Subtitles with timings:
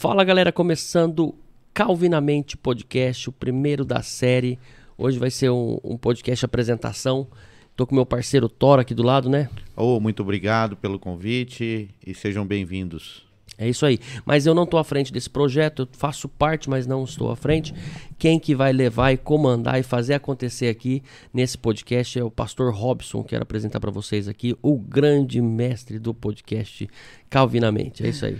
[0.00, 1.34] Fala galera, começando
[1.74, 4.56] Calvinamente Podcast, o primeiro da série.
[4.96, 7.26] Hoje vai ser um, um podcast apresentação.
[7.74, 9.50] Tô com meu parceiro Thor aqui do lado, né?
[9.74, 13.26] Oh, muito obrigado pelo convite e sejam bem-vindos.
[13.58, 13.98] É isso aí.
[14.24, 17.34] Mas eu não estou à frente desse projeto, eu faço parte, mas não estou à
[17.34, 17.74] frente.
[18.16, 21.02] Quem que vai levar e comandar e fazer acontecer aqui
[21.34, 26.14] nesse podcast é o pastor Robson, quero apresentar para vocês aqui, o grande mestre do
[26.14, 26.88] podcast
[27.28, 28.06] Calvinamente.
[28.06, 28.38] É isso aí.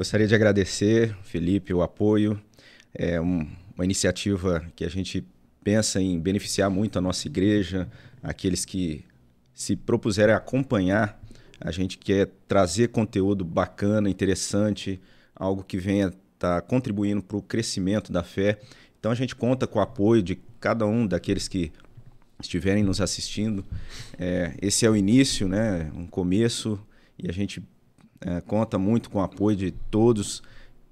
[0.00, 2.40] Gostaria de agradecer, Felipe, o apoio.
[2.94, 5.22] É um, uma iniciativa que a gente
[5.62, 7.86] pensa em beneficiar muito a nossa igreja,
[8.22, 9.04] aqueles que
[9.52, 11.20] se propuserem acompanhar
[11.60, 14.98] a gente quer trazer conteúdo bacana, interessante,
[15.36, 18.58] algo que venha estar tá contribuindo para o crescimento da fé.
[18.98, 21.70] Então a gente conta com o apoio de cada um daqueles que
[22.40, 23.66] estiverem nos assistindo.
[24.18, 25.92] É, esse é o início, né?
[25.94, 26.80] um começo,
[27.18, 27.62] e a gente
[28.20, 30.42] é, conta muito com o apoio de todos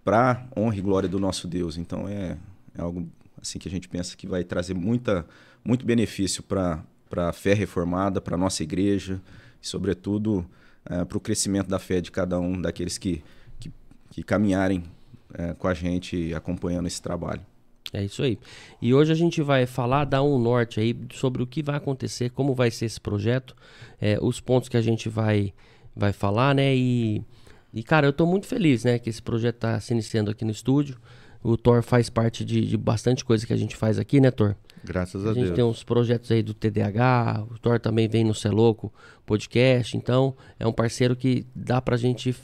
[0.05, 1.77] para honra e glória do nosso Deus.
[1.77, 2.37] Então é,
[2.75, 3.09] é, algo
[3.41, 5.27] assim que a gente pensa que vai trazer muita,
[5.65, 6.83] muito benefício para
[7.17, 9.21] a fé reformada, para a nossa igreja,
[9.63, 10.45] e sobretudo
[10.85, 13.23] é, para o crescimento da fé de cada um daqueles que,
[13.61, 13.71] que,
[14.11, 14.85] que caminharem
[15.35, 17.43] é, com a gente acompanhando esse trabalho.
[17.93, 18.39] É isso aí.
[18.83, 22.31] E hoje a gente vai falar, dar um norte aí sobre o que vai acontecer,
[22.31, 23.57] como vai ser esse projeto,
[24.01, 25.55] é, os pontos que a gente vai,
[25.99, 26.75] vai falar, né?
[26.75, 27.23] E,
[27.75, 28.99] e, cara, eu estou muito feliz, né?
[28.99, 30.97] Que esse projeto está se iniciando aqui no estúdio.
[31.43, 34.55] O Thor faz parte de, de bastante coisa que a gente faz aqui, né, Thor?
[34.85, 35.47] Graças a, a Deus.
[35.47, 38.93] gente tem uns projetos aí do TDAH, o Thor também vem no Celoco
[39.27, 42.35] podcast, então é um parceiro que dá pra gente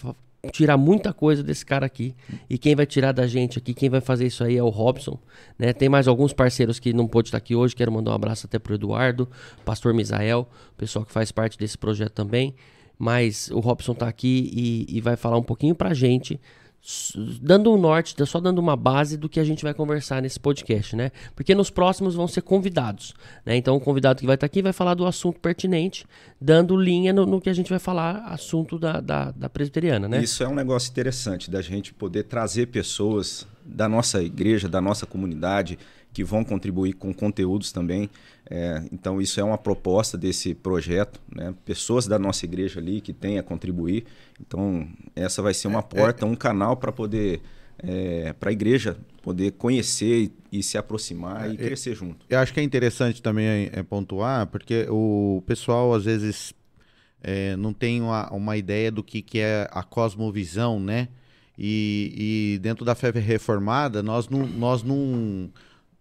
[0.53, 2.15] tirar muita coisa desse cara aqui.
[2.49, 5.19] E quem vai tirar da gente aqui, quem vai fazer isso aí é o Robson.
[5.59, 5.73] Né?
[5.73, 7.75] Tem mais alguns parceiros que não pôde estar aqui hoje.
[7.75, 9.29] Quero mandar um abraço até pro Eduardo,
[9.65, 12.55] pastor Misael, pessoal que faz parte desse projeto também.
[12.98, 16.41] Mas o Robson tá aqui e, e vai falar um pouquinho pra gente
[17.41, 20.95] dando um norte, só dando uma base do que a gente vai conversar nesse podcast,
[20.95, 21.11] né?
[21.34, 23.14] Porque nos próximos vão ser convidados,
[23.45, 23.57] né?
[23.57, 26.05] Então o convidado que vai estar aqui vai falar do assunto pertinente,
[26.39, 30.23] dando linha no, no que a gente vai falar, assunto da, da, da, presbiteriana, né?
[30.23, 35.07] Isso é um negócio interessante, da gente poder trazer pessoas da nossa igreja, da nossa
[35.07, 35.79] comunidade,
[36.14, 38.08] que vão contribuir com conteúdos também.
[38.48, 41.52] É, então, isso é uma proposta desse projeto, né?
[41.64, 44.05] pessoas da nossa igreja ali que têm a contribuir.
[44.41, 44.86] Então,
[45.17, 47.42] essa vai ser uma é, porta, é, um canal para poder,
[47.79, 52.25] é, para a igreja poder conhecer e, e se aproximar e é, crescer junto.
[52.31, 56.55] Eu acho que é interessante também é, pontuar, porque o pessoal às vezes
[57.58, 61.08] não tem uma, uma ideia do que, que é a cosmovisão, né?
[61.57, 65.51] E, e dentro da fé reformada, nós não, nós não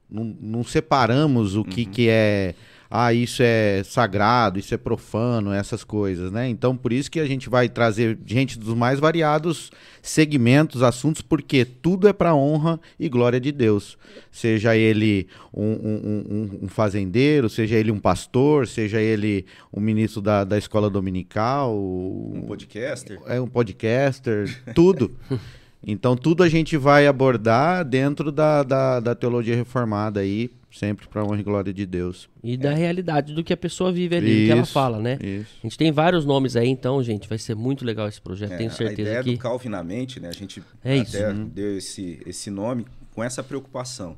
[0.10, 1.64] não, não separamos o uhum.
[1.64, 2.56] que, que é
[2.96, 6.48] ah, isso é sagrado, isso é profano, essas coisas, né?
[6.48, 11.66] Então, por isso que a gente vai trazer gente dos mais variados segmentos, assuntos, porque
[11.66, 13.98] tudo é para honra e glória de Deus.
[14.32, 20.44] Seja ele um, um, um, fazendeiro, seja ele um pastor, seja ele um ministro da,
[20.44, 25.10] da escola dominical, um podcaster, é um podcaster, tudo.
[25.86, 31.24] Então, tudo a gente vai abordar dentro da, da, da teologia reformada aí, sempre para
[31.24, 32.30] honra e glória de Deus.
[32.42, 35.20] E da realidade do que a pessoa vive ali, isso, que ela fala, né?
[35.22, 35.58] Isso.
[35.62, 38.58] A gente tem vários nomes aí, então, gente, vai ser muito legal esse projeto, é,
[38.58, 39.34] tenho certeza a ideia que...
[39.34, 40.30] do Calvinamente, né?
[40.30, 41.46] A gente é até isso.
[41.46, 44.18] deu esse, esse nome com essa preocupação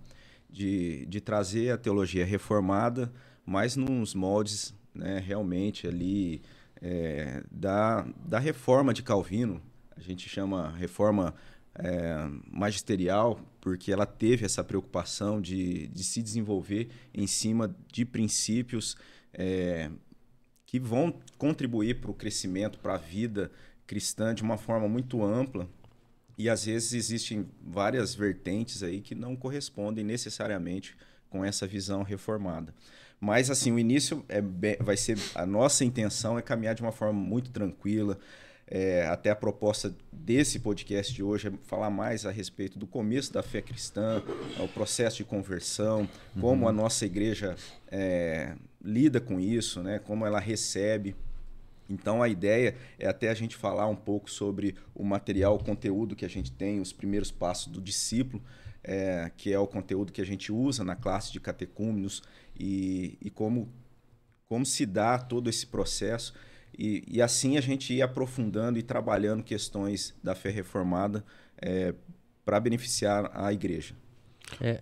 [0.50, 3.12] de, de trazer a teologia reformada,
[3.46, 6.42] mas nos moldes, né, realmente ali
[6.82, 9.62] é, da, da reforma de Calvino.
[9.98, 11.34] A gente chama reforma
[11.76, 18.96] é, magisterial, porque ela teve essa preocupação de, de se desenvolver em cima de princípios
[19.34, 19.90] é,
[20.66, 23.52] que vão contribuir para o crescimento, para a vida
[23.86, 25.68] cristã de uma forma muito ampla.
[26.38, 30.96] E às vezes existem várias vertentes aí que não correspondem necessariamente
[31.30, 32.74] com essa visão reformada.
[33.20, 34.42] Mas assim, o início é,
[34.80, 38.20] vai ser a nossa intenção é caminhar de uma forma muito tranquila,
[38.68, 43.32] é, até a proposta desse podcast de hoje é falar mais a respeito do começo
[43.32, 44.24] da fé cristã,
[44.60, 46.10] o processo de conversão,
[46.40, 46.70] como uhum.
[46.70, 47.56] a nossa igreja
[47.92, 50.00] é, lida com isso, né?
[50.00, 51.16] como ela recebe.
[51.88, 56.16] Então a ideia é até a gente falar um pouco sobre o material, o conteúdo
[56.16, 58.42] que a gente tem, os primeiros passos do discípulo,
[58.84, 62.24] é, que é o conteúdo que a gente usa na classe de catecúmenos
[62.60, 63.72] e, e como,
[64.48, 66.34] como se dá todo esse processo.
[66.78, 71.24] E, e, assim a gente ia aprofundando e trabalhando questões da fé reformada
[71.62, 71.94] é,
[72.44, 73.96] para beneficiar a igreja.
[74.62, 74.82] É,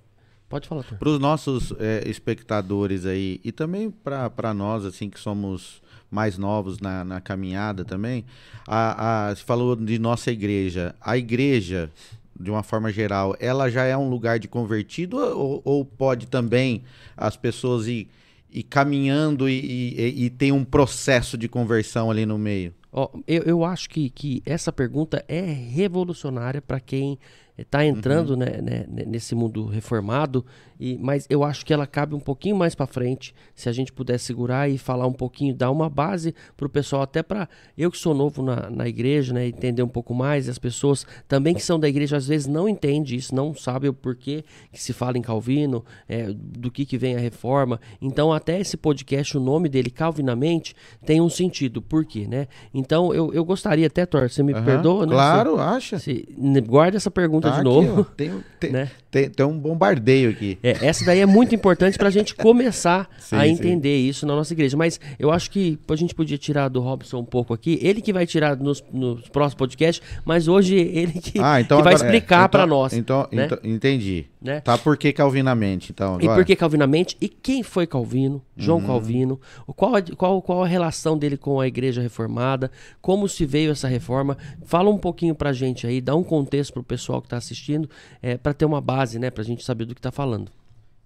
[0.50, 0.84] pode falar.
[0.84, 6.80] Para os nossos é, espectadores aí e também para nós assim que somos mais novos
[6.80, 8.24] na, na caminhada também,
[8.68, 10.94] a, a, você falou de nossa igreja.
[11.02, 11.92] A igreja
[12.40, 16.84] de uma forma geral, ela já é um lugar de convertido ou, ou pode também
[17.16, 18.08] as pessoas ir,
[18.54, 22.74] ir caminhando e, e, e tem um processo de conversão ali no meio?
[22.92, 27.18] Oh, eu, eu acho que, que essa pergunta é revolucionária para quem
[27.58, 28.38] está entrando uhum.
[28.38, 30.44] né, né, nesse mundo reformado,
[30.80, 33.94] e, mas eu acho que ela cabe um pouquinho mais para frente, se a gente
[33.94, 37.48] puder segurar e falar um pouquinho, dar uma base para o pessoal, até para
[37.78, 41.06] eu que sou novo na, na igreja, né, entender um pouco mais, e as pessoas
[41.28, 44.82] também que são da igreja às vezes não entendem isso, não sabem o porquê que
[44.82, 47.80] se fala em Calvino, é, do que, que vem a reforma.
[48.02, 52.48] Então, até esse podcast, o nome dele, Calvinamente, tem um sentido, por quê, né?
[52.74, 55.14] Então, eu, eu gostaria até, Thor, você me uhum, perdoa, né?
[55.14, 56.00] Claro, se, acha.
[56.00, 56.26] Se,
[56.66, 58.04] guarda essa pergunta tá de novo.
[58.18, 58.90] tem, tem, né?
[59.12, 60.58] tem, tem, um bombardeio aqui.
[60.64, 64.10] É, essa daí é muito importante para a gente começar sim, a entender sim.
[64.10, 64.76] isso na nossa igreja.
[64.76, 67.80] Mas eu acho que a gente podia tirar do Robson um pouco aqui.
[67.82, 71.84] Ele que vai tirar nos, nos próximos podcasts, mas hoje ele que, ah, então que
[71.84, 72.94] vai explicar é, então, para nós.
[72.94, 73.46] Então, né?
[73.46, 74.26] então entendi.
[74.44, 74.60] Né?
[74.60, 76.16] Tá por que Calvinamente, então?
[76.16, 76.26] Agora?
[76.26, 77.16] E por que Calvinamente?
[77.22, 78.44] E quem foi Calvino?
[78.58, 78.86] João uhum.
[78.86, 79.40] Calvino.
[79.68, 82.70] Qual, qual, qual a relação dele com a igreja reformada?
[83.02, 84.38] Como se veio essa reforma?
[84.66, 87.90] Fala um pouquinho pra gente aí, dá um contexto pro pessoal que está assistindo,
[88.22, 89.32] é, para ter uma base, né?
[89.32, 90.52] Pra gente saber do que está falando.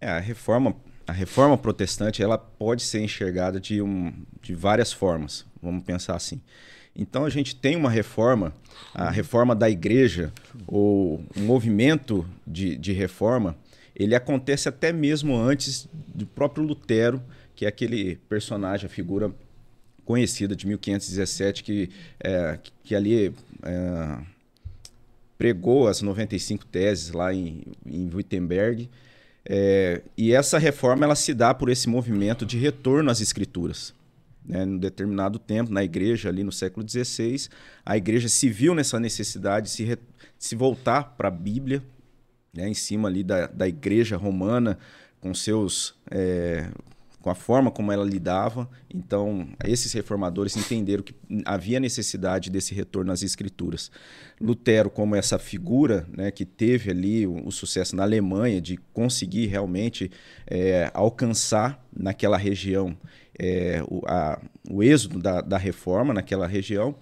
[0.02, 0.76] É, a reforma,
[1.06, 4.12] a reforma protestante, ela pode ser enxergada de, um,
[4.42, 5.46] de várias formas.
[5.62, 6.42] Vamos pensar assim.
[6.98, 8.52] Então a gente tem uma reforma,
[8.94, 10.34] a reforma da igreja,
[10.66, 13.56] ou um movimento de, de reforma,
[13.96, 17.22] ele acontece até mesmo antes do próprio Lutero,
[17.56, 19.32] que é aquele personagem, a figura
[20.06, 21.90] conhecida de 1517, que,
[22.20, 23.34] é, que ali
[23.64, 24.18] é,
[25.38, 28.90] pregou as 95 teses lá em, em Wittenberg.
[29.46, 33.94] É, e essa reforma ela se dá por esse movimento de retorno às escrituras.
[34.48, 34.64] Né?
[34.64, 37.50] Em um determinado tempo, na igreja, ali no século XVI,
[37.86, 39.98] a igreja se viu nessa necessidade de se, re...
[40.40, 41.84] se voltar para a Bíblia,
[42.54, 42.70] né?
[42.70, 44.78] em cima ali da, da igreja romana,
[45.20, 46.70] com seus é,
[47.28, 48.70] com a forma como ela lidava.
[48.94, 51.14] Então, esses reformadores entenderam que
[51.44, 53.92] havia necessidade desse retorno às escrituras.
[54.40, 59.48] Lutero, como essa figura né, que teve ali o, o, sucesso na Alemanha de conseguir
[59.48, 60.10] realmente
[60.50, 62.98] é, alcançar naquela região
[63.40, 66.96] é, o, a, o êxodo da, da reforma naquela região,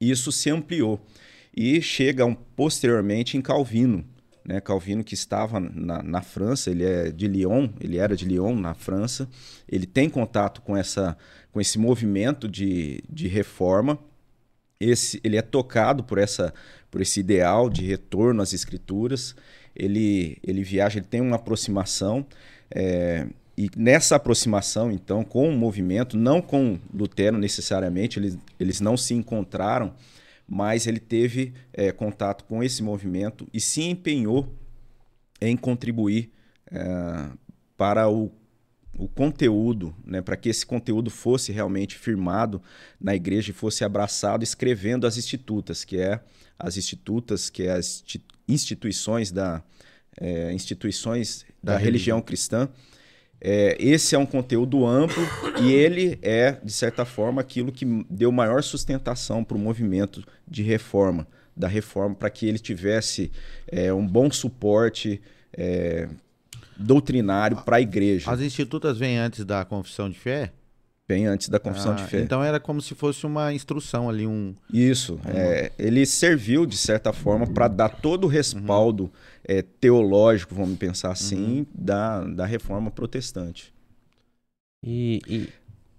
[0.00, 1.00] isso se ampliou.
[1.56, 4.04] E chega um, posteriormente em Calvino,
[4.46, 4.60] né?
[4.60, 8.74] Calvino que estava na, na, França, ele é de Lyon, ele era de Lyon na
[8.74, 9.28] França,
[9.68, 11.16] ele tem contato com essa
[11.50, 13.98] com esse movimento de, de reforma.
[14.78, 16.52] Esse, ele é tocado por essa
[16.90, 19.34] por esse ideal de retorno às escrituras.
[19.74, 22.26] Ele ele viaja, ele tem uma aproximação
[22.70, 28.98] é, e nessa aproximação, então, com o movimento, não com Lutero necessariamente, eles, eles não
[28.98, 29.94] se encontraram,
[30.46, 34.54] mas ele teve é, contato com esse movimento e se empenhou
[35.40, 36.30] em contribuir
[36.70, 37.30] é,
[37.78, 38.30] para o,
[38.98, 42.60] o conteúdo, né, para que esse conteúdo fosse realmente firmado
[43.00, 46.20] na igreja e fosse abraçado, escrevendo as institutas, que é
[46.58, 48.04] as institutas, que é as
[48.46, 49.62] instituições da
[50.18, 52.70] é, instituições da, da religião cristã
[53.48, 55.22] é, esse é um conteúdo amplo
[55.62, 60.64] e ele é, de certa forma, aquilo que deu maior sustentação para o movimento de
[60.64, 63.30] reforma, da reforma, para que ele tivesse
[63.68, 65.22] é, um bom suporte
[65.52, 66.08] é,
[66.76, 68.28] doutrinário para a igreja.
[68.28, 70.52] As institutas vêm antes da confissão de fé?
[71.08, 72.20] Bem antes da confissão ah, de fé.
[72.20, 74.54] Então era como se fosse uma instrução ali, um.
[74.72, 75.20] Isso.
[75.24, 75.30] Um...
[75.30, 79.10] É, ele serviu, de certa forma, para dar todo o respaldo uhum.
[79.44, 81.66] é, teológico, vamos pensar assim, uhum.
[81.72, 83.72] da, da reforma protestante.
[84.84, 85.48] E, e,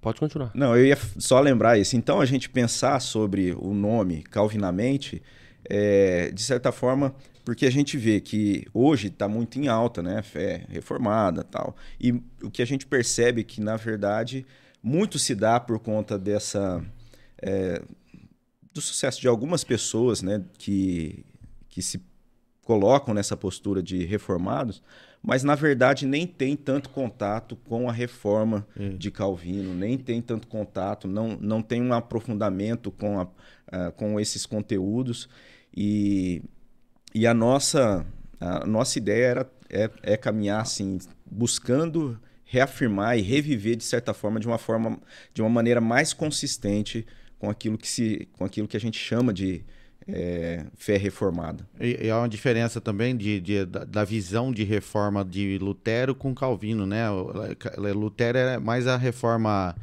[0.02, 0.52] Pode continuar.
[0.54, 1.96] Não, eu ia só lembrar isso.
[1.96, 5.22] Então a gente pensar sobre o nome calvinamente,
[5.70, 10.22] é, de certa forma, porque a gente vê que hoje está muito em alta, né?
[10.22, 11.76] Fé reformada tal.
[12.00, 12.12] E
[12.42, 14.46] o que a gente percebe é que, na verdade
[14.82, 16.84] muito se dá por conta dessa.
[17.42, 17.82] É,
[18.74, 21.26] do sucesso de algumas pessoas né, que,
[21.68, 22.04] que se
[22.62, 24.84] colocam nessa postura de reformados,
[25.22, 28.90] mas na verdade nem tem tanto contato com a reforma é.
[28.90, 34.46] de Calvino, nem tem tanto contato, não, não tem um aprofundamento com, a, com esses
[34.46, 35.28] conteúdos.
[35.76, 36.44] E,
[37.16, 38.06] e a, nossa,
[38.40, 44.40] a nossa ideia era, é, é caminhar assim, buscando reafirmar e reviver de certa forma
[44.40, 45.00] de uma forma
[45.34, 47.06] de uma maneira mais consistente
[47.38, 49.64] com aquilo que se com aquilo que a gente chama de
[50.08, 51.68] é, fé reformada.
[51.80, 56.34] E, e há uma diferença também de, de da, visão de reforma de Lutero com
[56.34, 57.04] Calvino, né?
[57.94, 59.76] Lutero é mais a reforma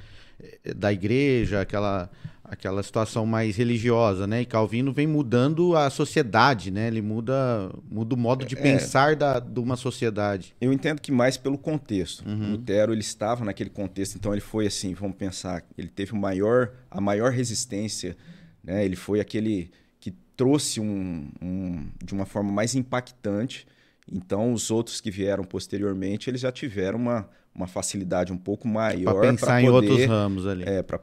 [0.43, 2.11] eh, da igreja, aquela
[2.55, 4.41] aquela situação mais religiosa, né?
[4.41, 6.87] E Calvino vem mudando a sociedade, né?
[6.87, 10.55] Ele muda, muda o modo de é, pensar da, de uma sociedade.
[10.61, 12.27] Eu entendo que mais pelo contexto.
[12.27, 12.53] Uhum.
[12.53, 16.73] Lutero ele estava naquele contexto, então ele foi assim, vamos pensar, ele teve o maior,
[16.91, 18.17] a maior resistência,
[18.63, 18.85] né?
[18.85, 19.71] Ele foi aquele
[20.01, 23.67] que trouxe um, um de uma forma mais impactante.
[24.11, 29.15] Então os outros que vieram posteriormente, eles já tiveram uma, uma facilidade um pouco maior
[29.15, 30.65] para pensar poder, em outros ramos ali.
[30.67, 30.99] É, para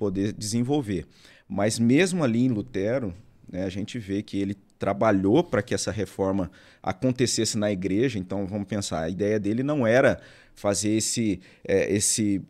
[0.00, 1.06] poder desenvolver.
[1.46, 3.14] Mas mesmo ali em Lutero,
[3.46, 6.50] né, a gente vê que ele trabalhou para que essa reforma
[6.82, 8.18] acontecesse na igreja.
[8.18, 10.18] Então vamos pensar, a ideia dele não era
[10.54, 12.40] fazer esse é, esse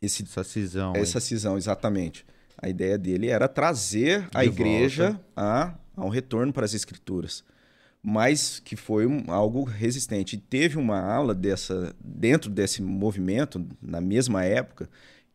[0.00, 2.24] esse essa cisão, essa cisão exatamente.
[2.56, 7.44] A ideia dele era trazer a igreja a, a um retorno para as escrituras
[8.02, 10.34] mas que foi um, algo resistente.
[10.34, 14.88] E teve uma ala dessa dentro desse movimento na mesma época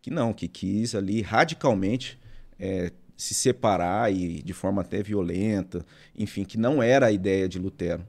[0.06, 2.20] que não, que quis ali radicalmente
[2.60, 5.84] é, se separar e de forma até violenta,
[6.16, 8.06] enfim, que não era a ideia de Lutero.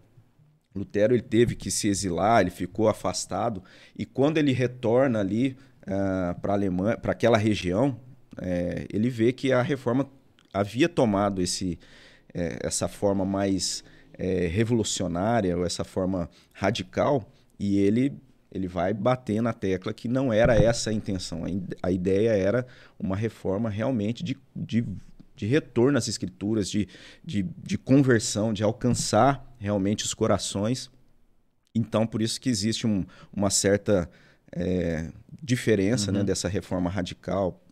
[0.75, 3.63] Lutero ele teve que se exilar, ele ficou afastado
[3.99, 7.99] e quando ele retorna ali uh, para Alemanha, para aquela região,
[8.37, 10.07] é, ele vê que a reforma
[10.53, 11.79] havia tomado esse,
[12.35, 17.27] é, essa forma mais é, revolucionária ou essa forma radical
[17.59, 18.13] e ele
[18.51, 21.45] ele vai bater na tecla que não era essa a intenção.
[21.83, 22.67] A ideia era
[22.99, 24.85] uma reforma realmente de, de,
[25.35, 26.89] de retorno às escrituras, de,
[27.25, 30.91] de, de conversão, de alcançar realmente os corações.
[31.75, 34.09] Então, por isso que existe um, uma certa
[34.53, 35.11] é,
[35.43, 36.25] diferença né, uhum.
[36.25, 37.63] né, dessa reforma radical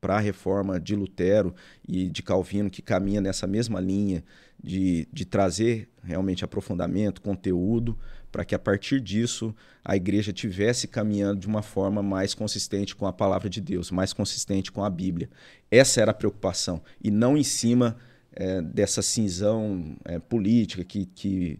[0.00, 1.54] para a reforma de Lutero
[1.88, 4.22] e de Calvino, que caminha nessa mesma linha
[4.62, 7.98] de, de trazer realmente aprofundamento, conteúdo,
[8.30, 9.54] para que a partir disso
[9.84, 14.12] a igreja tivesse caminhando de uma forma mais consistente com a palavra de Deus, mais
[14.12, 15.28] consistente com a Bíblia.
[15.70, 17.96] Essa era a preocupação, e não em cima
[18.32, 21.58] é, dessa cinzão é, política que, que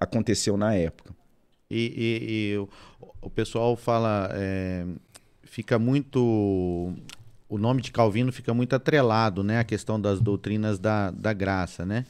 [0.00, 1.14] aconteceu na época.
[1.70, 2.68] E, e, e
[3.20, 4.86] o, pessoal fala, é,
[5.42, 6.92] fica muito.
[7.48, 9.58] O nome de Calvino fica muito atrelado, né?
[9.58, 12.06] A questão das doutrinas da, da graça, né?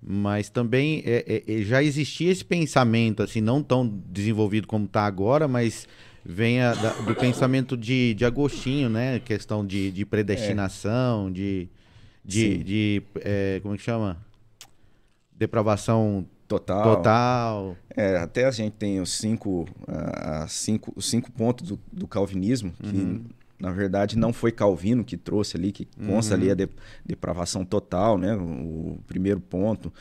[0.00, 5.04] Mas também é, é, é, já existia esse pensamento, assim, não tão desenvolvido como está
[5.04, 5.88] agora, mas
[6.24, 9.18] vem a, da, do pensamento de, de Agostinho, né?
[9.18, 11.30] Questão de, de predestinação, é.
[11.32, 11.68] de,
[12.24, 14.18] de, de é, como é que chama?
[15.32, 16.96] Depravação total.
[16.96, 17.76] total.
[17.96, 22.72] É, até a gente tem os cinco, uh, cinco, os cinco pontos do, do calvinismo,
[22.80, 23.24] que uhum
[23.58, 26.40] na verdade não foi Calvino que trouxe ali, que consta uhum.
[26.40, 26.68] ali a de,
[27.04, 28.34] depravação total, né?
[28.36, 29.92] O primeiro ponto.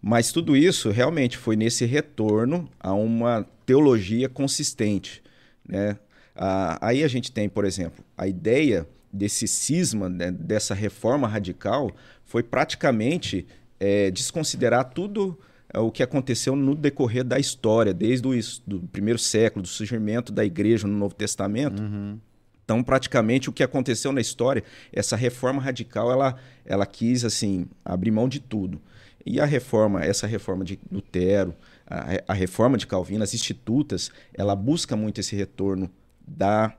[0.00, 5.22] Mas tudo isso realmente foi nesse retorno a uma teologia consistente,
[5.68, 5.98] né?
[6.34, 11.90] Ah, aí a gente tem, por exemplo, a ideia desse cisma, né, dessa reforma radical,
[12.24, 13.46] foi praticamente
[13.78, 15.38] é, desconsiderar tudo
[15.72, 18.32] é, o que aconteceu no decorrer da história, desde o
[18.66, 21.82] do primeiro século, do surgimento da igreja no Novo Testamento.
[21.82, 22.18] Uhum
[22.64, 28.10] então, praticamente o que aconteceu na história, essa reforma radical, ela, ela quis assim abrir
[28.10, 28.80] mão de tudo.
[29.24, 31.54] E a reforma, essa reforma de Lutero,
[31.86, 35.90] a, a reforma de Calvino, as institutas, ela busca muito esse retorno
[36.26, 36.74] da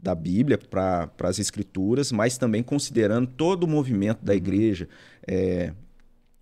[0.00, 4.88] da Bíblia para as escrituras, mas também considerando todo o movimento da igreja.
[5.26, 5.72] É,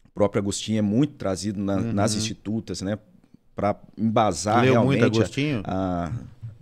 [0.05, 1.93] o próprio Agostinho é muito trazido na, uhum.
[1.93, 2.99] nas institutas, né?
[3.55, 5.01] Para embasar Leu realmente.
[5.01, 5.63] Muito Agostinho?
[5.65, 6.13] A, a,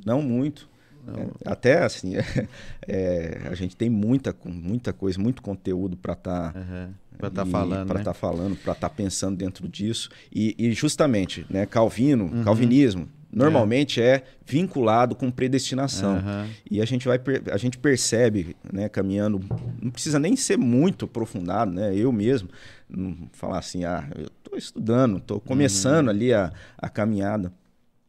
[0.05, 0.68] não muito.
[1.17, 2.15] É, até assim,
[2.87, 7.45] é, a gente tem muita, muita coisa, muito conteúdo para estar tá, uhum, para estar
[7.45, 8.05] tá falando, para estar né?
[8.05, 10.11] tá falando, para estar tá pensando dentro disso.
[10.33, 12.45] E, e justamente, né, Calvino, uhum.
[12.45, 14.17] calvinismo, normalmente é.
[14.17, 14.23] é.
[14.45, 16.17] vinculado com predestinação.
[16.17, 16.51] Uhum.
[16.71, 19.41] E a gente vai a gente percebe, né, caminhando,
[19.81, 21.95] não precisa nem ser muito aprofundado, né?
[21.95, 22.49] Eu mesmo
[22.89, 26.13] não falar assim, ah, eu estou estudando, estou começando uhum.
[26.13, 27.53] ali a, a caminhada.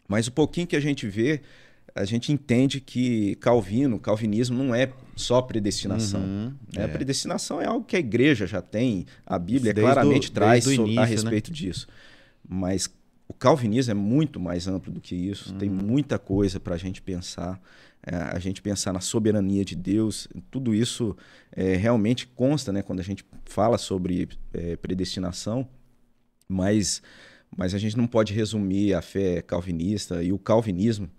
[0.08, 1.41] Mas o pouquinho que a gente vê,
[1.96, 6.22] a gente entende que Calvino, calvinismo não é só predestinação.
[6.22, 6.81] Uhum, né?
[6.81, 6.84] é.
[6.84, 11.00] A predestinação é algo que a igreja já tem, a Bíblia desde claramente traz início,
[11.00, 11.05] a né?
[11.05, 11.55] respeito né?
[11.55, 11.88] disso.
[12.48, 12.89] Mas
[13.27, 15.58] o calvinismo é muito mais amplo do que isso, uhum.
[15.58, 17.62] tem muita coisa para a gente pensar.
[18.01, 21.17] É, a gente pensar na soberania de Deus, tudo isso
[21.51, 25.67] é, realmente consta né, quando a gente fala sobre é, predestinação,
[26.48, 27.01] mas,
[27.55, 31.10] mas a gente não pode resumir a fé calvinista e o calvinismo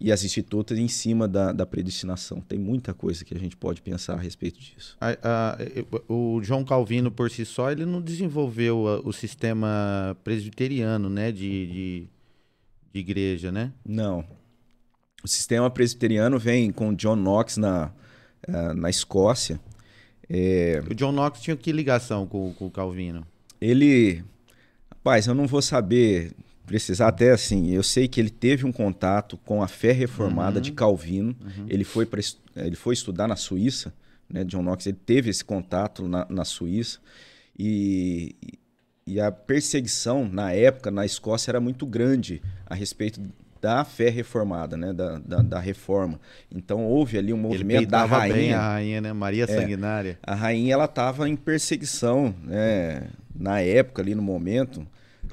[0.00, 2.40] e as institutas em cima da, da predestinação.
[2.40, 4.96] Tem muita coisa que a gente pode pensar a respeito disso.
[5.00, 5.58] A, a,
[6.12, 12.08] o João Calvino, por si só, ele não desenvolveu o sistema presbiteriano né, de, de,
[12.92, 13.72] de igreja, né?
[13.84, 14.24] Não.
[15.22, 17.90] O sistema presbiteriano vem com John Knox na,
[18.46, 19.58] eh, na Escócia.
[20.28, 20.82] É...
[20.90, 23.26] O John Knox tinha que ligação com, com o Calvino?
[23.60, 24.22] Ele.
[24.90, 26.32] Rapaz, eu não vou saber
[26.74, 27.70] precisar até assim.
[27.70, 30.60] Eu sei que ele teve um contato com a fé reformada uhum.
[30.62, 31.36] de Calvino.
[31.40, 31.66] Uhum.
[31.68, 32.20] Ele, foi pra,
[32.56, 33.94] ele foi estudar na Suíça,
[34.28, 34.42] né?
[34.42, 36.98] John Knox ele teve esse contato na, na Suíça.
[37.56, 38.34] E,
[39.06, 43.20] e a perseguição na época na Escócia era muito grande a respeito
[43.62, 46.18] da fé reformada, né, da, da, da reforma.
[46.52, 48.34] Então houve ali um movimento da rainha.
[48.34, 50.18] Bem a rainha, né, Maria é, Sanguinária.
[50.24, 54.84] A rainha ela estava em perseguição, né, na época ali no momento.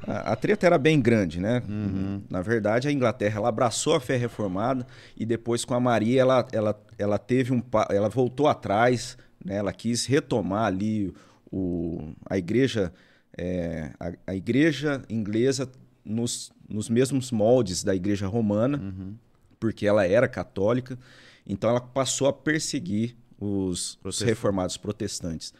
[0.07, 1.61] A, a treta era bem grande, né?
[1.67, 2.21] Uhum.
[2.29, 4.85] Na verdade, a Inglaterra ela abraçou a fé reformada
[5.17, 9.55] e depois com a Maria ela, ela, ela teve um ela voltou atrás, né?
[9.55, 11.13] Ela quis retomar ali
[11.51, 12.91] o, a igreja
[13.37, 15.69] é, a, a igreja inglesa
[16.03, 19.15] nos nos mesmos moldes da Igreja Romana, uhum.
[19.59, 20.97] porque ela era católica.
[21.45, 25.53] Então ela passou a perseguir os, os reformados protestantes.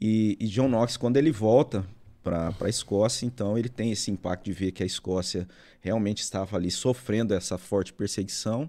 [0.00, 1.84] E, e, John Knox, quando ele volta
[2.26, 5.46] para a Escócia, então ele tem esse impacto de ver que a Escócia
[5.80, 8.68] realmente estava ali sofrendo essa forte perseguição.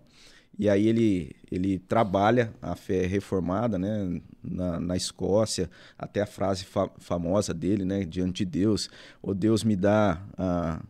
[0.60, 6.66] E aí ele, ele trabalha a fé reformada né, na, na Escócia, até a frase
[6.66, 8.88] fa famosa dele, né, diante de Deus,
[9.22, 10.82] o oh, Deus me dá a,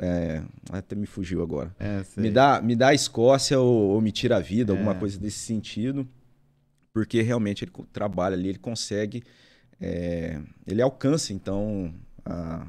[0.00, 1.74] é, até me fugiu agora.
[1.78, 4.76] É, me, dá, me dá a Escócia ou, ou me tira a vida, é.
[4.76, 6.08] alguma coisa desse sentido.
[6.92, 9.22] Porque realmente ele trabalha ali, ele consegue.
[9.82, 11.92] É, ele alcança, então,
[12.24, 12.66] a,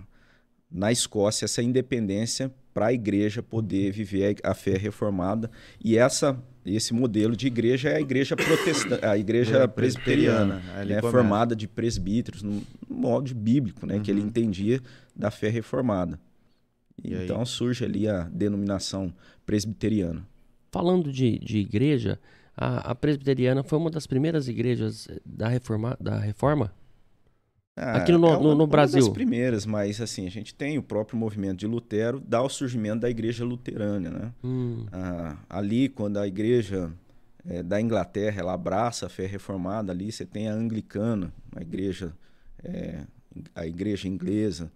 [0.72, 5.52] na Escócia, essa independência para a igreja poder viver a, a, fé reformada.
[5.84, 11.00] E essa, esse modelo de igreja é a igreja protestante, a igreja é, presbiteriana, né,
[11.02, 14.02] formada de presbíteros, no, no modo bíblico, né, uhum.
[14.02, 14.28] que ele uhum.
[14.28, 14.82] entendia
[15.16, 16.20] da fé reformada.
[17.04, 17.46] E então aí?
[17.46, 19.14] surge ali a denominação
[19.46, 20.26] presbiteriana.
[20.72, 22.20] Falando de, de igreja,
[22.58, 25.96] a, a, presbiteriana foi uma das primeiras igrejas da reforma?
[26.00, 26.72] Da reforma?
[27.76, 29.00] Ah, Aqui no, é uma, no, no Brasil.
[29.00, 32.50] Uma das primeiras, mas assim, a gente tem o próprio movimento de Lutero, dá o
[32.50, 34.34] surgimento da igreja luterana, né?
[34.44, 34.86] Hum.
[34.92, 36.92] Ah, ali, quando a igreja
[37.46, 42.14] é, da Inglaterra, ela abraça a fé reformada, ali você tem a anglicana, a igreja,
[42.64, 43.06] é,
[43.56, 44.72] a igreja inglesa,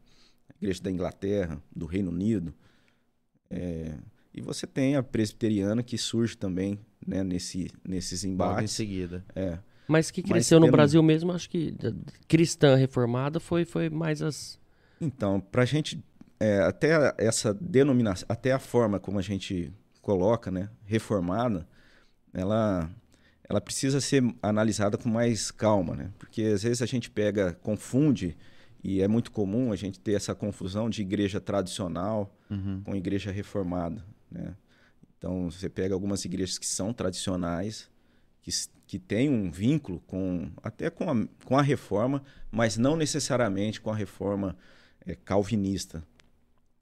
[0.59, 2.53] Igreja da Inglaterra, do Reino Unido.
[3.49, 3.93] É,
[4.33, 8.53] e você tem a presbiteriana que surge também né, nesse, nesses embates.
[8.53, 9.25] Logo em seguida.
[9.35, 9.59] É.
[9.87, 11.73] Mas que cresceu Mas, no Brasil mesmo, acho que
[12.27, 14.59] cristã reformada foi, foi mais as.
[14.99, 16.03] Então, para a gente.
[16.39, 19.73] É, até essa denominação, até a forma como a gente
[20.03, 21.67] coloca, né, reformada,
[22.31, 22.87] ela,
[23.49, 26.11] ela precisa ser analisada com mais calma, né?
[26.19, 28.37] Porque às vezes a gente pega, confunde
[28.83, 32.81] e é muito comum a gente ter essa confusão de igreja tradicional uhum.
[32.85, 34.05] com igreja reformada.
[34.31, 34.55] Né?
[35.17, 37.89] Então, você pega algumas igrejas que são tradicionais,
[38.41, 38.51] que,
[38.87, 43.91] que têm um vínculo com até com a, com a reforma, mas não necessariamente com
[43.91, 44.57] a reforma
[45.05, 46.01] é, calvinista,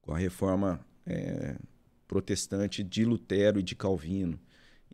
[0.04, 1.56] com a reforma é,
[2.08, 4.40] protestante de Lutero e de Calvino.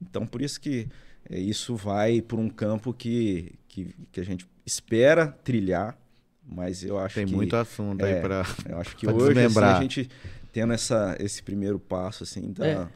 [0.02, 0.88] Então, por isso que
[1.30, 5.98] é, isso vai por um campo que, que, que a gente espera trilhar,
[6.46, 7.32] mas eu acho Tem que.
[7.32, 8.46] Tem muito assunto é, aí para.
[8.70, 10.10] Eu acho que hoje assim, a gente
[10.54, 12.90] tendo essa, esse primeiro passo, assim, da.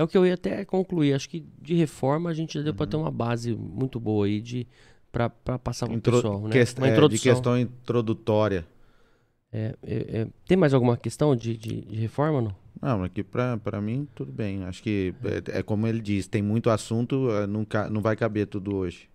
[0.00, 0.04] É.
[0.04, 1.14] o que eu ia até concluir.
[1.14, 2.76] Acho que de reforma a gente já deu uhum.
[2.76, 4.66] para ter uma base muito boa aí de
[5.12, 6.12] para passar para o Intro...
[6.12, 6.54] pessoal, né?
[6.78, 7.04] uma introdução.
[7.04, 8.66] É, de questão introdutória.
[9.52, 12.54] É, é, é, tem mais alguma questão de, de, de reforma não?
[12.80, 14.64] Não, aqui para mim tudo bem.
[14.64, 18.74] Acho que é, é, como ele diz, tem muito assunto, nunca, não vai caber tudo
[18.74, 19.08] hoje.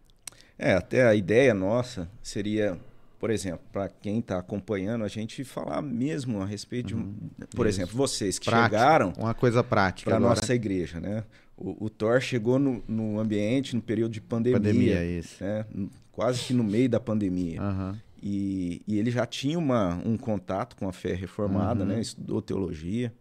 [0.57, 2.77] É, até a ideia nossa seria
[3.25, 7.11] por exemplo, para quem está acompanhando, a gente falar mesmo a respeito uhum.
[7.39, 7.81] de, por Isso.
[7.81, 11.23] exemplo, vocês que Prático, chegaram uma coisa prática para nossa igreja, né?
[11.57, 15.43] O, o Thor chegou no, no, ambiente no período de pandemia, pandemia isso.
[15.43, 15.65] Né?
[16.11, 17.63] quase que no meio da pandemia.
[17.63, 17.95] Uhum.
[18.21, 21.89] E, e, ele já tinha uma, um contato com a fé reformada, uhum.
[21.89, 22.01] né?
[22.01, 23.11] Estudou teologia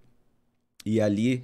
[0.84, 1.42] e ali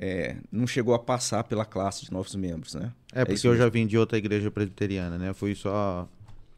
[0.00, 2.92] é, não chegou a passar pela classe de novos membros, né?
[3.12, 5.32] É, porque é eu já vim de outra igreja presbiteriana, né?
[5.32, 6.08] Fui só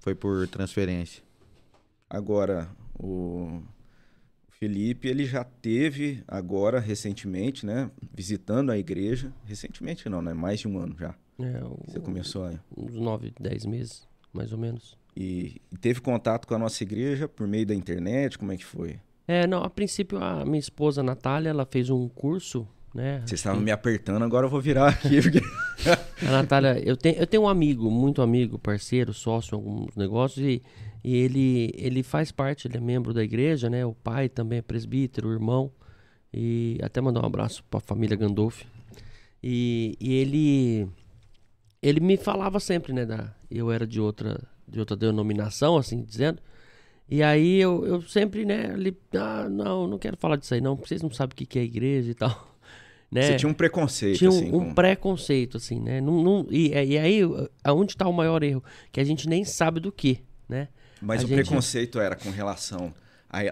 [0.03, 1.23] foi por transferência.
[2.12, 3.62] Agora, o
[4.51, 7.90] Felipe, ele já teve agora, recentemente, né?
[8.14, 9.33] Visitando a igreja.
[9.46, 10.35] Recentemente não, né?
[10.35, 11.14] Mais de um ano já.
[11.40, 12.59] É, o, Você começou aí.
[12.77, 14.98] Uns nove, dez meses, mais ou menos.
[15.16, 18.38] E, e, teve contato com a nossa igreja por meio da internet?
[18.38, 19.01] Como é que foi?
[19.27, 23.20] É, não, a princípio a minha esposa Natália, ela fez um curso, né?
[23.20, 23.64] Vocês estavam que...
[23.64, 25.22] me apertando, agora eu vou virar aqui.
[25.22, 25.40] Porque...
[26.27, 30.45] a Natália, eu tenho, eu tenho um amigo, muito amigo, parceiro, sócio em alguns negócios,
[30.45, 30.62] e
[31.05, 33.85] e ele, ele faz parte, ele é membro da igreja, né?
[33.85, 35.73] O pai também é presbítero, o irmão.
[36.33, 38.66] E até mandar um abraço para a família Gandolfi.
[39.42, 40.88] E, e ele
[41.83, 43.05] ele me falava sempre, né?
[43.05, 46.40] Da, eu era de outra, de outra denominação, assim dizendo.
[47.09, 48.73] E aí eu, eu sempre, né?
[48.73, 50.77] Ele, ah, não, não quero falar disso aí, não.
[50.77, 52.52] Vocês não sabem o que, que é igreja e tal.
[53.12, 53.22] Né?
[53.22, 54.75] Você tinha um preconceito, tinha um, assim, um com...
[54.75, 56.01] preconceito, assim, né?
[56.01, 57.20] Não, não, e, e aí,
[57.62, 58.64] aonde está o maior erro?
[58.90, 60.68] Que a gente nem sabe do que, né?
[60.98, 61.37] Mas a o gente...
[61.37, 62.94] preconceito era com relação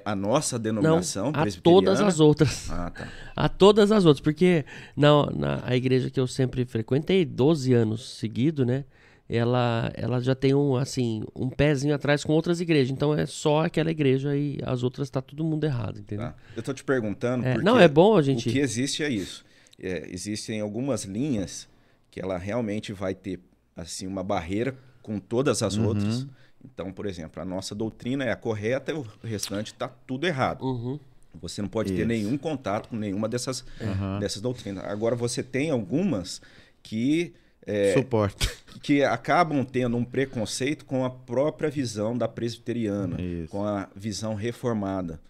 [0.04, 2.70] a nossa denominação não, a todas as outras.
[2.70, 3.08] Ah, tá.
[3.34, 8.18] A todas as outras, porque na, na a igreja que eu sempre frequentei, 12 anos
[8.18, 8.84] seguido, né?
[9.26, 12.90] Ela, ela já tem um assim um pezinho atrás com outras igrejas.
[12.90, 16.26] Então é só aquela igreja e as outras tá todo mundo errado, entendeu?
[16.26, 16.34] Tá.
[16.56, 17.46] Eu tô te perguntando.
[17.46, 18.48] É, não, é bom a gente.
[18.48, 19.44] O que existe é isso.
[19.80, 21.68] É, existem algumas linhas
[22.10, 23.40] que ela realmente vai ter
[23.76, 25.86] assim uma barreira com todas as uhum.
[25.86, 26.26] outras.
[26.64, 30.62] Então, por exemplo, a nossa doutrina é a correta e o restante está tudo errado.
[30.62, 30.98] Uhum.
[31.40, 31.98] Você não pode Isso.
[31.98, 34.18] ter nenhum contato com nenhuma dessas, uhum.
[34.18, 34.84] dessas doutrinas.
[34.84, 36.42] Agora, você tem algumas
[36.82, 37.32] que.
[37.64, 38.50] É, Suporte.
[38.82, 43.50] Que acabam tendo um preconceito com a própria visão da presbiteriana, Isso.
[43.50, 45.20] com a visão reformada,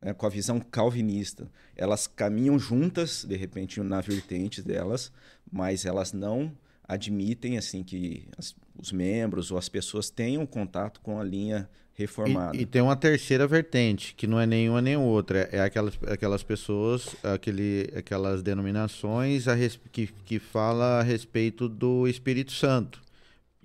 [0.00, 1.50] né, com a visão calvinista.
[1.76, 5.12] Elas caminham juntas, de repente, na vertente delas,
[5.50, 6.52] mas elas não
[6.86, 12.56] admitem assim que as, os membros ou as pessoas tenham contato com a linha reformada.
[12.56, 15.48] E, e, tem uma terceira vertente, que não é nenhuma nem outra.
[15.52, 22.08] É aquelas, aquelas pessoas, aquele, aquelas denominações a res, que, que fala a respeito do
[22.08, 23.00] Espírito Santo.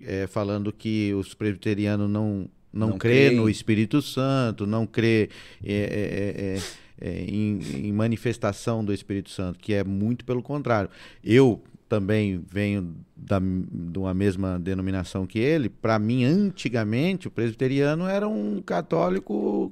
[0.02, 3.38] É, falando que os presbiterianos não, não, não crê creem.
[3.38, 5.30] no Espírito Santo, não crê
[5.64, 6.60] é,
[7.00, 10.90] é, é, é em, em manifestação do Espírito Santo, que é muito pelo contrário.
[11.24, 18.08] Eu, também venho da, de uma mesma denominação que ele, para mim, antigamente, o presbiteriano
[18.08, 19.72] era um católico.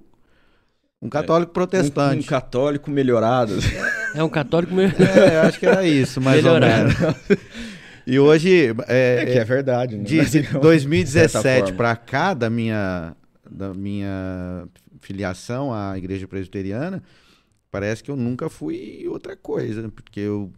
[1.02, 2.18] Um católico é, protestante.
[2.18, 3.54] Um, um, católico melhorado.
[4.16, 5.04] É um católico melhorado.
[5.20, 6.84] É, acho que era isso, mais melhorado.
[6.84, 7.64] ou menos.
[8.06, 8.74] E hoje.
[8.88, 10.04] É, é que é verdade, né?
[10.04, 13.16] De 2017 para cá, da minha,
[13.50, 14.68] da minha
[15.00, 17.02] filiação à igreja presbiteriana,
[17.72, 20.52] parece que eu nunca fui outra coisa, porque eu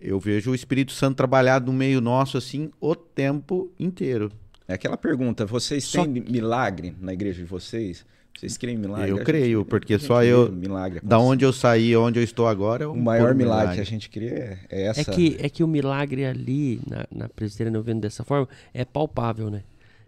[0.00, 4.32] eu vejo o Espírito Santo trabalhar no meio nosso assim o tempo inteiro.
[4.66, 6.04] É aquela pergunta, vocês só...
[6.04, 8.06] têm milagre na igreja de vocês?
[8.38, 9.10] Vocês creem em milagre?
[9.10, 10.50] Eu creio, gente, porque só eu.
[10.50, 12.84] Milagre da onde eu saí, onde eu estou agora.
[12.84, 15.00] É um o maior milagre, milagre, que a gente crê é, é essa.
[15.00, 19.50] É que, é que o milagre ali, na, na presbiteriana, vendo dessa forma, é palpável,
[19.50, 19.62] né?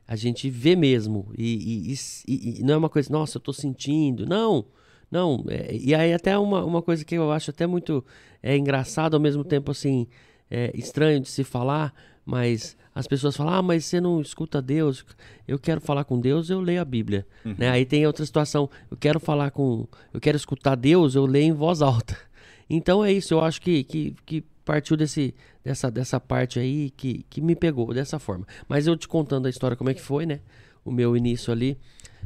[0.06, 1.30] A gente vê mesmo.
[1.36, 1.94] E, e,
[2.26, 4.26] e, e não é uma coisa, nossa, eu estou sentindo.
[4.26, 4.64] Não.
[5.10, 5.44] Não.
[5.48, 8.04] É, e aí, até uma, uma coisa que eu acho até muito
[8.42, 10.06] é engraçado, ao mesmo tempo assim,
[10.50, 15.04] é estranho de se falar, mas as pessoas falam, ah, mas você não escuta Deus.
[15.48, 17.26] Eu quero falar com Deus, eu leio a Bíblia.
[17.44, 17.54] Uhum.
[17.56, 17.70] Né?
[17.70, 19.86] Aí tem outra situação, eu quero falar com.
[20.12, 22.16] Eu quero escutar Deus, eu leio em voz alta.
[22.70, 27.26] Então é isso, eu acho que, que, que partiu desse, dessa, dessa parte aí que,
[27.28, 28.46] que me pegou dessa forma.
[28.66, 30.40] Mas eu te contando a história, como é que foi, né?
[30.82, 31.76] O meu início ali.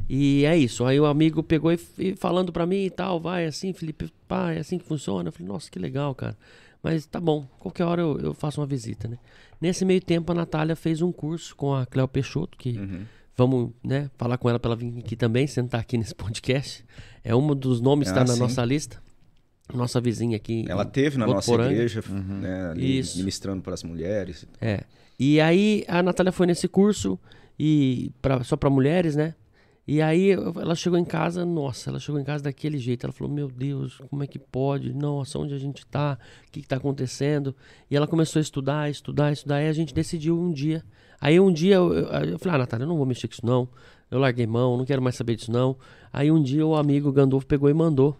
[0.07, 0.85] E é isso.
[0.85, 4.53] Aí o amigo pegou e, e falando para mim e tal, vai assim, Felipe, pá,
[4.53, 5.27] é assim que funciona.
[5.27, 6.37] Eu falei, nossa, que legal, cara.
[6.81, 9.17] Mas tá bom, qualquer hora eu, eu faço uma visita, né?
[9.59, 13.01] Nesse meio tempo, a Natália fez um curso com a Cléo Peixoto, que uhum.
[13.35, 16.85] vamos, né, falar com ela para ela vir aqui também, sentar aqui nesse podcast.
[17.23, 18.39] É um dos nomes que está ah, na sim.
[18.39, 19.01] nossa lista.
[19.73, 20.65] Nossa vizinha aqui.
[20.69, 22.39] Ela teve na nossa igreja, uhum.
[22.39, 23.17] né, Isso.
[23.17, 24.47] ministrando para as mulheres.
[24.61, 24.83] É.
[25.19, 27.19] E aí a Natália foi nesse curso
[27.59, 29.33] e pra, só para mulheres, né?
[29.87, 33.05] E aí ela chegou em casa, nossa, ela chegou em casa daquele jeito.
[33.05, 34.93] Ela falou: Meu Deus, como é que pode?
[34.93, 36.17] Nossa, onde a gente tá?
[36.45, 37.55] O que, que tá acontecendo?
[37.89, 39.61] E ela começou a estudar, estudar, estudar.
[39.61, 40.83] E a gente decidiu um dia.
[41.21, 43.45] Aí um dia eu, eu, eu falei: Ah, Natália, eu não vou mexer com isso
[43.45, 43.69] não.
[44.11, 45.77] Eu larguei mão, não quero mais saber disso não.
[46.11, 48.17] Aí um dia o amigo Gandolfo pegou e mandou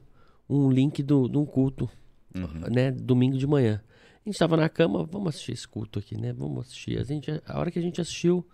[0.49, 1.89] um link do, de um culto,
[2.33, 2.73] uhum.
[2.73, 2.91] né?
[2.91, 3.81] Domingo de manhã.
[4.25, 6.31] A gente tava na cama, vamos assistir esse culto aqui, né?
[6.31, 6.97] Vamos assistir.
[6.97, 8.45] A, gente, a hora que a gente assistiu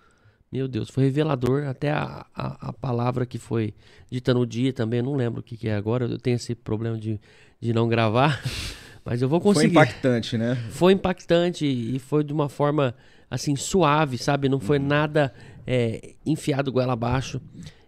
[0.54, 1.64] meu Deus, foi revelador.
[1.64, 3.74] Até a, a, a, palavra que foi
[4.12, 6.06] dita no dia também, não lembro o que, que é agora.
[6.06, 7.20] Eu tenho esse problema de,
[7.60, 8.40] de não gravar,
[9.04, 9.74] mas eu vou conseguir.
[9.74, 10.56] Foi impactante, né?
[10.70, 12.94] Foi impactante e foi de uma forma
[13.32, 14.48] assim suave, sabe?
[14.48, 14.86] Não foi uhum.
[14.86, 15.34] nada
[15.66, 17.42] é, enfiado goela abaixo.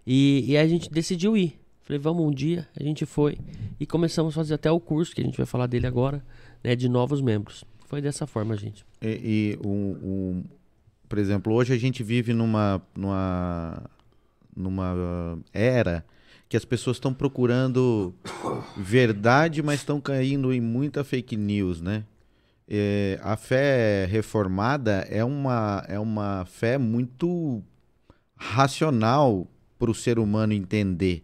[0.05, 1.59] E, e a gente decidiu ir.
[1.83, 2.67] Falei, vamos um dia.
[2.75, 3.37] A gente foi
[3.79, 6.25] e começamos a fazer até o curso, que a gente vai falar dele agora,
[6.63, 6.75] né?
[6.75, 7.63] De novos membros.
[7.85, 8.83] Foi dessa forma, gente.
[8.99, 9.69] E, e um,
[10.01, 10.43] um
[11.07, 13.83] por exemplo, hoje a gente vive numa, numa,
[14.55, 16.05] numa era
[16.47, 18.13] que as pessoas estão procurando
[18.77, 22.03] verdade, mas estão caindo em muita fake news, né?
[22.67, 27.63] É, a fé reformada é uma, é uma fé muito
[28.35, 31.23] racional para o ser humano entender.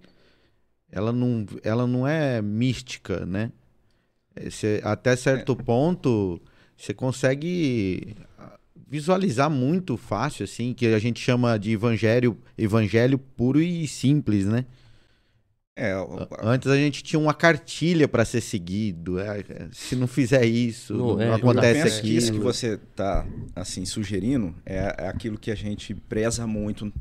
[0.91, 3.51] Ela não, ela não é mística, né?
[4.49, 5.63] Cê, até certo é.
[5.63, 6.41] ponto,
[6.77, 8.15] você consegue
[8.91, 14.65] visualizar muito fácil, assim, que a gente chama de evangelho, evangelho puro e simples, né?
[15.73, 15.93] É,
[16.43, 19.17] Antes a gente tinha uma cartilha para ser seguido.
[19.17, 22.17] É, é, se não fizer isso, não, não é, acontece aquilo.
[22.17, 23.25] isso que você está
[23.55, 26.91] assim sugerindo é, é, aquilo que a gente preza muito,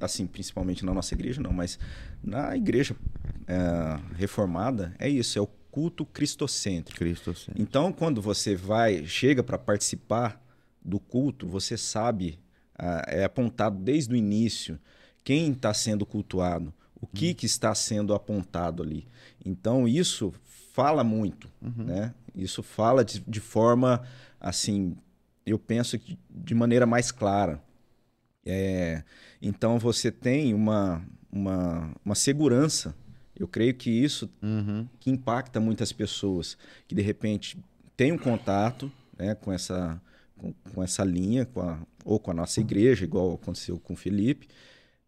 [0.00, 1.78] assim principalmente na nossa igreja, não, mas
[2.20, 2.96] na igreja
[3.46, 6.98] é, reformada é isso, é o culto cristocêntrico.
[6.98, 7.62] cristocêntrico.
[7.62, 10.47] Então, quando você vai chega para participar
[10.88, 12.38] do culto, você sabe
[12.74, 14.78] ah, é apontado desde o início
[15.22, 17.34] quem está sendo cultuado o que, uhum.
[17.34, 19.06] que está sendo apontado ali.
[19.44, 20.32] Então, isso
[20.72, 21.84] fala muito, uhum.
[21.84, 22.14] né?
[22.34, 24.02] Isso fala de, de, forma,
[24.40, 24.96] assim,
[25.46, 27.62] eu penso que de maneira mais clara.
[28.44, 29.02] É,
[29.40, 32.94] então, você tem uma, uma, uma segurança.
[33.36, 34.86] Eu creio que isso uhum.
[34.98, 37.58] que impacta muitas pessoas, que de repente
[37.96, 40.00] tem um contato né, com, essa,
[40.38, 43.96] com, com essa linha, com a, ou com a nossa igreja, igual aconteceu com o
[43.96, 44.48] Felipe,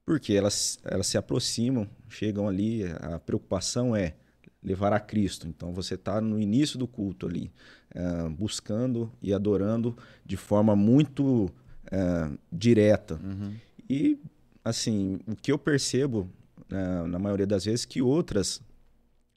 [0.04, 4.14] porque elas, elas se aproximam, chegam ali, a preocupação é
[4.62, 5.46] levar a Cristo.
[5.48, 7.50] Então você está no início do culto ali,
[7.94, 13.20] uh, buscando e adorando de forma muito uh, direta.
[13.22, 13.54] Uhum.
[13.88, 14.18] E,
[14.64, 16.28] assim, o que eu percebo,
[16.70, 18.60] uh, na maioria das vezes, que outras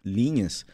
[0.03, 0.65] linhas,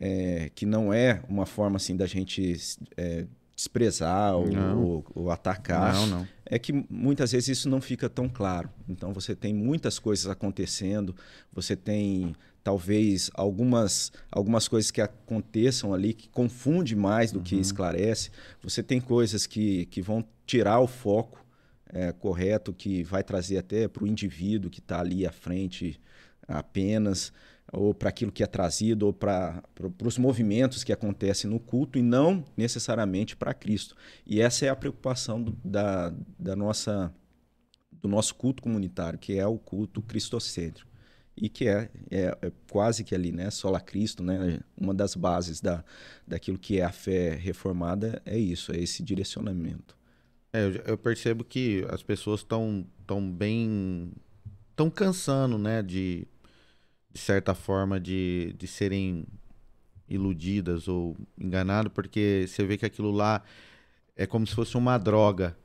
[0.00, 2.56] é, que não é uma forma assim da gente
[2.96, 3.26] é,
[3.58, 5.92] desprezar ou, ou, atacar.
[5.92, 6.28] Não, não.
[6.46, 8.70] É que muitas vezes isso não fica tão claro.
[8.88, 11.12] Então você tem muitas coisas acontecendo,
[11.52, 17.44] você tem talvez algumas, algumas coisas que aconteçam ali que confunde mais do uhum.
[17.44, 18.30] que esclarece.
[18.62, 21.44] Você tem coisas que, que vão tirar o foco
[21.92, 26.00] é, correto, que vai trazer até para o indivíduo que está ali à frente
[26.46, 27.32] apenas
[27.72, 29.62] ou para aquilo que é trazido, ou para
[30.04, 33.94] os movimentos que acontecem no culto, e não necessariamente para Cristo.
[34.26, 37.12] E essa é a preocupação do, da, da nossa,
[37.92, 40.88] do nosso culto comunitário, que é o culto cristocêntrico.
[41.40, 43.48] E que é, é, é quase que ali, né?
[43.50, 44.58] Sola Cristo, né?
[44.76, 45.84] Uma das bases da,
[46.26, 49.96] daquilo que é a fé reformada é isso, é esse direcionamento.
[50.52, 54.10] É, eu, percebo que as pessoas estão tão bem.
[54.70, 55.80] estão cansando, né?
[55.80, 56.26] De
[57.18, 59.26] de certa forma, de, de serem
[60.08, 63.42] iludidas ou enganadas, porque você vê que aquilo lá
[64.16, 65.56] é como se fosse uma droga.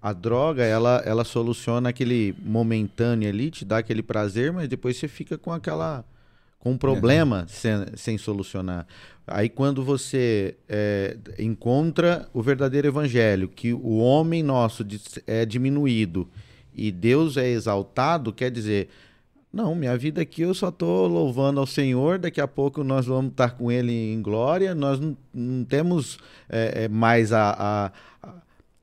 [0.00, 5.08] A droga, ela, ela soluciona aquele momentâneo ali, te dá aquele prazer, mas depois você
[5.08, 6.04] fica com aquela
[6.58, 7.46] com um problema é.
[7.48, 8.86] sem, sem solucionar.
[9.26, 14.86] Aí quando você é, encontra o verdadeiro evangelho, que o homem nosso
[15.26, 16.28] é diminuído
[16.74, 18.88] e Deus é exaltado, quer dizer,
[19.54, 22.18] não, minha vida aqui eu só estou louvando ao Senhor.
[22.18, 24.74] Daqui a pouco nós vamos estar com Ele em glória.
[24.74, 28.30] Nós não, não temos é, é, mais a, a,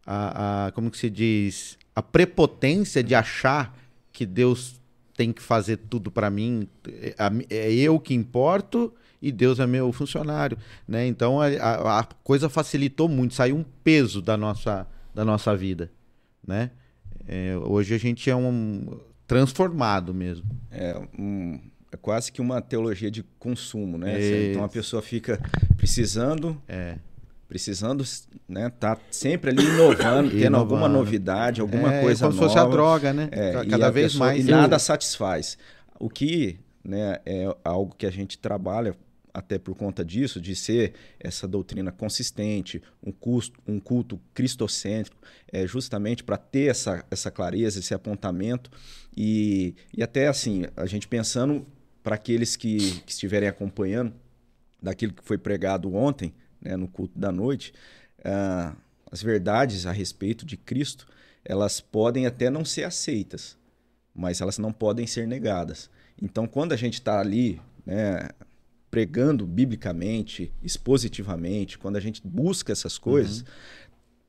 [0.05, 3.77] a, a, como que se diz, a prepotência de achar
[4.13, 4.79] que Deus
[5.13, 6.65] tem que fazer tudo para mim.
[6.87, 7.15] É,
[7.49, 10.57] é, eu que importo e Deus é meu funcionário,
[10.87, 11.05] né?
[11.05, 15.91] Então a, a, coisa facilitou muito, saiu um peso da nossa, da nossa vida,
[16.47, 16.71] né?
[17.27, 20.45] É, hoje a gente é um transformado mesmo.
[20.69, 21.57] É, um,
[21.89, 24.49] é quase que uma teologia de consumo, né?
[24.49, 25.39] Então a pessoa fica
[25.77, 26.97] precisando, é.
[27.47, 28.03] precisando,
[28.45, 28.69] né?
[28.69, 32.47] Tá sempre ali inovando, tendo alguma novidade, alguma é, coisa como nova.
[32.47, 33.29] Como se fosse a droga, né?
[33.31, 34.45] É, Cada vez pessoa, mais.
[34.45, 35.57] E nada satisfaz.
[35.97, 38.97] O que né, é algo que a gente trabalha
[39.33, 45.17] até por conta disso, de ser essa doutrina consistente, um, custo, um culto cristocêntrico,
[45.51, 48.69] é justamente para ter essa, essa clareza, esse apontamento
[49.15, 51.65] e, e até assim, a gente pensando
[52.03, 54.13] para aqueles que, que estiverem acompanhando
[54.81, 57.73] daquilo que foi pregado ontem, né, no culto da noite,
[58.19, 58.75] uh,
[59.11, 61.07] as verdades a respeito de Cristo,
[61.43, 63.57] elas podem até não ser aceitas,
[64.13, 65.89] mas elas não podem ser negadas.
[66.21, 68.29] Então, quando a gente está ali, né,
[68.91, 73.45] pregando biblicamente, expositivamente, quando a gente busca essas coisas, uhum.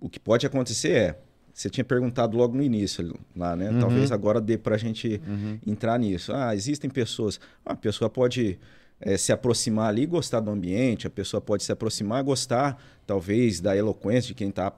[0.03, 1.19] o que pode acontecer é,
[1.53, 3.71] você tinha perguntado logo no início lá, né?
[3.71, 3.81] Uhum.
[3.81, 5.59] Talvez agora dê para a gente uhum.
[5.67, 6.33] entrar nisso.
[6.33, 7.39] Ah, existem pessoas.
[7.65, 8.59] Ah, a pessoa pode
[8.99, 12.83] é, se aproximar ali e gostar do ambiente, a pessoa pode se aproximar e gostar,
[13.07, 14.73] talvez, da eloquência de quem está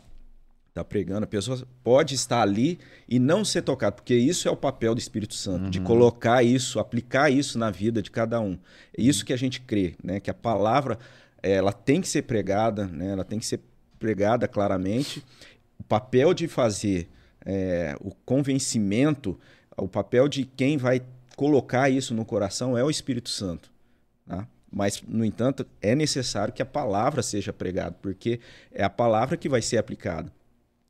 [0.74, 4.56] está pregando, a pessoa pode estar ali e não ser tocada, porque isso é o
[4.56, 5.70] papel do Espírito Santo, uhum.
[5.70, 8.58] de colocar isso, aplicar isso na vida de cada um.
[8.96, 10.18] É isso que a gente crê, né?
[10.18, 10.98] que a palavra
[11.40, 13.12] ela tem que ser pregada, né?
[13.12, 13.60] ela tem que ser
[14.00, 15.24] pregada claramente.
[15.78, 17.08] O papel de fazer
[17.46, 19.38] é, o convencimento,
[19.76, 21.02] o papel de quem vai
[21.36, 23.70] colocar isso no coração é o Espírito Santo.
[24.26, 24.48] Tá?
[24.72, 28.40] Mas, no entanto, é necessário que a palavra seja pregada, porque
[28.72, 30.32] é a palavra que vai ser aplicada.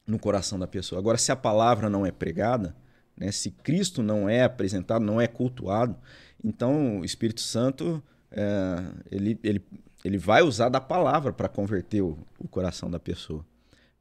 [0.07, 0.99] No coração da pessoa.
[0.99, 2.75] Agora, se a palavra não é pregada,
[3.17, 5.97] né, se Cristo não é apresentado, não é cultuado,
[6.43, 9.65] então o Espírito Santo é, ele, ele,
[10.05, 13.47] ele vai usar da palavra para converter o, o, coração da pessoa.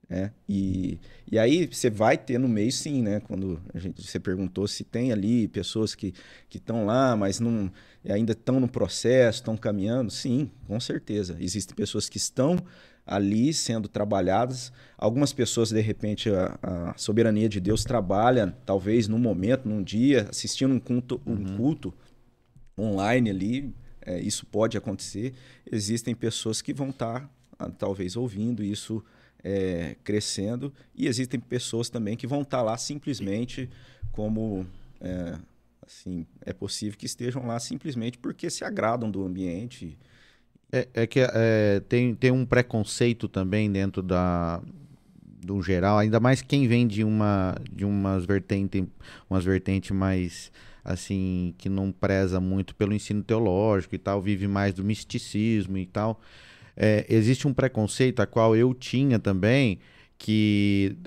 [0.09, 0.31] Né?
[0.49, 0.99] E,
[1.31, 3.19] e aí você vai ter no meio sim, né?
[3.21, 6.13] Quando a gente, você perguntou se tem ali pessoas que
[6.53, 7.71] estão lá, mas não
[8.09, 11.37] ainda estão no processo, estão caminhando, sim, com certeza.
[11.39, 12.57] Existem pessoas que estão
[13.05, 14.71] ali sendo trabalhadas.
[14.97, 20.27] Algumas pessoas, de repente, a, a, soberania de Deus trabalha, talvez num momento, num dia,
[20.29, 21.57] assistindo um culto, um uhum.
[21.57, 21.93] culto
[22.77, 23.75] online ali.
[24.05, 25.33] É, isso pode acontecer.
[25.69, 29.03] Existem pessoas que vão estar, tá, talvez, ouvindo isso
[29.43, 33.69] é, crescendo, e existem pessoas também que vão estar tá lá simplesmente
[34.11, 34.65] como.
[35.01, 35.37] É,
[35.85, 39.97] assim, é possível que estejam lá simplesmente porque se agradam do ambiente
[40.73, 44.59] é, é que é, tem, tem um preconceito também dentro da
[45.45, 48.83] do geral, ainda mais quem vem de uma de umas vertentes
[49.29, 50.51] umas vertentes mais
[50.83, 55.85] assim que não preza muito pelo ensino teológico e tal, vive mais do misticismo e
[55.85, 56.19] tal.
[56.75, 59.79] É, existe um preconceito a qual eu tinha também
[60.17, 60.97] que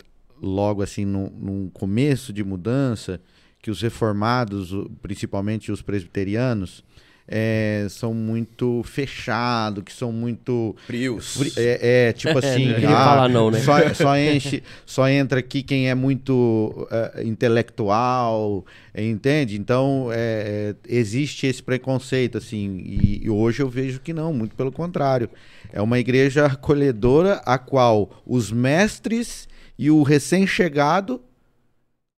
[0.40, 3.20] logo assim no, no começo de mudança
[3.60, 4.70] que os reformados,
[5.02, 6.84] principalmente os presbiterianos,
[7.28, 10.76] é, são muito fechados, que são muito.
[10.86, 11.56] Frios.
[11.56, 12.78] É, é, tipo assim.
[12.80, 13.60] não ah, falar não, né?
[13.60, 18.64] Só, só, enche, só entra aqui quem é muito uh, intelectual,
[18.96, 19.58] entende?
[19.58, 22.78] Então, é, é, existe esse preconceito, assim.
[22.84, 25.28] E, e hoje eu vejo que não, muito pelo contrário.
[25.72, 31.20] É uma igreja acolhedora a qual os mestres e o recém-chegado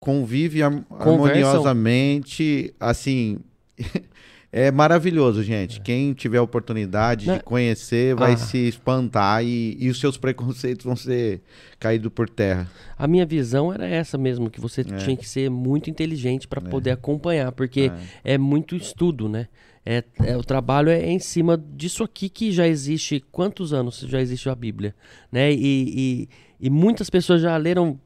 [0.01, 3.39] convivem harmoniosamente, assim.
[4.51, 5.79] É maravilhoso, gente.
[5.79, 5.81] É.
[5.81, 8.37] Quem tiver a oportunidade de conhecer vai ah.
[8.37, 11.41] se espantar e, e, os seus preconceitos vão ser
[11.79, 12.69] caídos por terra.
[12.97, 14.97] A minha visão era essa mesmo, que você é.
[14.97, 16.69] tinha que ser muito inteligente para é.
[16.69, 17.91] poder acompanhar, porque
[18.23, 18.33] é.
[18.33, 18.37] é.
[18.37, 19.47] muito estudo, né?
[19.85, 23.23] É, é, o trabalho é em cima disso aqui que já existe.
[23.31, 24.93] Quantos anos já existe a Bíblia?
[25.31, 25.51] Né?
[25.53, 26.29] E, e,
[26.59, 27.97] e muitas pessoas já leram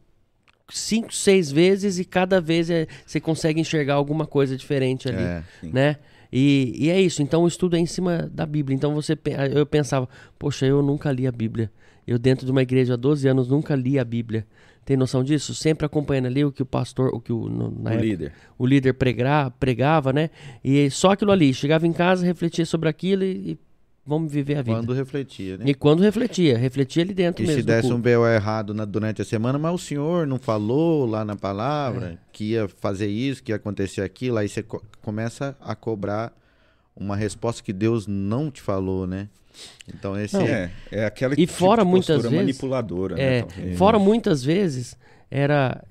[0.69, 5.43] cinco, seis vezes e cada vez é, você consegue enxergar alguma coisa diferente ali, é,
[5.63, 5.97] né?
[6.31, 7.21] E, e é isso.
[7.21, 8.75] Então o estudo é em cima da Bíblia.
[8.75, 9.17] Então você,
[9.53, 10.07] eu pensava,
[10.39, 11.71] poxa, eu nunca li a Bíblia.
[12.07, 14.45] Eu dentro de uma igreja há 12 anos nunca li a Bíblia.
[14.83, 15.53] Tem noção disso?
[15.53, 18.65] Sempre acompanhando ali o que o pastor, o que o, no, o época, líder, o
[18.65, 20.31] líder pregar, pregava, né?
[20.63, 21.53] E só aquilo ali.
[21.53, 23.59] Chegava em casa, refletia sobre aquilo e, e
[24.05, 24.77] vamos viver a vida.
[24.77, 25.65] Quando refletia, né?
[25.67, 27.61] E quando refletia, refletia ali dentro e mesmo.
[27.61, 31.23] se desse um BO errado na, durante a semana, mas o senhor não falou lá
[31.23, 32.17] na palavra é.
[32.31, 36.33] que ia fazer isso, que ia acontecer aquilo, aí você co começa a cobrar
[36.95, 39.29] uma resposta que Deus não te falou, né?
[39.87, 43.75] Então esse não, é, é aquela e fora tipo muitas vezes manipuladora, né, é, né,
[43.75, 44.95] Fora muitas vezes
[45.29, 45.83] era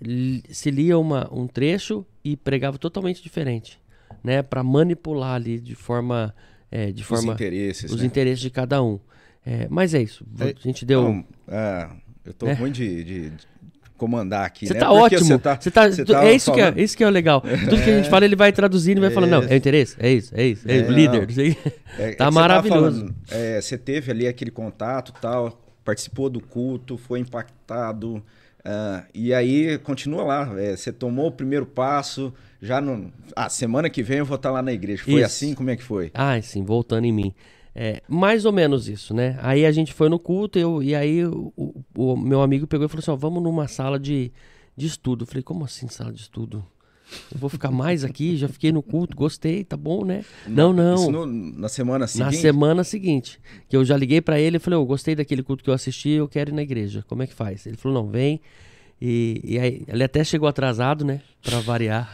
[0.48, 3.80] se lia uma, um trecho e pregava totalmente diferente,
[4.22, 4.42] né?
[4.42, 6.34] Para manipular ali de forma
[6.70, 8.06] é, de os forma interesses, os né?
[8.06, 8.98] interesses de cada um.
[9.44, 10.24] É, mas é isso.
[10.38, 11.02] É, a gente deu.
[11.02, 11.88] Não, é,
[12.24, 13.33] eu tô ruim de, de,
[13.96, 14.66] comandar aqui.
[14.66, 14.80] Você né?
[14.80, 15.20] tá ótimo.
[15.20, 17.40] Você tá, você tá, tá é, isso que é, isso que é o legal.
[17.68, 19.96] Tudo que a gente fala, ele vai traduzindo e vai falando, não, é o interesse,
[19.98, 21.28] é isso, é isso, é, é líder.
[21.98, 23.00] É, tá maravilhoso.
[23.00, 28.22] Falando, é, você teve ali aquele contato tal, participou do culto, foi impactado.
[28.60, 30.60] Uh, e aí continua lá.
[30.60, 33.12] É, você tomou o primeiro passo, já no.
[33.34, 35.02] Ah, semana que vem eu vou estar lá na igreja.
[35.02, 35.24] Foi isso.
[35.24, 35.54] assim?
[35.54, 36.10] Como é que foi?
[36.14, 37.34] Ah, sim, voltando em mim.
[37.74, 39.38] É, mais ou menos isso, né?
[39.40, 42.86] Aí a gente foi no culto eu, e aí o, o, o meu amigo pegou
[42.86, 44.32] e falou assim: ó, vamos numa sala de,
[44.76, 45.22] de estudo.
[45.22, 46.64] Eu falei: como assim sala de estudo?
[47.32, 50.24] Eu vou ficar mais aqui, já fiquei no culto, gostei, tá bom, né?
[50.46, 51.10] Não, não.
[51.10, 52.24] No, na semana seguinte?
[52.24, 53.40] Na semana seguinte.
[53.68, 56.10] Que eu já liguei para ele e falei, eu gostei daquele culto que eu assisti,
[56.10, 57.04] eu quero ir na igreja.
[57.08, 57.66] Como é que faz?
[57.66, 58.40] Ele falou, não, vem.
[59.00, 61.22] E, e aí, ele até chegou atrasado, né?
[61.42, 62.12] Pra variar.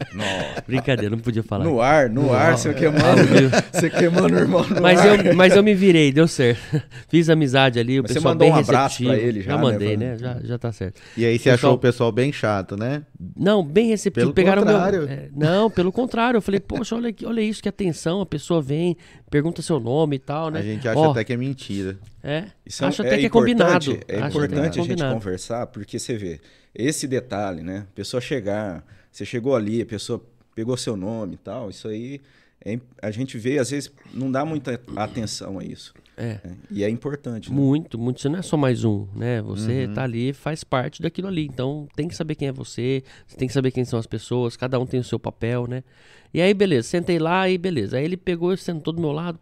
[0.66, 1.64] Brincadeira, não podia falar.
[1.64, 3.22] No ar, no, no ar, você queimando,
[3.70, 5.26] você queimando o irmão no mas ar.
[5.26, 6.80] Eu, mas eu me virei, deu certo.
[7.08, 9.10] Fiz amizade ali, o mas pessoal bem um receptivo.
[9.10, 10.12] Pra ele já, já mandei, né?
[10.12, 10.18] né?
[10.18, 10.98] Já, já tá certo.
[11.14, 11.54] E aí você pessoal...
[11.54, 13.02] achou o pessoal bem chato, né?
[13.36, 14.24] Não, bem receptivo.
[14.26, 15.02] Pelo Pegaram contrário.
[15.02, 15.10] Meu...
[15.10, 16.38] É, não, pelo contrário.
[16.38, 18.22] Eu falei, poxa, olha, olha isso, que atenção.
[18.22, 18.96] A pessoa vem,
[19.30, 20.60] pergunta seu nome e tal, né?
[20.60, 21.98] A gente acha até que é mentira.
[22.22, 24.00] É, Isso é acho é, até que é combinado.
[24.08, 26.40] É importante a gente conversar, porque você vê,
[26.74, 27.86] esse detalhe, né?
[27.90, 32.20] A pessoa chegar, você chegou ali, a pessoa pegou seu nome e tal, isso aí
[32.64, 35.92] é, a gente vê, às vezes, não dá muita atenção a isso.
[36.16, 36.40] É.
[36.42, 36.56] Né?
[36.70, 37.50] E é importante.
[37.50, 37.56] Né?
[37.56, 38.20] Muito, muito.
[38.20, 39.42] Você não é só mais um, né?
[39.42, 39.94] Você uhum.
[39.94, 41.44] tá ali faz parte daquilo ali.
[41.44, 44.56] Então tem que saber quem é você, você tem que saber quem são as pessoas,
[44.56, 45.84] cada um tem o seu papel, né?
[46.32, 47.98] E aí, beleza, sentei lá e beleza.
[47.98, 49.38] Aí ele pegou sentou do meu lado.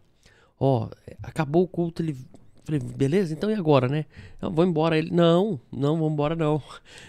[0.59, 0.89] Ó,
[1.21, 2.15] acabou o culto, ele
[2.63, 4.05] Falei, beleza, então e agora, né?
[4.41, 4.97] Eu vou embora.
[4.97, 6.61] Ele, não, não, vou embora não.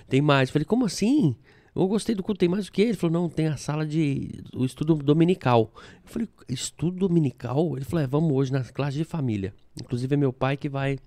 [0.08, 0.50] Tem mais.
[0.50, 1.36] Falei, como assim?
[1.74, 2.82] Eu gostei do culto, tem mais o que?
[2.82, 4.30] Ele falou, não, tem a sala de.
[4.54, 5.72] o estudo dominical.
[6.04, 7.76] Eu falei, estudo dominical?
[7.76, 9.54] Ele falou, é, vamos hoje na classe de família.
[9.80, 10.98] Inclusive é meu pai que vai,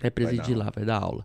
[0.00, 1.24] vai presidir vai lá, vai dar aula.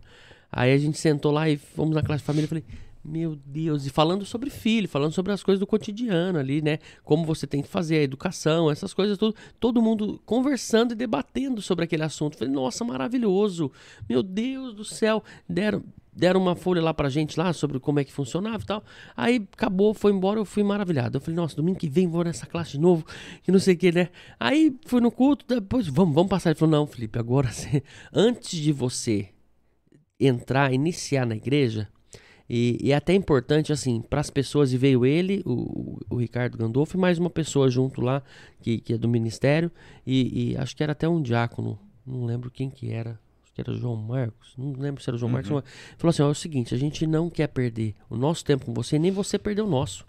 [0.52, 2.46] Aí a gente sentou lá e fomos na classe de família.
[2.46, 2.64] Eu falei,
[3.04, 6.80] meu Deus, e falando sobre filho, falando sobre as coisas do cotidiano ali, né?
[7.04, 9.36] Como você tem que fazer a educação, essas coisas tudo.
[9.60, 12.38] Todo mundo conversando e debatendo sobre aquele assunto.
[12.38, 13.72] Falei, nossa, maravilhoso.
[14.08, 15.24] Meu Deus do céu.
[15.48, 15.84] Deram,
[16.14, 18.84] deram uma folha lá pra gente lá sobre como é que funcionava e tal.
[19.16, 21.18] Aí acabou, foi embora, eu fui maravilhado.
[21.18, 23.06] Eu falei, nossa, domingo que vem vou nessa classe de novo,
[23.42, 24.10] que não sei o que, né?
[24.38, 26.50] Aí fui no culto, depois, vamos, vamos passar.
[26.50, 27.50] Ele falou, não, Felipe, agora,
[28.14, 29.30] antes de você
[30.20, 31.88] entrar, iniciar na igreja,
[32.50, 36.58] e, e, é até importante, assim, para as pessoas, e veio ele, o, o, Ricardo
[36.58, 38.24] Gandolfo, e mais uma pessoa junto lá,
[38.62, 39.72] que, que é do ministério,
[40.06, 43.62] e, e, acho que era até um diácono, não lembro quem que era, acho que
[43.62, 45.34] era João Marcos, não lembro se era João uhum.
[45.34, 45.50] Marcos,
[45.98, 48.74] falou assim, ó, é o seguinte, a gente não quer perder o nosso tempo com
[48.74, 50.09] você, nem você perder o nosso.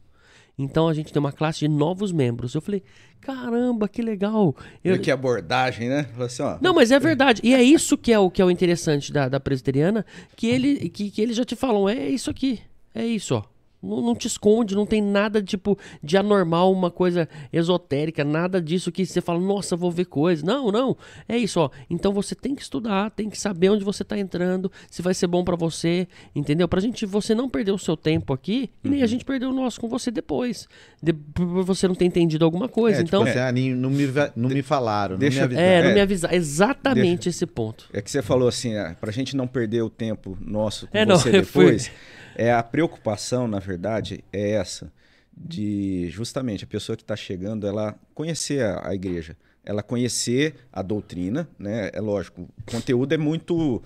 [0.62, 2.54] Então a gente tem uma classe de novos membros.
[2.54, 2.82] Eu falei,
[3.20, 4.54] caramba, que legal.
[4.84, 5.00] Eu...
[5.00, 6.06] que abordagem, né?
[6.18, 6.58] Assim, ó.
[6.60, 7.40] Não, mas é verdade.
[7.42, 10.04] E é isso que é o que é o interessante da, da presbiteriana,
[10.36, 12.60] que, ele, que, que eles já te falam, é isso aqui.
[12.94, 13.44] É isso, ó.
[13.82, 18.92] Não, não, te esconde, não tem nada tipo de anormal, uma coisa esotérica, nada disso
[18.92, 20.44] que você fala, nossa, vou ver coisa.
[20.44, 20.96] Não, não.
[21.28, 21.70] É isso, ó.
[21.88, 25.26] Então você tem que estudar, tem que saber onde você tá entrando, se vai ser
[25.26, 26.68] bom para você, entendeu?
[26.68, 29.08] Pra gente, você não perder o seu tempo aqui e nem a uhum.
[29.08, 30.68] gente perder o nosso com você depois.
[31.02, 31.14] De,
[31.64, 33.00] você não ter entendido alguma coisa.
[33.00, 33.24] É, tipo então.
[33.24, 34.06] Tipo, assim, não, me,
[34.36, 35.68] não me falaram, deixa, não me avisaram.
[35.68, 36.34] É, não me avisaram.
[36.34, 37.88] Exatamente deixa, esse ponto.
[37.92, 41.06] É que você falou assim, é, pra gente não perder o tempo nosso com é,
[41.06, 41.90] você não, depois.
[42.40, 44.90] É a preocupação, na verdade, é essa
[45.36, 50.80] de justamente a pessoa que está chegando, ela conhecer a, a, igreja, ela conhecer a
[50.80, 51.90] doutrina, né?
[51.92, 53.82] É lógico, o conteúdo é muito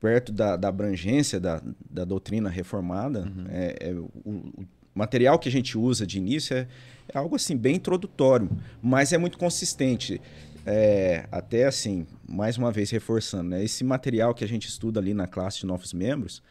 [0.00, 3.24] perto da, da abrangência da, da doutrina reformada.
[3.24, 3.44] Uhum.
[3.50, 6.66] É, é o, o, material que a gente usa de início é,
[7.12, 8.48] é algo assim bem introdutório,
[8.80, 10.18] mas é muito consistente.
[10.64, 13.62] É, até assim, mais uma vez reforçando, né?
[13.62, 16.42] esse material que a gente estuda ali na classe de novos membros,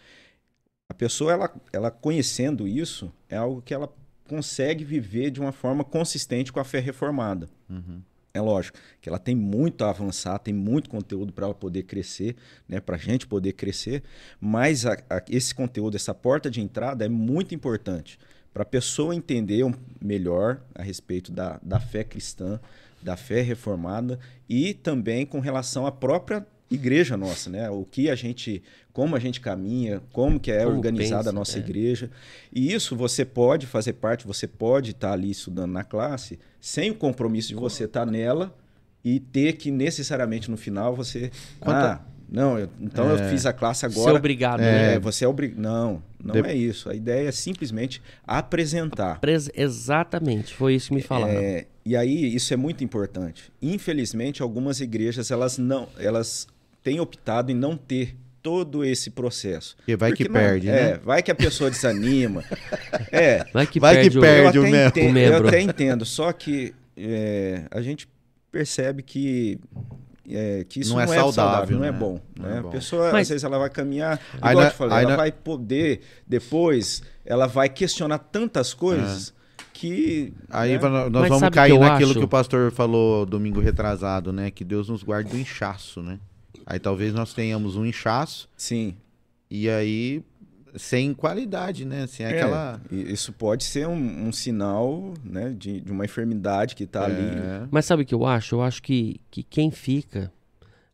[0.90, 3.92] a pessoa, ela, ela conhecendo isso, é algo que ela
[4.28, 7.48] consegue viver de uma forma consistente com a fé reformada.
[7.70, 8.02] Uhum.
[8.34, 12.36] É lógico que ela tem muito a avançar, tem muito conteúdo para ela poder crescer,
[12.68, 14.04] né, para a gente poder crescer,
[14.40, 18.20] mas a, a, esse conteúdo, essa porta de entrada é muito importante
[18.54, 19.64] para a pessoa entender
[20.00, 22.60] melhor a respeito da, da fé cristã,
[23.02, 27.70] da fé reformada e também com relação à própria igreja nossa, né?
[27.70, 28.62] O que a gente,
[28.94, 31.60] como a gente caminha, como que é como organizada pensa, a nossa é.
[31.60, 32.10] igreja.
[32.54, 36.96] E isso você pode fazer parte, você pode estar ali estudando na classe, sem o
[36.96, 38.56] compromisso de você estar nela
[39.04, 43.14] e ter que necessariamente no final você ah, não, eu, então é.
[43.14, 44.12] eu fiz a classe agora.
[44.12, 45.00] Ser obrigado, é, né?
[45.00, 45.60] Você é obrigado.
[45.60, 46.42] Não, não de...
[46.42, 46.90] é isso.
[46.90, 49.14] A ideia é simplesmente apresentar.
[49.14, 49.50] Apres...
[49.56, 51.34] Exatamente, foi isso que me falaram.
[51.34, 53.52] É, e aí isso é muito importante.
[53.62, 56.48] Infelizmente, algumas igrejas elas não, elas
[56.88, 59.76] tem optado em não ter todo esse processo.
[59.86, 61.00] E vai Porque que não, perde, é, né?
[61.04, 62.46] Vai que a pessoa desanima.
[63.12, 65.44] é, vai que vai perde, que perde o, o, entendo, o membro.
[65.44, 68.08] Eu até entendo, só que é, a gente
[68.50, 69.60] percebe que
[70.30, 71.98] é, que isso não, é não é, saudável, saudável, não é né?
[71.98, 72.22] bom.
[72.40, 72.58] Não né?
[72.58, 72.70] é bom.
[72.70, 73.24] A pessoa, Mas...
[73.24, 77.68] às vezes, ela vai caminhar, igual eu te falei, ela vai poder, depois, ela vai
[77.68, 79.64] questionar tantas coisas é.
[79.74, 80.34] que...
[80.50, 80.80] Aí né?
[80.80, 82.20] nós Mas vamos cair naquilo acho?
[82.20, 84.52] que o pastor falou domingo retrasado, né?
[84.52, 86.18] Que Deus nos guarde do inchaço, né?
[86.66, 88.50] Aí talvez nós tenhamos um inchaço.
[88.58, 88.96] Sim.
[89.50, 90.24] E aí
[90.78, 92.08] sem qualidade, né?
[92.08, 92.82] Sem é, aquela.
[92.92, 97.06] Isso pode ser um, um sinal né, de, de, uma enfermidade que está é.
[97.06, 97.68] ali.
[97.72, 98.56] Mas sabe o que eu acho?
[98.56, 100.32] Eu acho que, que quem fica.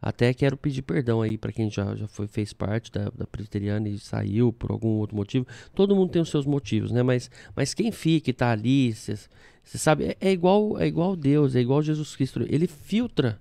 [0.02, 3.88] Até quero pedir perdão aí para quem já, já foi, fez parte da, da presbiteriana
[3.88, 5.48] e saiu por algum outro motivo.
[5.74, 7.02] Todo mundo tem os seus motivos, né?
[7.02, 9.18] Mas, mas quem fica e tá ali, você
[9.64, 12.46] sabe, é, é, igual é igual Deus, é igual Jesus Cristo.
[12.50, 13.40] Ele filtra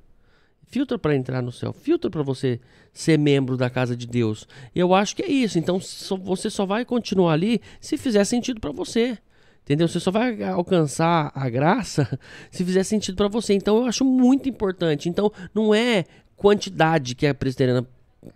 [0.72, 2.58] filtra para entrar no céu, filtra para você
[2.94, 4.48] ser membro da casa de Deus.
[4.74, 5.58] Eu acho que é isso.
[5.58, 5.78] Então
[6.24, 9.18] você só vai continuar ali se fizer sentido para você.
[9.62, 9.86] Entendeu?
[9.86, 12.18] Você só vai alcançar a graça
[12.50, 13.52] se fizer sentido para você.
[13.52, 15.10] Então eu acho muito importante.
[15.10, 16.06] Então não é
[16.36, 17.86] quantidade que a presbiteriana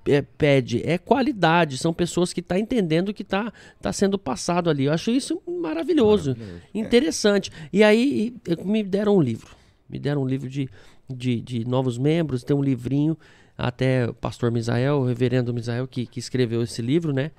[0.06, 1.78] é, pede, é qualidade.
[1.78, 4.84] São pessoas que estão tá entendendo o que está tá sendo passado ali.
[4.84, 6.62] Eu acho isso maravilhoso, maravilhoso.
[6.74, 7.50] interessante.
[7.72, 9.56] E aí me deram um livro.
[9.88, 10.68] Me deram um livro de
[11.08, 13.16] de, de novos membros, tem um livrinho,
[13.56, 17.30] até o pastor Misael, o reverendo Misael, que, que escreveu esse livro, né?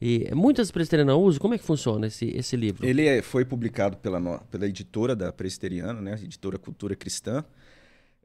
[0.00, 2.86] E muitas presbiterianas usam, como é que funciona esse, esse livro?
[2.86, 6.14] Ele é, foi publicado pela, pela editora da presbiteriana, né?
[6.14, 7.44] Editora Cultura Cristã.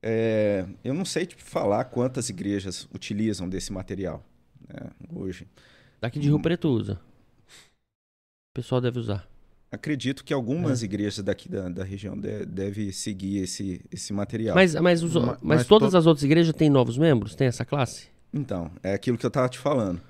[0.01, 4.23] É, eu não sei te falar quantas igrejas utilizam desse material
[4.67, 5.47] né, hoje.
[5.99, 6.99] Daqui de Rio Preto usa.
[8.51, 9.27] O pessoal deve usar.
[9.71, 10.85] Acredito que algumas é.
[10.85, 14.55] igrejas daqui da, da região devem deve seguir esse, esse material.
[14.55, 15.97] Mas, mas, os, mas, mas todas to...
[15.97, 17.35] as outras igrejas têm novos membros?
[17.35, 18.07] Tem essa classe?
[18.33, 20.01] Então, é aquilo que eu estava te falando.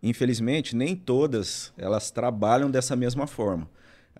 [0.00, 3.68] Infelizmente, nem todas elas trabalham dessa mesma forma.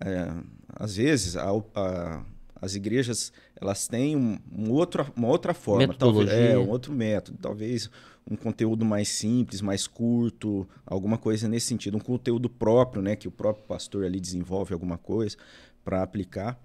[0.03, 0.33] É,
[0.75, 2.23] às vezes, a, a,
[2.61, 7.37] as igrejas elas têm um, um outro, uma outra forma, talvez, é um outro método,
[7.41, 7.89] talvez
[8.29, 13.27] um conteúdo mais simples, mais curto, alguma coisa nesse sentido, um conteúdo próprio, né, que
[13.27, 15.37] o próprio pastor ali desenvolve alguma coisa
[15.83, 16.59] para aplicar.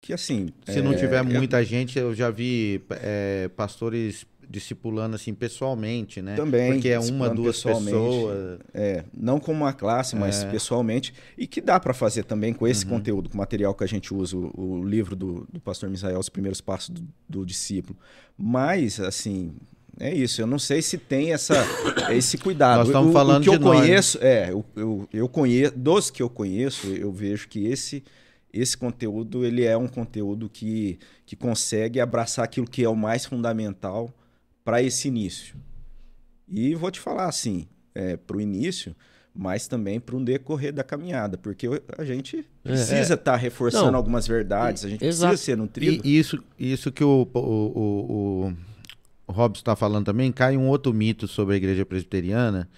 [0.00, 5.34] Que assim, se é, não tiver muita gente, eu já vi é, pastores discipulando assim
[5.34, 6.36] pessoalmente, né?
[6.36, 6.72] Também.
[6.72, 8.60] Porque é uma, duas pessoas.
[8.72, 10.50] É, não como uma classe, mas é.
[10.50, 11.12] pessoalmente.
[11.36, 12.92] E que dá para fazer também com esse uhum.
[12.92, 16.18] conteúdo, com o material que a gente usa, o, o livro do, do pastor Misael,
[16.18, 17.98] Os Primeiros Passos do, do Discípulo.
[18.38, 19.54] Mas, assim,
[19.98, 20.40] é isso.
[20.40, 21.54] Eu não sei se tem essa,
[22.10, 22.78] esse cuidado.
[22.78, 24.26] Nós estamos o, falando o que eu conheço, nós.
[24.26, 28.04] é, eu, eu, eu, conheço, dos que eu conheço, eu vejo que esse
[28.52, 33.26] esse conteúdo ele é um conteúdo que, que consegue abraçar aquilo que é o mais
[33.26, 34.10] fundamental
[34.64, 35.56] para esse início.
[36.48, 38.96] E vou te falar assim, é, para o início,
[39.34, 41.68] mas também para um decorrer da caminhada, porque
[41.98, 43.16] a gente precisa estar é.
[43.16, 45.30] tá reforçando Não, algumas verdades, a gente exato.
[45.30, 46.06] precisa ser nutrido.
[46.06, 48.56] E isso, isso que o, o, o, o
[49.28, 52.68] Robson está falando também, cai um outro mito sobre a igreja presbiteriana,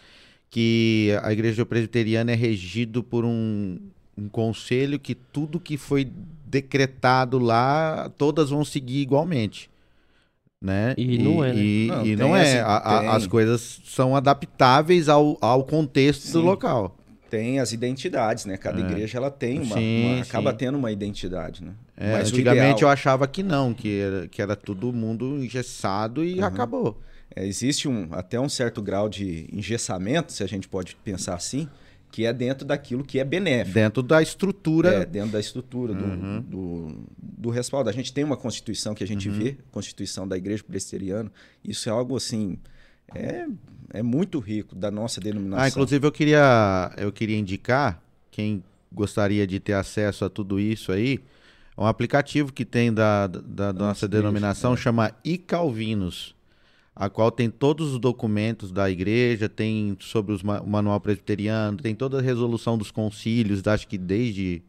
[0.50, 3.78] que a igreja presbiteriana é regido por um,
[4.16, 6.10] um conselho que tudo que foi
[6.46, 9.70] decretado lá, todas vão seguir igualmente
[10.60, 10.94] né?
[10.98, 11.60] E, não é, né?
[11.60, 12.42] E não, e não é.
[12.42, 16.32] Assim, a, a, as coisas são adaptáveis ao, ao contexto Sim.
[16.32, 16.97] do local.
[17.30, 18.56] Tem as identidades, né?
[18.56, 18.84] Cada é.
[18.84, 20.56] igreja ela tem uma, sim, uma acaba sim.
[20.56, 21.72] tendo uma identidade, né?
[21.96, 22.80] É, Mas antigamente ideal...
[22.80, 26.44] eu achava que não, que era, que era todo mundo engessado e uhum.
[26.44, 27.00] acabou.
[27.34, 31.68] É, existe um, até um certo grau de engessamento, se a gente pode pensar assim,
[32.10, 33.74] que é dentro daquilo que é benéfico.
[33.74, 34.88] Dentro da estrutura.
[34.88, 36.40] É, dentro da estrutura do, uhum.
[36.40, 37.90] do, do, respaldo.
[37.90, 39.38] A gente tem uma Constituição que a gente uhum.
[39.38, 41.30] vê, Constituição da Igreja Presbiteriana.
[41.62, 42.58] Isso é algo assim.
[43.14, 43.46] É,
[43.92, 45.64] é muito rico da nossa denominação.
[45.64, 50.92] Ah, inclusive eu queria, eu queria indicar, quem gostaria de ter acesso a tudo isso
[50.92, 51.20] aí,
[51.76, 54.76] um aplicativo que tem da, da, da nossa denominação, é.
[54.76, 56.36] chama iCalvinos
[56.98, 61.94] a qual tem todos os documentos da igreja, tem sobre os, o manual presbiteriano, tem
[61.94, 64.62] toda a resolução dos concílios, acho que desde.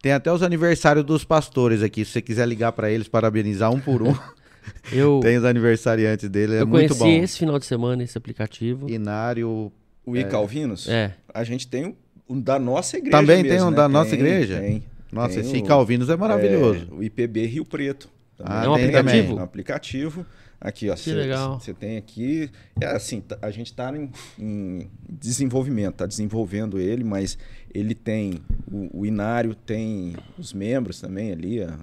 [0.00, 3.80] Tem até os aniversários dos pastores aqui, se você quiser ligar para eles, parabenizar um
[3.80, 4.14] por um.
[4.92, 6.94] Eu, tem os aniversariantes dele, é muito bom.
[6.94, 8.88] Eu conheci esse final de semana esse aplicativo.
[8.88, 9.72] Inário.
[10.04, 10.88] O é, Calvinos?
[10.88, 11.14] É.
[11.32, 11.96] A gente tem
[12.28, 13.16] um da nossa igreja.
[13.16, 13.76] Também mesmo, tem um né?
[13.76, 14.60] da nossa tem, igreja?
[14.60, 14.82] Tem.
[15.12, 16.88] Nossa, tem esse o, Calvinos é maravilhoso.
[16.90, 18.08] É, o IPB Rio Preto.
[18.42, 19.10] Ah, é um aplicativo?
[19.10, 19.30] Também.
[19.30, 20.26] É um aplicativo.
[20.60, 20.94] Aqui, ó.
[20.94, 21.58] Que legal.
[21.58, 22.48] Você tem aqui.
[22.80, 27.36] É assim, a gente está em, em, desenvolvimento, está desenvolvendo ele, mas
[27.74, 28.40] ele tem
[28.70, 31.76] o, o, Inário, tem os membros também ali, a,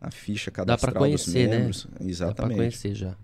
[0.00, 1.58] a ficha cadastral Dá conhecer, dos né?
[1.58, 1.86] membros.
[1.86, 2.10] Né?
[2.10, 2.36] Exatamente.
[2.36, 3.16] Dá para conhecer já.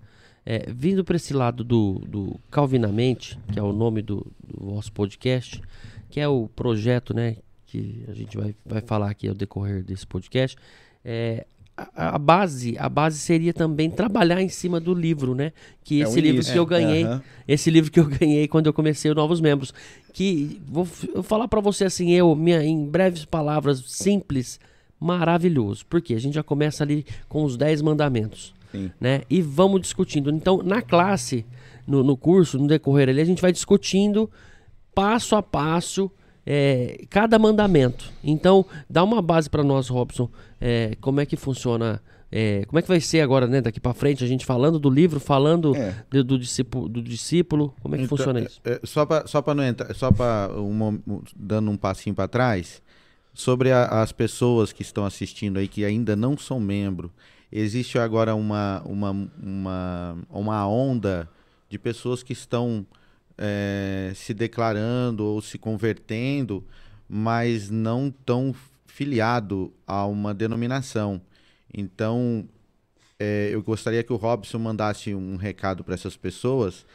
[0.47, 4.93] É, vindo para esse lado do, do Calvinamente, que é o nome do, do nosso
[4.93, 5.63] podcast,
[6.11, 10.07] que é o projeto né, que a gente vai, vai falar aqui ao decorrer desse
[10.07, 10.57] podcast,
[11.03, 11.47] é,
[11.77, 15.53] a, base a base seria também trabalhar em cima do livro, né?
[15.83, 16.53] Que é esse livro início.
[16.53, 17.21] que eu ganhei, uhum.
[17.49, 19.75] esse livro que eu ganhei quando eu comecei o Novos Membros,
[20.13, 24.61] que vou eu falar para você assim, eu minha em breves palavras simples,
[25.05, 28.91] maravilhoso, porque a gente já começa ali com os 10 mandamentos, Sim.
[28.99, 29.21] né?
[29.29, 30.31] E vamos discutindo.
[30.31, 31.45] Então, na classe,
[31.87, 34.31] no, no curso, no decorrer ali, a gente vai discutindo
[34.95, 36.11] passo a passo
[36.47, 38.11] é, cada mandamento.
[38.23, 42.01] Então, dá uma base para nós, Robson, é, como é que funciona.
[42.33, 44.91] É, como é que vai ser agora, né, daqui para frente, a gente falando do
[44.91, 45.95] livro, falando é.
[46.11, 48.61] do, do, discípulo, do discípulo, como é que então, funciona isso?
[48.65, 50.99] É, só para só para não entrar, só para um,
[51.37, 52.83] dando um passinho para trás,
[53.35, 57.13] sobre a, as pessoas que estão assistindo aí que ainda não são membro,
[57.53, 59.11] existe agora uma uma,
[59.43, 61.29] uma, uma onda
[61.69, 62.87] de pessoas que estão
[63.37, 66.65] é, se declarando ou se convertendo,
[67.09, 68.55] mas não tão
[68.87, 71.21] filiado a uma denominação.
[71.73, 72.49] Então,
[73.19, 76.87] é, eu gostaria que o Robson mandasse um recado para essas pessoas.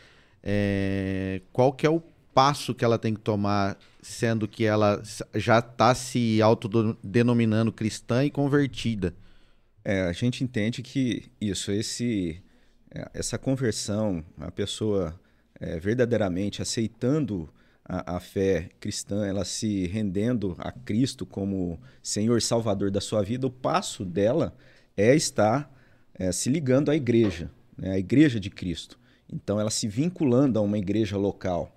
[0.41, 2.01] É, qual que é o
[2.39, 5.03] passo que ela tem que tomar, sendo que ela
[5.35, 9.13] já está se autodenominando cristã e convertida?
[9.83, 12.41] É, a gente entende que isso, esse,
[12.95, 15.19] é, essa conversão, a pessoa
[15.59, 17.49] é, verdadeiramente aceitando
[17.83, 23.47] a, a, fé cristã, ela se rendendo a Cristo como Senhor Salvador da sua vida,
[23.47, 24.55] o passo dela
[24.95, 25.69] é estar
[26.13, 28.97] é, se ligando à igreja, né, à igreja de Cristo.
[29.29, 31.75] Então, ela se vinculando a uma igreja local.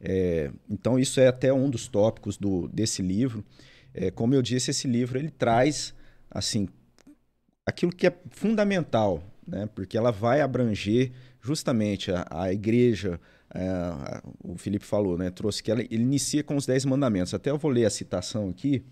[0.00, 3.44] É, então, isso é até um dos tópicos do, desse livro.
[3.92, 5.94] É, como eu disse, esse livro ele traz
[6.30, 6.68] assim
[7.64, 13.20] aquilo que é fundamental, né, porque ela vai abranger justamente a, a igreja,
[13.54, 17.32] é, o Felipe falou, né, trouxe que ela, ele inicia com os Dez Mandamentos.
[17.32, 18.84] Até eu vou ler a citação aqui,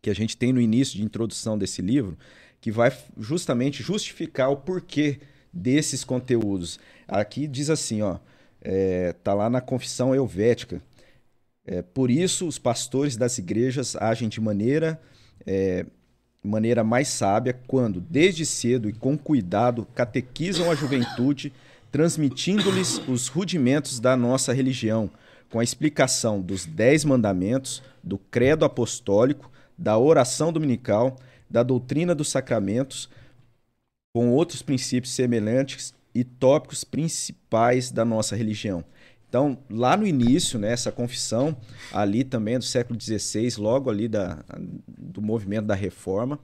[0.00, 2.16] que a gente tem no início de introdução desse livro,
[2.60, 5.20] que vai justamente justificar o porquê
[5.52, 6.78] desses conteúdos.
[7.06, 8.18] Aqui diz assim, ó,
[8.60, 10.82] é, tá lá na Confissão Helvética.
[11.66, 15.00] É, por isso, os pastores das igrejas agem de maneira,
[15.46, 15.84] é,
[16.42, 21.52] maneira mais sábia quando, desde cedo e com cuidado, catequizam a juventude,
[21.92, 25.10] transmitindo-lhes os rudimentos da nossa religião,
[25.50, 31.16] com a explicação dos Dez Mandamentos, do Credo Apostólico, da oração dominical,
[31.48, 33.08] da doutrina dos sacramentos,
[34.12, 38.84] com outros princípios semelhantes e tópicos principais da nossa religião.
[39.28, 41.56] Então, lá no início, né, essa confissão,
[41.92, 44.42] ali também do século XVI, logo ali da,
[44.88, 46.40] do movimento da reforma,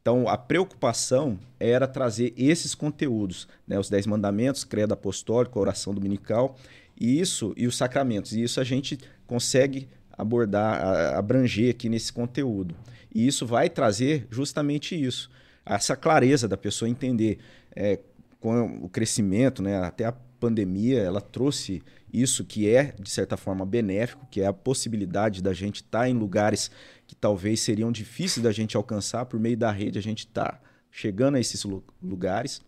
[0.00, 6.56] então a preocupação era trazer esses conteúdos, né, os Dez Mandamentos, Credo Apostólico, Oração Dominical,
[6.98, 8.32] e isso e os sacramentos.
[8.32, 12.74] E isso a gente consegue abordar, abranger aqui nesse conteúdo.
[13.14, 15.30] E isso vai trazer justamente isso,
[15.66, 17.38] essa clareza da pessoa entender
[17.76, 17.98] é,
[18.40, 21.82] com o crescimento, né, até a pandemia, ela trouxe
[22.12, 26.08] isso que é, de certa forma, benéfico, que é a possibilidade da gente estar tá
[26.08, 26.70] em lugares
[27.06, 30.60] que talvez seriam difíceis da gente alcançar, por meio da rede a gente está
[30.90, 31.64] chegando a esses
[32.02, 32.62] lugares.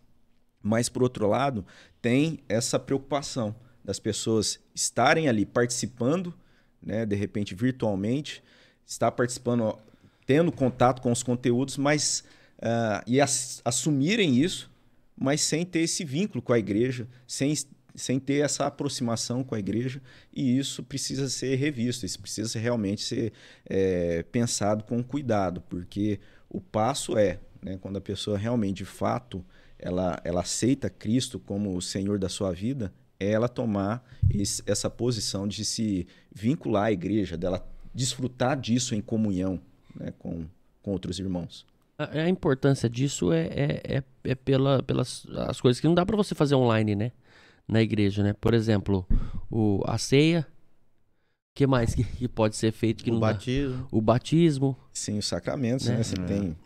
[0.61, 1.65] Mas, por outro lado,
[2.01, 6.33] tem essa preocupação das pessoas estarem ali participando,
[6.81, 8.43] né, de repente virtualmente,
[8.85, 9.77] estar participando,
[10.25, 12.23] tendo contato com os conteúdos, mas
[12.59, 14.70] uh, e as, assumirem isso
[15.21, 17.53] mas sem ter esse vínculo com a igreja, sem,
[17.93, 20.01] sem ter essa aproximação com a igreja,
[20.33, 23.31] e isso precisa ser revisto, isso precisa realmente ser
[23.69, 26.19] é, pensado com cuidado, porque
[26.49, 29.45] o passo é, né, quando a pessoa realmente, de fato,
[29.77, 34.89] ela, ela aceita Cristo como o Senhor da sua vida, é ela tomar esse, essa
[34.89, 37.63] posição de se vincular à igreja, dela
[37.93, 39.61] desfrutar disso em comunhão
[39.95, 40.47] né, com,
[40.81, 41.63] com outros irmãos.
[42.01, 46.05] A, a importância disso é, é, é, é, pela, pelas as coisas que não dá
[46.05, 47.11] para você fazer online, né?
[47.67, 48.33] Na igreja, né?
[48.33, 49.05] Por exemplo,
[49.49, 50.47] o, a ceia.
[51.51, 53.77] O que mais que, que, pode ser feito que o não batismo.
[53.77, 53.87] Dá?
[53.91, 54.77] O batismo.
[54.93, 55.97] Sim, os sacramentos, né?
[55.97, 56.03] né?
[56.03, 56.25] Você é.
[56.25, 56.57] tem...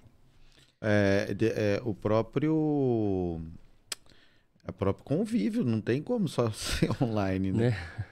[0.80, 3.42] É, de, é, o próprio...
[4.64, 7.70] É o próprio convívio, não tem como só ser online, né?
[7.72, 8.06] né?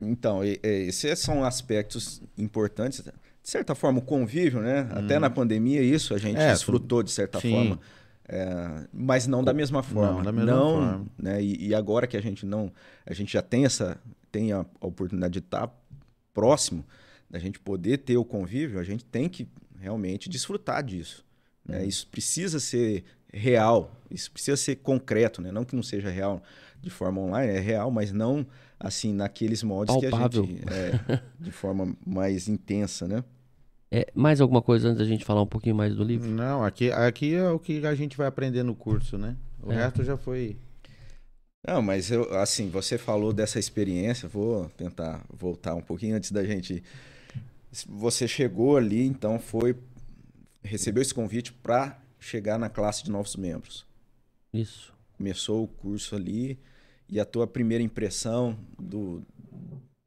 [0.00, 3.02] Então, e, e, esses são aspectos importantes
[3.48, 4.82] de certa forma, o convívio, né?
[4.82, 4.98] Hum.
[4.98, 7.50] Até na pandemia, isso a gente é, desfrutou de certa sim.
[7.50, 7.80] forma.
[8.28, 10.16] É, mas não da mesma forma.
[10.16, 11.06] Não, da mesma não, forma.
[11.18, 11.42] Né?
[11.42, 12.70] E, e, agora que a gente não.
[13.06, 13.98] A gente já tem essa.
[14.30, 15.74] Tem a, a oportunidade de estar
[16.34, 16.84] próximo,
[17.30, 19.48] da gente poder ter o convívio, a gente tem que
[19.80, 21.24] realmente desfrutar disso.
[21.66, 21.80] Né?
[21.80, 21.88] Hum.
[21.88, 25.50] Isso precisa ser real, isso precisa ser concreto, né?
[25.50, 26.42] Não que não seja real
[26.82, 28.46] de forma online, é real, mas não
[28.78, 30.46] assim naqueles modos Palpável.
[30.46, 33.24] que a gente é, de forma mais intensa, né?
[33.90, 36.28] É, mais alguma coisa antes da gente falar um pouquinho mais do livro?
[36.28, 39.34] Não, aqui, aqui é o que a gente vai aprender no curso, né?
[39.62, 39.76] O é.
[39.76, 40.56] resto já foi.
[41.66, 46.44] Não, mas eu, assim, você falou dessa experiência, vou tentar voltar um pouquinho antes da
[46.44, 46.82] gente.
[47.88, 49.74] Você chegou ali, então foi.
[50.62, 53.86] Recebeu esse convite para chegar na classe de novos membros.
[54.52, 54.92] Isso.
[55.16, 56.58] Começou o curso ali
[57.08, 59.22] e a tua primeira impressão do,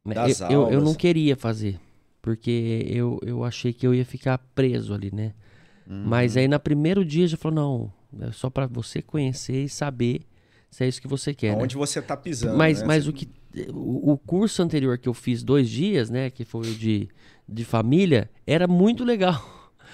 [0.05, 0.73] das eu, aulas.
[0.73, 1.79] Eu, eu não queria fazer
[2.21, 5.33] porque eu, eu achei que eu ia ficar preso ali, né?
[5.87, 6.03] Uhum.
[6.05, 7.55] Mas aí no primeiro dia já falou,
[8.13, 10.21] não, é só para você conhecer e saber
[10.69, 11.55] se é isso que você quer.
[11.55, 11.79] Onde né?
[11.79, 12.57] você tá pisando.
[12.57, 12.87] Mas, né?
[12.87, 13.27] mas o que.
[13.73, 16.29] O, o, curso anterior que eu fiz dois dias, né?
[16.29, 17.09] Que foi o de,
[17.47, 19.43] de família, era muito legal.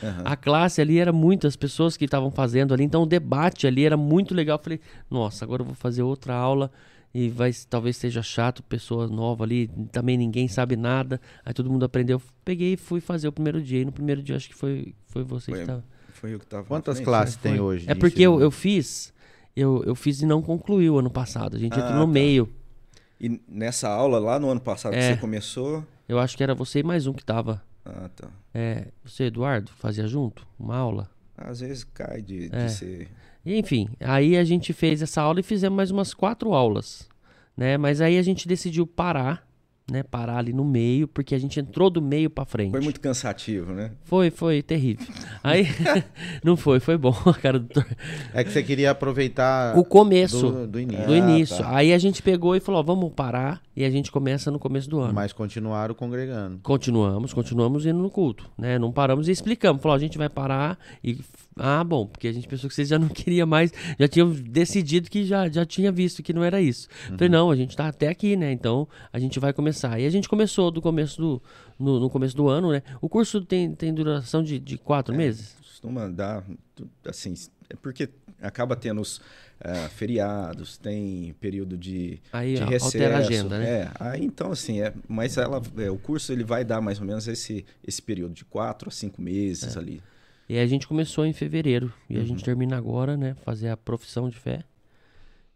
[0.04, 0.22] Uhum.
[0.26, 3.98] A classe ali era muitas pessoas que estavam fazendo ali, então o debate ali era
[3.98, 4.60] muito legal.
[4.60, 6.72] Eu falei, nossa, agora eu vou fazer outra aula
[7.20, 11.20] e vai talvez seja chato, pessoa nova ali, também ninguém sabe nada.
[11.44, 12.22] Aí todo mundo aprendeu.
[12.46, 13.82] Peguei e fui fazer o primeiro dia.
[13.82, 15.84] E no primeiro dia acho que foi, foi você foi, que estava.
[16.14, 16.64] Foi eu que estava.
[16.66, 17.42] Quantas classes né?
[17.42, 17.90] tem hoje?
[17.90, 19.12] É porque eu, eu fiz,
[19.56, 21.56] eu, eu fiz e não concluiu ano passado.
[21.56, 22.12] A gente ah, entrou no tá.
[22.12, 22.54] meio.
[23.20, 25.84] E nessa aula lá no ano passado é, que você começou?
[26.08, 27.64] Eu acho que era você e mais um que tava.
[27.84, 28.30] Ah, tá.
[28.54, 31.10] É, você, Eduardo, fazia junto uma aula?
[31.36, 32.66] Às vezes cai de, é.
[32.66, 33.10] de ser
[33.56, 37.08] enfim, aí a gente fez essa aula e fizemos mais umas quatro aulas,
[37.56, 37.78] né?
[37.78, 39.48] Mas aí a gente decidiu parar
[39.90, 42.72] né, parar ali no meio, porque a gente entrou do meio para frente.
[42.72, 43.92] Foi muito cansativo, né?
[44.04, 45.08] Foi, foi terrível.
[45.44, 45.66] Aí
[46.44, 47.86] não foi, foi bom, cara do
[48.34, 51.06] É que você queria aproveitar o começo do, do início.
[51.06, 51.56] Do início.
[51.56, 51.78] Ah, tá.
[51.78, 54.90] Aí a gente pegou e falou, ó, vamos parar e a gente começa no começo
[54.90, 55.14] do ano.
[55.14, 56.58] Mas continuaram congregando.
[56.64, 58.80] Continuamos, continuamos indo no culto, né?
[58.80, 61.20] Não paramos e explicamos, falou, a gente vai parar e
[61.56, 65.12] ah, bom, porque a gente pensou que vocês já não queriam mais, já tinham decidido
[65.12, 66.88] que já, já tinha visto que não era isso.
[67.08, 67.20] Uhum.
[67.20, 68.52] Falei, não, a gente tá até aqui, né?
[68.52, 70.00] Então a gente vai começar.
[70.00, 71.44] E a gente começou do começo do,
[71.78, 72.82] no, no começo do ano, né?
[73.00, 75.56] O curso tem, tem duração de, de quatro é, meses?
[75.62, 76.44] Costuma dar,
[77.06, 77.36] assim,
[77.82, 78.10] porque
[78.42, 82.86] acaba tendo os uh, feriados, tem período de, aí, de recesso.
[82.86, 83.70] Altera a agenda, né?
[83.70, 87.06] É, aí então assim, é, mas ela, é, o curso ele vai dar mais ou
[87.06, 89.80] menos esse, esse período de quatro a cinco meses é.
[89.80, 90.02] ali.
[90.50, 91.92] E a gente começou em fevereiro.
[92.10, 92.22] E uhum.
[92.22, 93.36] a gente termina agora, né?
[93.44, 94.64] Fazer a profissão de fé.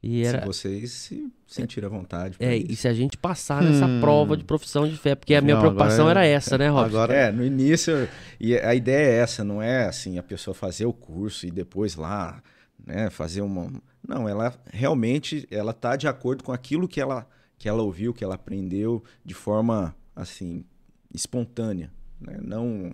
[0.03, 0.39] E era...
[0.41, 2.35] Se vocês se sentirem à vontade.
[2.39, 2.71] É, isso.
[2.71, 3.99] e se a gente passar nessa hum.
[3.99, 6.31] prova de profissão de fé, porque a minha não, preocupação era é...
[6.31, 6.87] essa, né, Robson?
[6.87, 8.07] Agora é, no início,
[8.39, 11.95] e a ideia é essa, não é assim, a pessoa fazer o curso e depois
[11.95, 12.41] lá,
[12.85, 13.71] né, fazer uma.
[14.07, 17.27] Não, ela realmente ela tá de acordo com aquilo que ela,
[17.59, 20.65] que ela ouviu, que ela aprendeu de forma assim,
[21.13, 21.91] espontânea.
[22.19, 22.39] Né?
[22.41, 22.91] Não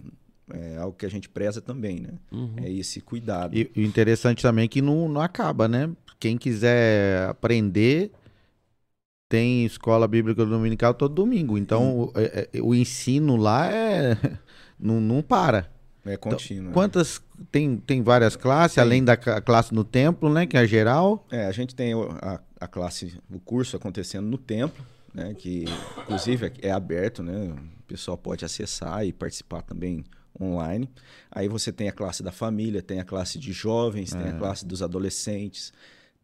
[0.53, 2.13] é algo que a gente preza também, né?
[2.31, 2.55] Uhum.
[2.57, 3.55] É esse cuidado.
[3.55, 5.89] E o interessante também é que não, não acaba, né?
[6.19, 8.11] Quem quiser aprender,
[9.29, 11.57] tem escola bíblica dominical todo domingo.
[11.57, 14.17] Então, o, é, é, o, ensino lá é
[14.79, 15.69] não, não para.
[16.05, 16.63] É contínuo.
[16.63, 17.21] Então, quantas.
[17.51, 18.81] Tem, tem várias classes, tem.
[18.81, 20.45] além da classe no templo, né?
[20.45, 21.25] Que é geral.
[21.29, 25.33] É, a gente tem a, a classe, o curso acontecendo no templo, né?
[25.37, 25.65] Que
[25.99, 27.53] inclusive é aberto, né?
[27.79, 30.03] O pessoal pode acessar e participar também
[30.39, 30.89] online.
[31.31, 34.17] Aí você tem a classe da família, tem a classe de jovens, é.
[34.17, 34.37] tem a é.
[34.37, 35.73] classe dos adolescentes,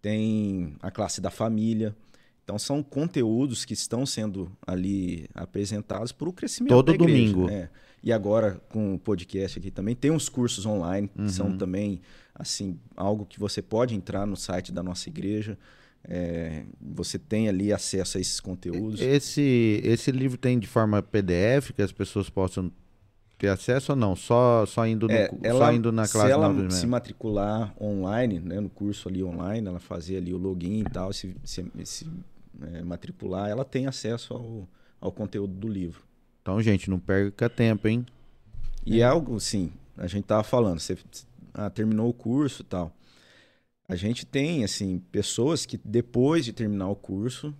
[0.03, 1.95] tem a classe da família.
[2.43, 7.47] Então são conteúdos que estão sendo ali apresentados para o crescimento Todo da igreja, domingo.
[7.47, 7.69] Né?
[8.03, 11.25] E agora com o podcast aqui também tem uns cursos online uhum.
[11.25, 11.57] que são uhum.
[11.57, 12.01] também
[12.35, 15.57] assim algo que você pode entrar no site da nossa igreja.
[16.05, 18.99] É, você tem ali acesso a esses conteúdos.
[18.99, 22.69] Esse esse livro tem de forma PDF que as pessoas possam
[23.43, 24.15] ter acesso ou não?
[24.15, 26.27] Só, só, indo, no, é, ela, só indo na classe?
[26.27, 30.79] Se ela se matricular online, né, no curso ali online, ela fazer ali o login
[30.79, 32.09] e tal, se, se, se
[32.61, 34.67] é, matricular, ela tem acesso ao,
[35.01, 36.01] ao conteúdo do livro.
[36.41, 38.05] Então, gente, não perca tempo, hein?
[38.85, 40.97] E é algo, sim, a gente tava falando, você
[41.53, 42.95] ah, terminou o curso e tal.
[43.89, 47.53] A gente tem, assim, pessoas que depois de terminar o curso,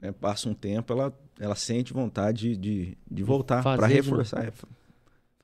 [0.00, 4.52] né, passa um tempo, ela, ela sente vontade de, de, de voltar para reforçar,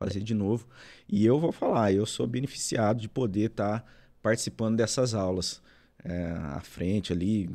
[0.03, 0.66] fazer de novo.
[1.09, 3.86] E eu vou falar, eu sou beneficiado de poder estar tá
[4.20, 5.62] participando dessas aulas
[6.05, 7.50] é, à frente ali.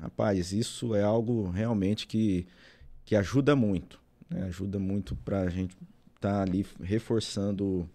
[0.00, 2.46] Rapaz, isso é algo realmente que,
[3.04, 4.00] que ajuda muito.
[4.28, 4.44] Né?
[4.44, 5.76] Ajuda muito para a gente
[6.14, 7.88] estar tá ali reforçando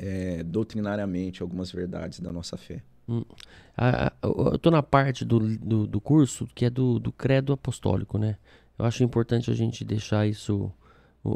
[0.00, 2.82] é, doutrinariamente algumas verdades da nossa fé.
[3.08, 3.24] Hum.
[4.20, 8.36] eu estou na parte do, do, do, curso que é do, do credo apostólico, né?
[8.76, 10.72] Eu acho importante a gente deixar isso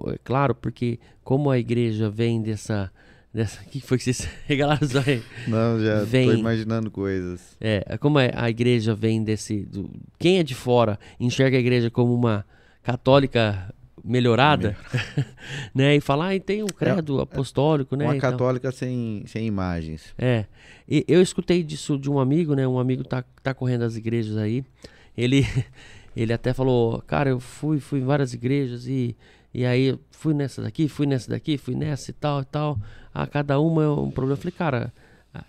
[0.09, 2.91] é claro, porque como a igreja vem dessa.
[3.33, 5.23] dessa que foi que vocês regalaram aí?
[5.47, 7.57] Não, já vem, tô imaginando coisas.
[7.61, 9.63] É, como é, a igreja vem desse.
[9.63, 12.45] Do, quem é de fora enxerga a igreja como uma
[12.83, 13.73] católica
[14.05, 14.77] melhorada,
[15.75, 15.97] né?
[15.97, 18.05] E falar, ah, tem um credo é, apostólico, né?
[18.05, 20.15] Uma católica sem, sem imagens.
[20.19, 20.47] É.
[20.89, 22.67] E eu escutei disso de um amigo, né?
[22.67, 24.65] Um amigo tá, tá correndo as igrejas aí.
[25.17, 25.47] Ele,
[26.17, 29.17] ele até falou, cara, eu fui, fui em várias igrejas e
[29.53, 32.79] e aí fui nessa daqui, fui nessa daqui, fui nessa e tal e tal.
[33.13, 34.35] A cada uma é um problema.
[34.35, 34.93] Eu falei, cara.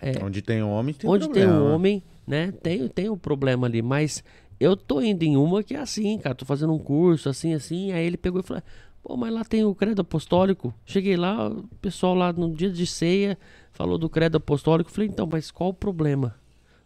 [0.00, 1.52] É, onde tem um homem, tem Onde problema.
[1.52, 2.52] tem um homem, né?
[2.52, 3.82] Tem, tem um problema ali.
[3.82, 4.22] Mas
[4.60, 6.34] eu tô indo em uma que é assim, cara.
[6.34, 7.92] Tô fazendo um curso, assim, assim.
[7.92, 8.62] Aí ele pegou e falou:
[9.02, 10.72] pô, mas lá tem o credo apostólico.
[10.86, 13.36] Cheguei lá, o pessoal lá no dia de ceia
[13.72, 14.90] falou do credo apostólico.
[14.90, 16.34] falei, então, mas qual o problema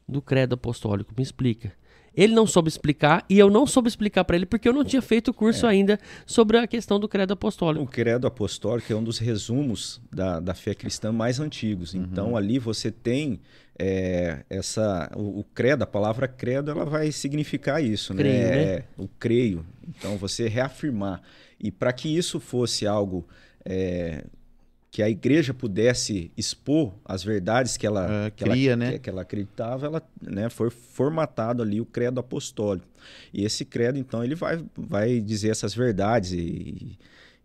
[0.09, 1.13] do credo apostólico?
[1.17, 1.73] Me explica.
[2.17, 5.03] Ele não soube explicar e eu não soube explicar para ele porque eu não tinha
[5.03, 5.71] feito o curso é.
[5.71, 7.85] ainda sobre a questão do credo apostólico.
[7.85, 11.93] O credo apostólico é um dos resumos da, da fé cristã mais antigos.
[11.93, 12.03] Uhum.
[12.03, 13.41] Então ali você tem
[13.79, 18.23] é, essa o, o, credo, a palavra credo, ela vai significar isso, né?
[18.23, 18.63] creio, né?
[18.63, 19.67] É, o creio.
[19.87, 21.21] Então você reafirmar
[21.61, 23.27] e para que isso fosse algo
[23.65, 24.25] é,
[24.97, 28.93] que a igreja pudesse expor as verdades que ela, é, que, cria, ela né?
[28.93, 32.89] que, que, ela acreditava, ela né, foi formatado ali o credo apostólico.
[33.31, 36.99] E esse credo, então, ele vai, vai dizer essas verdades e,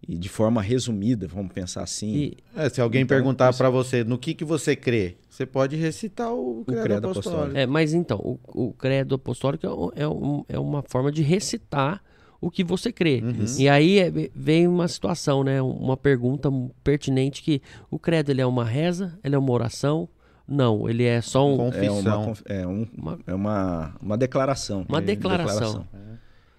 [0.08, 2.16] e de forma resumida, vamos pensar assim.
[2.16, 5.76] E, é, se alguém então, perguntar para você no que, que você crê, você pode
[5.76, 7.30] recitar o credo, o credo apostólico.
[7.32, 7.58] apostólico.
[7.58, 12.02] É, mas então, o, o credo apostólico é, é, um, é uma forma de recitar
[12.42, 13.22] o que você crê.
[13.24, 13.46] Uhum.
[13.58, 15.62] E aí é, vem uma situação, né?
[15.62, 16.50] Uma pergunta
[16.84, 20.10] pertinente que o credo ele é uma reza, ele é uma oração,
[20.48, 21.56] não, ele é só um.
[21.56, 22.34] Confissão.
[22.46, 24.86] É uma, é uma, é uma, uma declaração.
[24.90, 25.54] Uma declaração.
[25.54, 25.88] declaração.
[25.94, 26.12] É.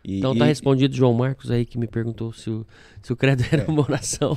[0.05, 0.49] E, então tá e...
[0.49, 2.67] respondido João Marcos aí que me perguntou se o,
[3.03, 3.67] se o credo era é.
[3.67, 4.37] uma oração.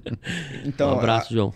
[0.64, 1.54] então, um abraço, a, João.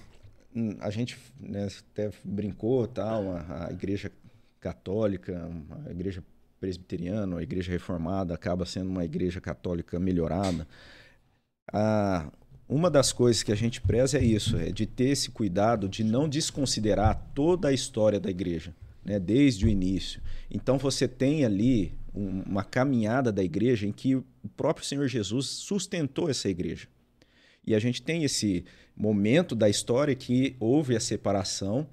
[0.81, 4.11] A gente né, até brincou, tal, a, a igreja
[4.59, 5.49] católica,
[5.87, 6.25] a igreja
[6.59, 10.67] presbiteriana, a igreja reformada acaba sendo uma igreja católica melhorada.
[11.73, 12.31] A,
[12.69, 16.05] uma das coisas que a gente preza é isso, é de ter esse cuidado de
[16.05, 20.21] não desconsiderar toda a história da igreja, né, desde o início.
[20.51, 24.25] Então você tem ali um, uma caminhada da igreja em que o
[24.57, 26.89] próprio Senhor Jesus sustentou essa igreja.
[27.67, 28.65] E a gente tem esse
[28.97, 31.87] momento da história que houve a separação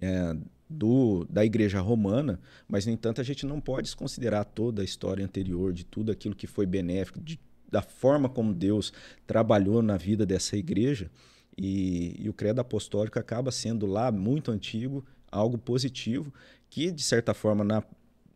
[0.00, 0.36] é,
[0.74, 5.24] do, da igreja romana, mas, no entanto, a gente não pode desconsiderar toda a história
[5.24, 7.38] anterior, de tudo aquilo que foi benéfico, de
[7.74, 8.92] da forma como Deus
[9.26, 11.10] trabalhou na vida dessa igreja.
[11.58, 16.32] E, e, o credo apostólico acaba sendo lá muito antigo, algo positivo,
[16.70, 17.82] que de certa forma na,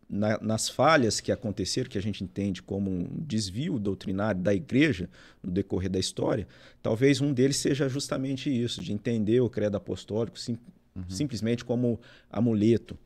[0.09, 5.09] na, nas falhas que aconteceram, que a gente entende como um desvio doutrinário da igreja
[5.41, 6.47] no decorrer da história,
[6.81, 10.57] talvez um deles seja justamente isso, de entender o credo apostólico sim,
[10.99, 11.09] uhum.
[11.09, 12.97] simplesmente como amuleto.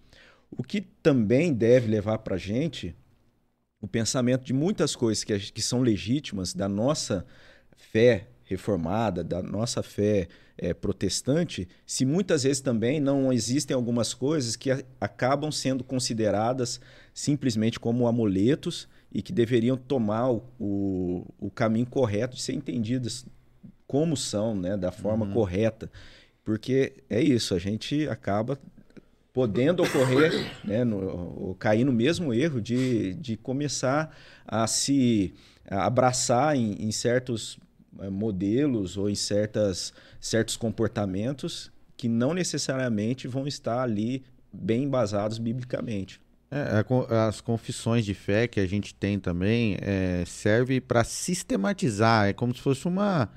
[0.51, 2.95] O que também deve levar para a gente
[3.81, 7.25] o pensamento de muitas coisas que, que são legítimas da nossa
[7.75, 10.27] fé reformada, da nossa fé
[10.57, 16.79] é, protestante, se muitas vezes também não existem algumas coisas que a, acabam sendo consideradas
[17.13, 23.25] simplesmente como amuletos e que deveriam tomar o, o, o caminho correto de ser entendidas
[23.85, 25.33] como são, né, da forma uhum.
[25.33, 25.91] correta.
[26.43, 28.59] Porque é isso, a gente acaba
[29.31, 30.31] podendo ocorrer,
[30.63, 34.15] né, no, cair no mesmo erro de, de começar
[34.45, 35.33] a se
[35.67, 37.57] abraçar em, em certos
[37.99, 45.39] eh, modelos ou em certas, certos comportamentos que não necessariamente vão estar ali bem embasados
[45.39, 46.21] biblicamente.
[46.51, 46.85] É,
[47.27, 52.53] as confissões de fé que a gente tem também é, serve para sistematizar, é como
[52.53, 53.29] se fosse uma,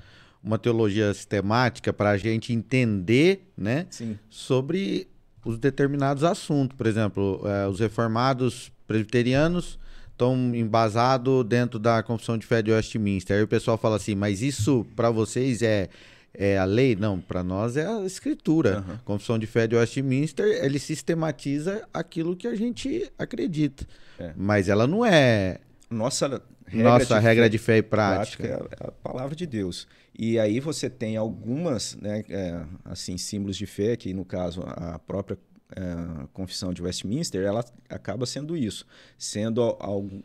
[0.47, 4.17] uma teologia sistemática para a gente entender né, Sim.
[4.31, 5.09] sobre
[5.45, 6.77] os determinados assuntos.
[6.77, 9.77] Por exemplo, é, os reformados presbiterianos
[10.13, 13.37] estão embasados dentro da Confissão de Fé de Westminster.
[13.37, 15.89] Aí o pessoal fala assim, mas isso para vocês é,
[16.33, 16.95] é a lei?
[16.95, 18.85] Não, para nós é a escritura.
[18.89, 18.99] Uhum.
[19.05, 23.85] Confissão de Fé de Westminster, ele sistematiza aquilo que a gente acredita.
[24.17, 24.33] É.
[24.37, 25.59] Mas ela não é...
[25.91, 28.49] Nossa regra, Nossa de, regra fé, de fé e prática.
[28.49, 29.89] prática é a palavra de Deus.
[30.19, 34.99] E aí você tem algumas, né, é, assim, símbolos de fé, que no caso a
[34.99, 35.39] própria
[35.73, 38.87] é, confissão de Westminster, ela acaba sendo isso,
[39.19, 39.77] sendo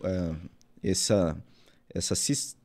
[0.04, 0.36] é,
[0.90, 1.36] essa,
[1.94, 2.16] essa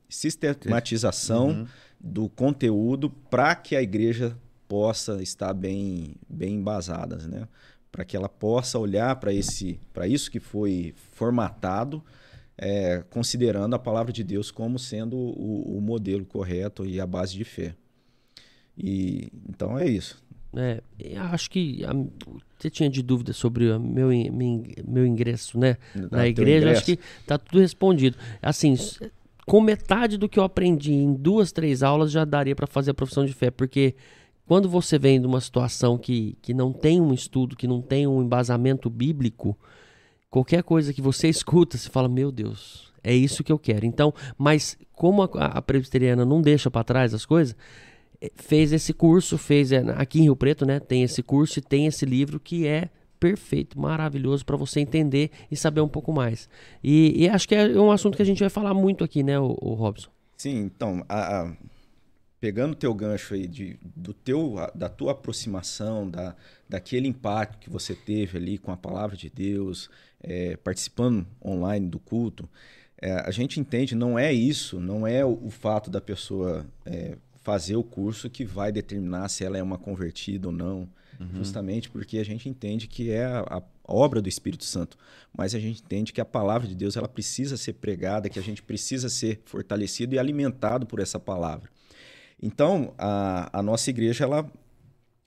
[0.08, 1.66] sistematização uhum.
[1.98, 7.48] do conteúdo para que a igreja possa estar bem, bem embasada, né?
[7.90, 12.04] para que ela possa olhar para esse para isso que foi formatado
[12.58, 17.34] é, considerando a palavra de Deus como sendo o, o, modelo correto e a base
[17.34, 17.74] de fé.
[18.76, 20.24] E então é isso.
[20.54, 20.80] É,
[21.18, 21.92] acho que a,
[22.58, 24.08] você tinha de dúvida sobre o meu,
[24.86, 25.76] meu ingresso, né?
[25.94, 28.16] Ah, na igreja, acho que tá tudo respondido.
[28.40, 28.74] Assim,
[29.44, 32.94] com metade do que eu aprendi em duas, três aulas já daria para fazer a
[32.94, 33.94] profissão de fé, porque
[34.46, 38.06] quando você vem de uma situação que, que não tem um estudo, que não tem
[38.06, 39.58] um embasamento bíblico,
[40.30, 43.86] Qualquer coisa que você escuta, você fala, meu Deus, é isso que eu quero.
[43.86, 47.56] Então, mas como a, a presbiteriana não deixa para trás as coisas,
[48.20, 50.80] eh, fez esse curso, fez é, aqui em Rio Preto, né?
[50.80, 55.56] Tem esse curso e tem esse livro que é perfeito, maravilhoso para você entender e
[55.56, 56.48] saber um pouco mais.
[56.82, 59.38] E, e, acho que é um assunto que a gente vai falar muito aqui, né,
[59.38, 60.10] o, o Robson?
[60.36, 61.52] Sim, então, a, a,
[62.46, 66.36] pegando o teu gancho aí de, do teu, da tua aproximação, da,
[66.68, 69.90] daquele impacto que você teve ali com a palavra de Deus,
[70.22, 72.48] é, participando online do culto,
[73.02, 77.16] é, a gente entende, não é isso, não é o, o fato da pessoa é,
[77.42, 80.88] fazer o curso que vai determinar se ela é uma convertida ou não,
[81.18, 81.28] uhum.
[81.34, 84.96] justamente porque a gente entende que é a, a, obra do Espírito Santo,
[85.36, 88.42] mas a gente entende que a palavra de Deus ela precisa ser pregada, que a
[88.42, 91.74] gente precisa ser fortalecido e alimentado por essa palavra.
[92.42, 94.50] Então, a, a nossa igreja ela,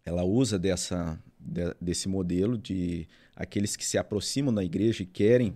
[0.05, 5.55] ela usa dessa, de, desse modelo de aqueles que se aproximam da igreja e querem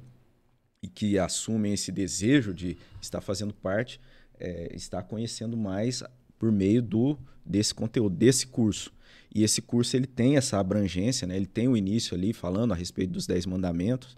[0.82, 4.02] e que assumem esse desejo de estar fazendo parte,
[4.40, 6.04] é, estar conhecendo mais
[6.38, 8.92] por meio do desse conteúdo, desse curso.
[9.34, 11.36] E esse curso ele tem essa abrangência, né?
[11.36, 14.16] ele tem o início ali falando a respeito dos Dez Mandamentos.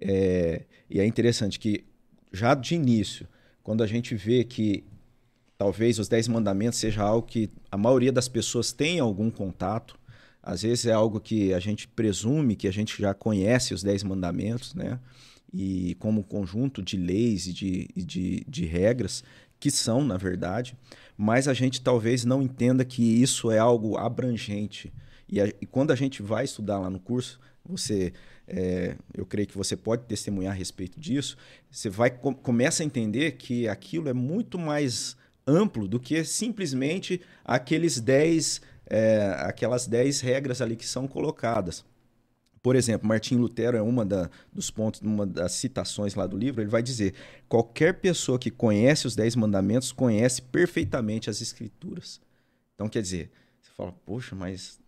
[0.00, 1.84] É, e é interessante que
[2.32, 3.26] já de início,
[3.62, 4.84] quando a gente vê que
[5.60, 9.94] talvez os Dez Mandamentos seja algo que a maioria das pessoas tem algum contato,
[10.42, 14.02] às vezes é algo que a gente presume que a gente já conhece os Dez
[14.02, 14.98] Mandamentos, né?
[15.52, 19.22] E como conjunto de leis e de, de, de regras,
[19.58, 20.74] que são, na verdade,
[21.14, 24.90] mas a gente talvez não entenda que isso é algo abrangente.
[25.28, 28.14] E, a, e quando a gente vai estudar lá no curso, você,
[28.48, 31.36] é, eu creio que você pode testemunhar a respeito disso,
[31.70, 38.00] você vai começa a entender que aquilo é muito mais amplo do que simplesmente aqueles
[38.00, 41.84] 10, é, aquelas 10 regras ali que são colocadas.
[42.62, 46.60] Por exemplo, Martim Lutero é uma da, dos pontos, uma das citações lá do livro,
[46.60, 47.14] ele vai dizer:
[47.48, 52.20] qualquer pessoa que conhece os Dez Mandamentos conhece perfeitamente as Escrituras.
[52.74, 53.30] Então, quer dizer,
[53.60, 54.78] você fala, poxa, mas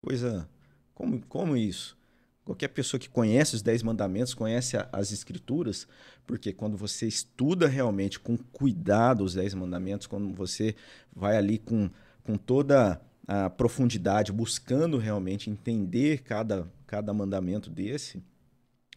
[0.00, 0.48] coisa.
[0.94, 1.96] Como, como isso?
[2.44, 5.88] Qualquer pessoa que conhece os Dez Mandamentos conhece a, as Escrituras,
[6.26, 10.74] porque quando você estuda realmente com cuidado os Dez Mandamentos, quando você
[11.14, 11.88] vai ali com,
[12.22, 18.22] com toda a profundidade, buscando realmente entender cada, cada mandamento desse,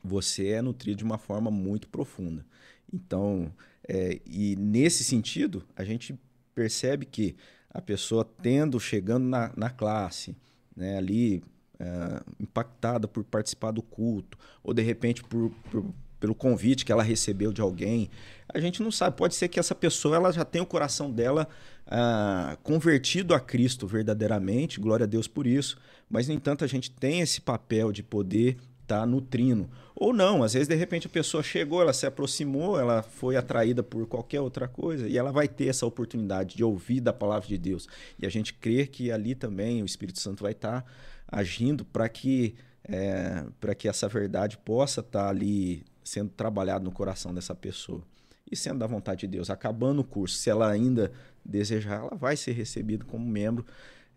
[0.04, 2.46] você é nutrido de uma forma muito profunda.
[2.94, 3.54] Então,
[3.88, 6.20] é, e nesse sentido, a gente
[6.54, 7.36] percebe que
[7.70, 10.36] a pessoa tendo, chegando na, na classe,
[10.76, 11.44] né, ali
[11.80, 15.86] é, impactada por participar do culto, ou de repente por, por,
[16.20, 18.10] pelo convite que ela recebeu de alguém,
[18.54, 19.18] a gente não sabe.
[19.18, 21.48] Pode ser que essa pessoa ela já tenha o coração dela
[21.86, 25.78] ah, convertido a Cristo verdadeiramente, glória a Deus por isso,
[26.10, 29.70] mas no entanto a gente tem esse papel de poder estar tá nutrindo.
[29.94, 33.84] Ou não, às vezes de repente a pessoa chegou, ela se aproximou, ela foi atraída
[33.84, 37.58] por qualquer outra coisa e ela vai ter essa oportunidade de ouvir da palavra de
[37.58, 37.88] Deus.
[38.18, 40.88] E a gente crê que ali também o Espírito Santo vai estar tá
[41.28, 47.34] agindo para que, é, que essa verdade possa estar tá ali sendo trabalhado no coração
[47.34, 48.02] dessa pessoa.
[48.50, 51.12] E sendo da vontade de Deus, acabando o curso, se ela ainda
[51.44, 53.66] desejar, ela vai ser recebida como membro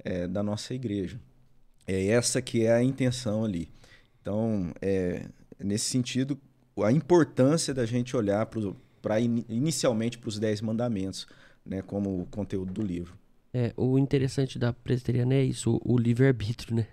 [0.04, 1.20] é, da nossa igreja.
[1.86, 3.68] É essa que é a intenção ali.
[4.20, 5.26] Então, é,
[5.58, 6.38] nesse sentido,
[6.82, 8.48] a importância da gente olhar
[9.02, 11.26] para in, inicialmente para os Dez Mandamentos,
[11.64, 13.18] né, como o conteúdo do livro.
[13.52, 16.86] É, o interessante da presbiteriana é isso, o, o livre-arbítrio, né?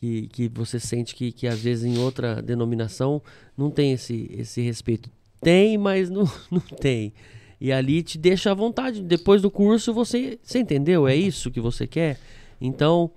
[0.00, 3.20] Que, que você sente que, que às vezes em outra denominação
[3.54, 5.10] não tem esse, esse respeito.
[5.42, 7.12] Tem, mas não, não tem.
[7.60, 9.02] E ali te deixa à vontade.
[9.02, 11.06] Depois do curso, você, você entendeu?
[11.06, 12.18] É isso que você quer?
[12.58, 13.10] Então,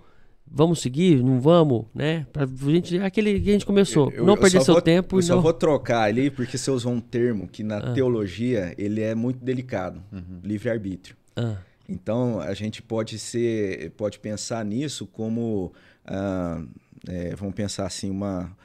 [0.45, 1.23] vamos seguir?
[1.23, 1.86] Não vamos?
[1.95, 2.27] Né?
[2.34, 4.11] Pra gente, aquele que a gente começou.
[4.11, 5.15] Eu, não perder seu vou, tempo.
[5.15, 5.27] Eu não...
[5.27, 7.93] só vou trocar ali, porque você usou um termo que na ah.
[7.93, 10.03] teologia ele é muito delicado.
[10.11, 10.39] Uhum.
[10.43, 11.15] Livre-arbítrio.
[11.36, 11.55] Ah.
[11.88, 15.73] Então, a gente pode ser, pode pensar nisso como,
[16.06, 16.62] ah,
[17.08, 18.56] é, vamos pensar assim, uma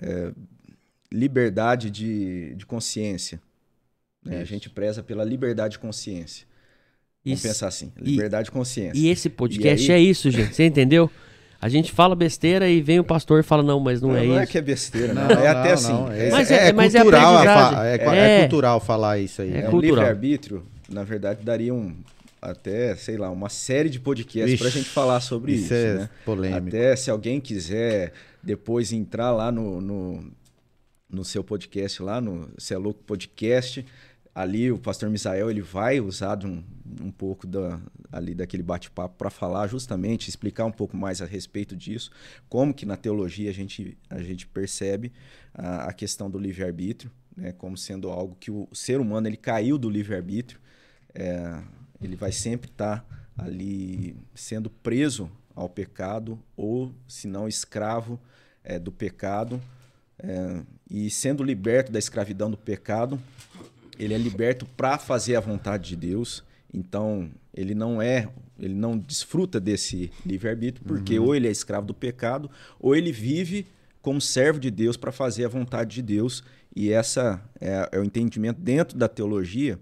[0.00, 0.32] é,
[1.12, 3.40] liberdade de, de consciência.
[4.24, 4.40] Né?
[4.40, 6.46] A gente preza pela liberdade de consciência.
[7.24, 7.48] Vamos isso.
[7.48, 8.98] pensar assim, liberdade e, de consciência.
[8.98, 10.00] E esse podcast e aí...
[10.00, 10.54] é isso, gente.
[10.54, 11.10] Você entendeu?
[11.60, 14.18] A gente fala besteira e vem o pastor e fala, não, mas não, não é
[14.18, 14.34] não isso.
[14.34, 15.26] Não é que é besteira, não.
[15.26, 15.92] não é até assim.
[16.12, 19.52] É, mas é, é, mas é cultural, é, é, cultural falar isso aí.
[19.52, 21.96] É, é um livre-arbítrio, na verdade, daria um,
[22.40, 25.64] até, sei lá, uma série de podcasts para a gente falar sobre isso.
[25.64, 26.10] isso é né?
[26.24, 26.68] polêmico.
[26.68, 28.12] Até se alguém quiser
[28.42, 30.32] depois entrar lá no, no,
[31.08, 33.84] no seu podcast, lá no Cê é Louco Podcast,
[34.34, 36.62] ali o pastor Misael ele vai usar um,
[37.00, 37.80] um pouco da,
[38.12, 42.10] ali daquele bate-papo para falar justamente, explicar um pouco mais a respeito disso,
[42.48, 45.12] como que na teologia a gente, a gente percebe
[45.52, 49.76] a, a questão do livre-arbítrio, né, como sendo algo que o ser humano ele caiu
[49.76, 50.60] do livre-arbítrio,
[51.14, 51.60] é,
[52.00, 58.20] ele vai sempre estar tá ali sendo preso ao pecado ou, se não, escravo
[58.62, 59.60] é, do pecado,
[60.18, 63.20] é, e sendo liberto da escravidão do pecado,
[63.98, 66.44] ele é liberto para fazer a vontade de Deus.
[66.72, 68.28] Então, ele não é,
[68.58, 71.26] ele não desfruta desse livre-arbítrio, porque uhum.
[71.26, 73.66] ou ele é escravo do pecado, ou ele vive
[74.00, 76.42] como servo de Deus para fazer a vontade de Deus.
[76.74, 79.78] E essa é, é o entendimento dentro da teologia.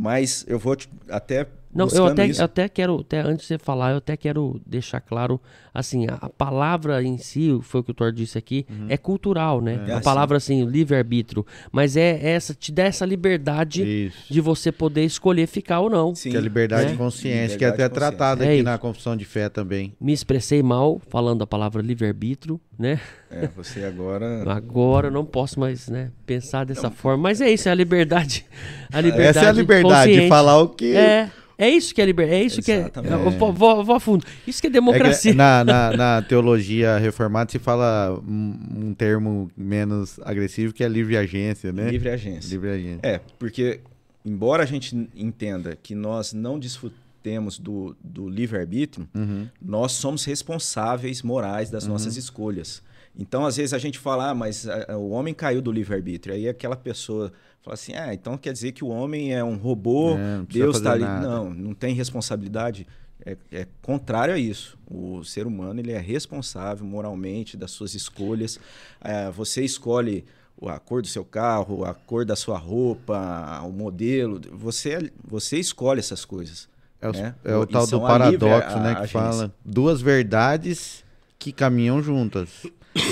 [0.00, 0.76] Mas eu vou
[1.10, 1.44] até
[1.78, 5.00] não, eu até, eu até quero, até antes de você falar, eu até quero deixar
[5.00, 5.40] claro,
[5.72, 8.86] assim, a, a palavra em si, foi o que o Thor disse aqui, uhum.
[8.88, 9.84] é cultural, né?
[9.86, 11.46] É, a palavra, assim, livre-arbítrio.
[11.70, 14.32] Mas é essa, te dá essa liberdade isso.
[14.32, 16.14] de você poder escolher ficar ou não.
[16.14, 16.30] Sim.
[16.30, 16.90] Que é a liberdade né?
[16.92, 18.64] de consciência, liberdade que é até tratada é aqui isso.
[18.64, 19.94] na confissão de fé também.
[20.00, 23.00] Me expressei mal falando a palavra livre-arbítrio, né?
[23.30, 24.42] É, você agora...
[24.50, 26.90] agora eu não posso mais, né, pensar dessa não.
[26.90, 27.22] forma.
[27.22, 28.44] Mas é isso, é a liberdade.
[28.92, 30.96] A liberdade Essa é a liberdade de falar o que...
[30.96, 32.40] É É isso que é liberdade.
[32.40, 32.92] É isso Exatamente.
[32.92, 33.26] que é.
[33.26, 34.24] Eu vou, vou, a fundo.
[34.46, 35.32] Isso que é democracia.
[35.32, 40.84] É que na, na, na, teologia reformada se fala um, um, termo menos agressivo que
[40.84, 41.90] é livre agência, né?
[41.90, 42.48] Livre agência.
[42.48, 43.00] Livre agência.
[43.02, 43.80] É, porque,
[44.24, 49.48] embora a gente entenda que nós não desfrutemos do, do livre-arbítrio, uhum.
[49.60, 51.90] nós somos responsáveis morais das uhum.
[51.90, 52.82] nossas escolhas.
[53.18, 56.36] Então, às vezes a gente fala, ah, mas a, o homem caiu do livre-arbítrio.
[56.36, 57.32] Aí aquela pessoa
[57.68, 60.92] fala assim, ah, então quer dizer que o homem é um robô, é, Deus está
[60.92, 61.02] ali.
[61.02, 61.26] Nada.
[61.26, 62.86] Não, não tem responsabilidade.
[63.24, 64.78] É, é, contrário a isso.
[64.90, 68.58] O ser humano ele é responsável moralmente das suas escolhas.
[69.00, 70.24] É, você escolhe
[70.66, 74.40] a cor do seu carro, a cor da sua roupa, o modelo.
[74.52, 76.68] Você, você escolhe essas coisas.
[77.00, 77.34] É o, né?
[77.44, 78.94] é o tal do paradoxo, né?
[78.94, 81.04] que fala duas verdades
[81.38, 82.48] que caminham juntas.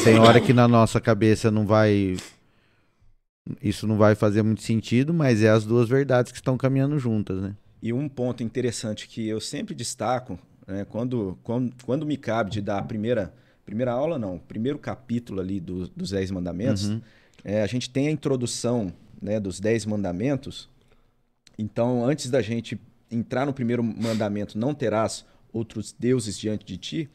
[0.03, 2.17] Tem hora que na nossa cabeça não vai.
[3.63, 7.41] Isso não vai fazer muito sentido, mas é as duas verdades que estão caminhando juntas,
[7.41, 7.55] né?
[7.81, 12.61] E um ponto interessante que eu sempre destaco, né, quando, quando, quando me cabe de
[12.61, 13.33] dar a primeira,
[13.65, 17.01] primeira aula, não, primeiro capítulo ali do, dos Dez Mandamentos, uhum.
[17.45, 18.93] é, a gente tem a introdução
[19.23, 20.69] né, dos Dez Mandamentos.
[21.57, 22.81] Então, antes da gente
[23.11, 27.11] entrar no primeiro mandamento, não terás outros deuses diante de ti,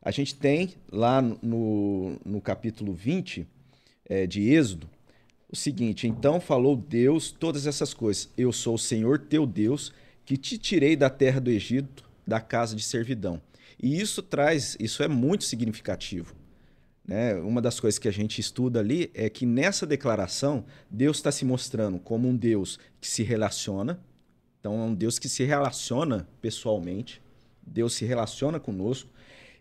[0.00, 3.46] a gente tem lá no, no capítulo 20
[4.08, 4.88] é, de Êxodo
[5.52, 8.30] o seguinte: Então falou Deus todas essas coisas.
[8.36, 9.92] Eu sou o Senhor teu Deus,
[10.24, 13.40] que te tirei da terra do Egito, da casa de servidão.
[13.80, 16.34] E isso traz, isso é muito significativo.
[17.06, 17.34] Né?
[17.34, 21.44] Uma das coisas que a gente estuda ali é que nessa declaração, Deus está se
[21.44, 24.00] mostrando como um Deus que se relaciona.
[24.60, 27.20] Então, é um Deus que se relaciona pessoalmente.
[27.66, 29.10] Deus se relaciona conosco.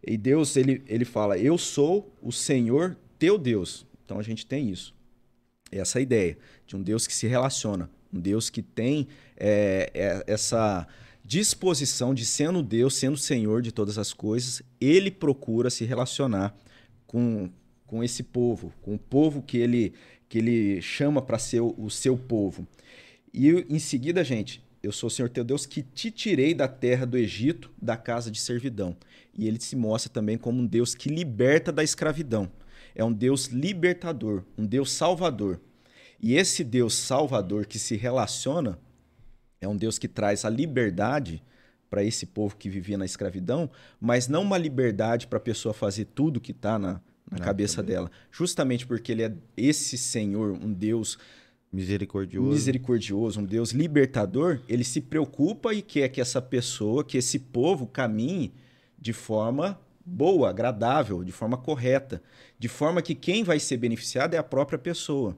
[0.05, 3.85] E Deus, ele, ele fala: Eu sou o Senhor teu Deus.
[4.05, 4.93] Então a gente tem isso.
[5.71, 9.07] Essa ideia de um Deus que se relaciona, um Deus que tem
[9.37, 10.87] é, essa
[11.23, 16.55] disposição de sendo Deus, sendo Senhor de todas as coisas, ele procura se relacionar
[17.07, 17.49] com,
[17.85, 19.93] com esse povo, com o povo que ele,
[20.27, 22.67] que ele chama para ser o, o seu povo.
[23.33, 27.05] E em seguida, gente, eu sou o Senhor teu Deus que te tirei da terra
[27.05, 28.97] do Egito, da casa de servidão
[29.37, 32.51] e ele se mostra também como um Deus que liberta da escravidão.
[32.95, 35.59] É um Deus libertador, um Deus salvador.
[36.21, 38.79] E esse Deus salvador que se relaciona
[39.59, 41.43] é um Deus que traz a liberdade
[41.89, 43.69] para esse povo que vivia na escravidão,
[43.99, 47.95] mas não uma liberdade para a pessoa fazer tudo que está na, na cabeça também.
[47.95, 48.11] dela.
[48.31, 51.17] Justamente porque ele é esse Senhor, um Deus
[51.71, 52.49] misericordioso.
[52.49, 57.85] misericordioso, um Deus libertador, ele se preocupa e quer que essa pessoa, que esse povo
[57.87, 58.53] caminhe
[58.99, 62.21] de forma boa, agradável, de forma correta,
[62.57, 65.37] de forma que quem vai ser beneficiado é a própria pessoa.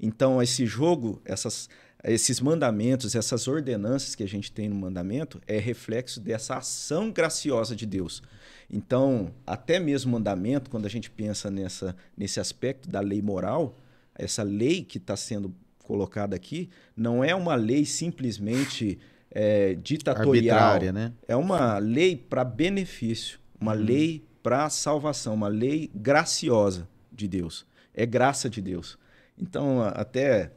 [0.00, 1.68] Então, esse jogo, essas,
[2.02, 7.74] esses mandamentos, essas ordenanças que a gente tem no mandamento, é reflexo dessa ação graciosa
[7.74, 8.22] de Deus.
[8.70, 13.78] Então, até mesmo mandamento, quando a gente pensa nessa, nesse aspecto da lei moral,
[14.14, 15.54] essa lei que está sendo
[15.84, 18.98] colocada aqui, não é uma lei simplesmente
[19.30, 20.80] é, ditatorial.
[20.92, 21.12] Né?
[21.28, 23.76] É uma lei para benefício, uma hum.
[23.76, 27.66] lei para salvação, uma lei graciosa de Deus.
[27.94, 28.98] É graça de Deus.
[29.38, 30.52] Então, até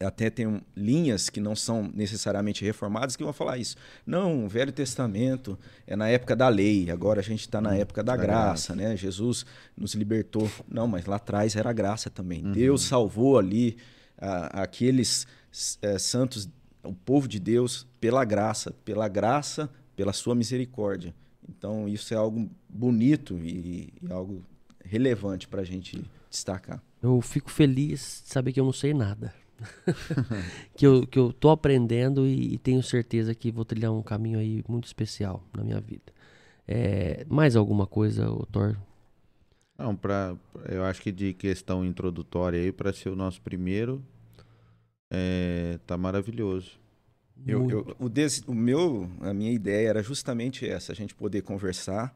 [0.00, 3.76] até tem linhas que não são necessariamente reformadas que vão falar isso.
[4.04, 5.56] Não, o Velho Testamento
[5.86, 8.74] é na época da lei, agora a gente está na hum, época da, graça, graça,
[8.74, 8.96] né?
[8.96, 10.50] Jesus nos libertou.
[10.68, 12.44] Não, mas lá atrás era graça também.
[12.44, 12.52] Uhum.
[12.52, 13.76] Deus salvou ali
[14.52, 15.26] aqueles
[15.80, 16.48] é, santos
[16.82, 21.14] o povo de Deus pela graça, pela graça, pela sua misericórdia.
[21.48, 24.44] Então, isso é algo bonito e, e algo
[24.84, 26.82] relevante para a gente destacar.
[27.02, 29.34] Eu fico feliz de saber que eu não sei nada.
[30.74, 34.38] que, eu, que eu tô aprendendo e, e, tenho certeza que vou trilhar um caminho
[34.38, 36.12] aí muito especial na minha vida.
[36.66, 38.76] É, mais alguma coisa, Thor?
[39.78, 40.36] Não, pra,
[40.68, 44.02] eu acho que de questão introdutória aí, para ser o nosso primeiro,
[45.10, 46.81] é, tá maravilhoso.
[47.46, 51.42] Eu, eu, o, des, o meu, a minha ideia era justamente essa, a gente poder
[51.42, 52.14] conversar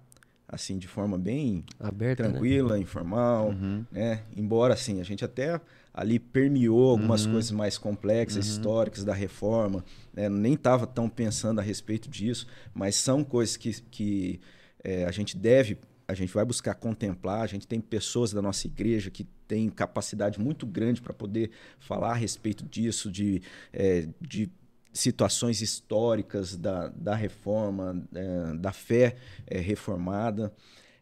[0.49, 2.31] assim de forma bem Aberta, né?
[2.31, 2.81] tranquila, né?
[2.81, 3.85] informal, uhum.
[3.91, 4.23] né?
[4.37, 5.61] Embora assim, a gente até
[5.93, 7.33] ali permeou algumas uhum.
[7.33, 8.53] coisas mais complexas, uhum.
[8.53, 9.85] históricas da reforma,
[10.15, 10.29] né?
[10.29, 14.41] nem estava tão pensando a respeito disso, mas são coisas que, que
[14.85, 15.79] é, a gente deve
[16.09, 17.43] a gente vai buscar contemplar.
[17.43, 21.51] A gente tem pessoas da nossa igreja que têm capacidade muito grande para poder
[21.81, 23.43] falar a respeito disso, de,
[23.73, 24.49] é, de
[24.97, 29.17] situações históricas da, da reforma, é, da fé
[29.47, 30.53] é, reformada.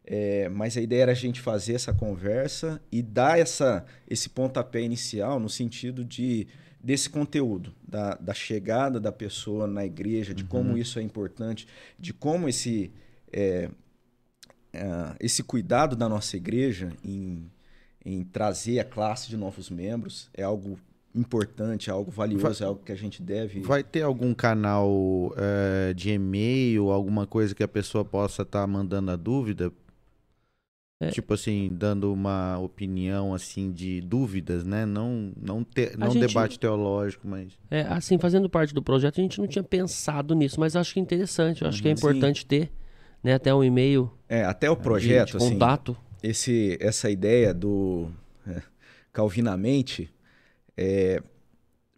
[0.07, 4.83] É, mas a ideia era a gente fazer essa conversa e dar essa, esse pontapé
[4.83, 6.47] inicial no sentido de,
[6.79, 10.49] desse conteúdo, da, da chegada da pessoa na igreja, de uhum.
[10.49, 11.67] como isso é importante,
[11.99, 12.93] de como esse,
[13.33, 13.71] é,
[14.73, 14.83] é,
[15.21, 17.51] esse cuidado da nossa igreja em,
[18.05, 20.79] em trazer a classe de novos membros é algo
[21.15, 23.61] importante, algo valioso, vai, é algo que a gente deve.
[23.61, 28.67] Vai ter algum canal é, de e-mail, alguma coisa que a pessoa possa estar tá
[28.67, 29.73] mandando a dúvida?
[31.01, 31.11] É.
[31.11, 34.87] Tipo assim, dando uma opinião assim de dúvidas, né?
[34.87, 37.53] Não, não, te, não gente, debate teológico, mas.
[37.71, 41.01] É, assim, fazendo parte do projeto, a gente não tinha pensado nisso, mas acho que
[41.01, 41.99] é interessante, eu acho uhum, que é uhum.
[41.99, 42.47] importante sim.
[42.47, 42.73] ter,
[43.23, 44.11] né, até um e-mail.
[44.29, 45.93] É, até o projeto, de, de assim, contato.
[45.93, 48.09] Assim, esse, essa ideia do
[48.47, 48.63] é,
[49.13, 50.14] Calvinamente
[50.77, 51.23] é,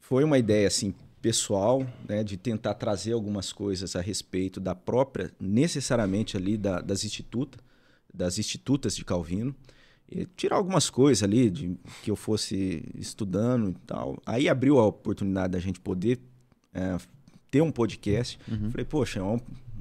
[0.01, 5.33] foi uma ideia assim pessoal, né, de tentar trazer algumas coisas a respeito da própria,
[5.41, 7.61] necessariamente ali da, das institutas
[8.17, 9.55] das institutas de Calvino,
[10.37, 14.17] tirar algumas coisas ali de que eu fosse estudando e tal.
[14.25, 16.19] Aí abriu a oportunidade da gente poder
[16.73, 16.97] é,
[17.51, 18.39] ter um podcast.
[18.49, 18.71] Uhum.
[18.71, 19.39] Falei, poxa, é um,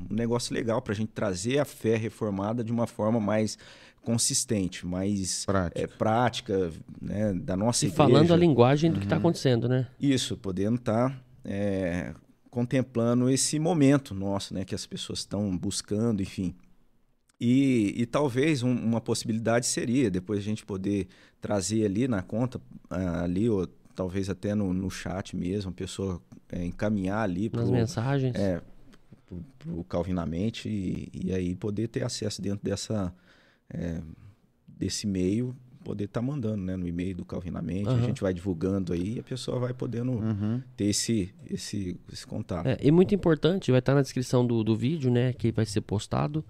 [0.10, 3.58] um negócio legal para a gente trazer a fé reformada de uma forma mais
[4.06, 6.72] consistente, mais prática, é, prática
[7.02, 7.98] né, da nossa e igreja.
[7.98, 9.00] falando a linguagem do uhum.
[9.00, 9.88] que está acontecendo, né?
[10.00, 12.14] Isso, podendo estar tá, é,
[12.50, 16.56] contemplando esse momento nosso, né, que as pessoas estão buscando, enfim.
[17.42, 21.08] E, e talvez um, uma possibilidade seria depois a gente poder
[21.42, 26.22] trazer ali na conta, ali, ou talvez até no, no chat mesmo, a pessoa
[26.52, 27.50] é, encaminhar ali.
[27.52, 28.36] Nas pro, mensagens.
[28.36, 28.62] É,
[29.58, 33.14] para o Calvinamente e, e, aí poder ter acesso dentro dessa,
[33.74, 34.02] é,
[34.68, 37.88] desse meio, poder estar tá mandando né, no e-mail do Calvinamente.
[37.88, 37.96] Uhum.
[37.96, 40.62] A gente vai divulgando aí e a pessoa vai podendo uhum.
[40.76, 42.66] ter esse, esse, esse contato.
[42.66, 45.66] É, e muito importante, vai estar tá na descrição do, do vídeo, né, que vai
[45.66, 46.44] ser postado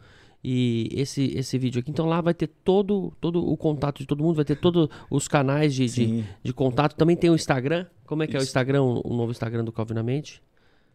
[0.47, 1.89] e esse, esse vídeo aqui.
[1.89, 5.27] Então lá vai ter todo, todo o contato de todo mundo, vai ter todos os
[5.27, 6.95] canais de, de, de, contato.
[6.95, 7.87] Também tem o Instagram.
[8.05, 8.37] Como é que Isso.
[8.37, 10.43] é o Instagram, o novo Instagram do Calvinamente?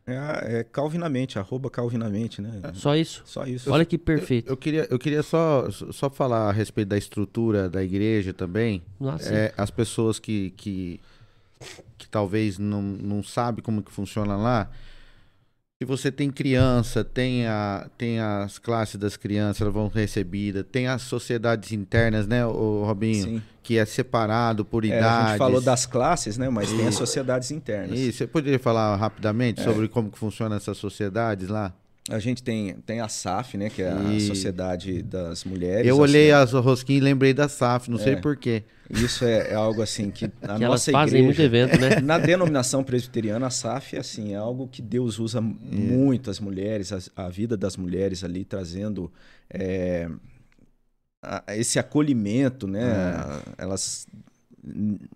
[0.06, 2.60] É, é Calvinamente, arroba Calvinamente, né?
[2.62, 2.72] É.
[2.72, 3.22] Só isso?
[3.24, 3.70] Só isso.
[3.70, 4.48] Olha que perfeito.
[4.48, 8.82] Eu, eu, queria, eu queria só, só falar a respeito da estrutura da igreja também.
[8.98, 11.01] Nossa, é, as pessoas que, que,
[11.98, 14.70] que talvez não, não sabem como que funciona lá
[15.82, 20.86] se você tem criança, tem, a, tem as classes das crianças, elas vão recebidas, tem
[20.86, 23.24] as sociedades internas, né, o Robinho?
[23.24, 23.43] Sim.
[23.62, 25.02] Que é separado por idade.
[25.02, 26.51] É, a gente falou das classes, né?
[26.51, 27.98] Mas tem as sociedades internas.
[27.98, 28.19] Isso.
[28.19, 29.65] Você poderia falar rapidamente é.
[29.65, 31.73] sobre como que funcionam essas sociedades lá?
[32.09, 33.68] A gente tem, tem a SAF, né?
[33.68, 34.20] Que é a e...
[34.22, 35.86] Sociedade das Mulheres.
[35.86, 38.02] Eu olhei as rosquinhas e lembrei da SAF, não é.
[38.02, 38.64] sei porquê.
[38.89, 42.01] Isso é, é, algo assim que a que nossa elas fazem muito evento, né?
[42.02, 45.40] Na denominação presbiteriana, a SAF assim, é algo que Deus usa é.
[45.40, 49.12] muito as mulheres, a, a, vida das mulheres ali, trazendo
[49.48, 50.09] é,
[51.22, 53.14] a, esse acolhimento, né?
[53.59, 53.62] É.
[53.62, 54.06] Elas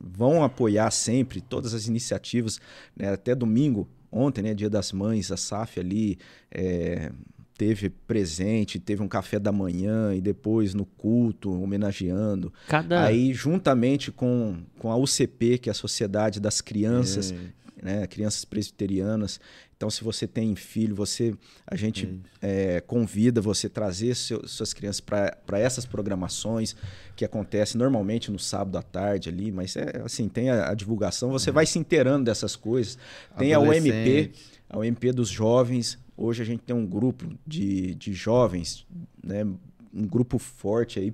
[0.01, 2.61] vão apoiar sempre todas as iniciativas,
[2.97, 3.13] né?
[3.13, 6.19] até domingo ontem, né, Dia das Mães, a SAF ali
[6.51, 7.11] é,
[7.57, 12.53] teve presente, teve um café da manhã e depois no culto, homenageando.
[12.69, 13.05] Cada...
[13.05, 17.83] Aí, juntamente com, com a UCP, que é a Sociedade das Crianças, é.
[17.83, 19.41] né, Crianças Presbiterianas,
[19.85, 21.35] então, se você tem filho, você
[21.67, 26.75] a gente é, convida você trazer seu, suas crianças para essas programações
[27.15, 31.31] que acontecem normalmente no sábado à tarde ali, mas é assim, tem a, a divulgação,
[31.31, 31.55] você uhum.
[31.55, 32.97] vai se inteirando dessas coisas.
[33.37, 34.33] Tem a UMP,
[34.71, 35.99] a UMP dos jovens.
[36.17, 38.87] Hoje a gente tem um grupo de, de jovens,
[39.23, 39.45] né,
[39.93, 41.13] um grupo forte aí,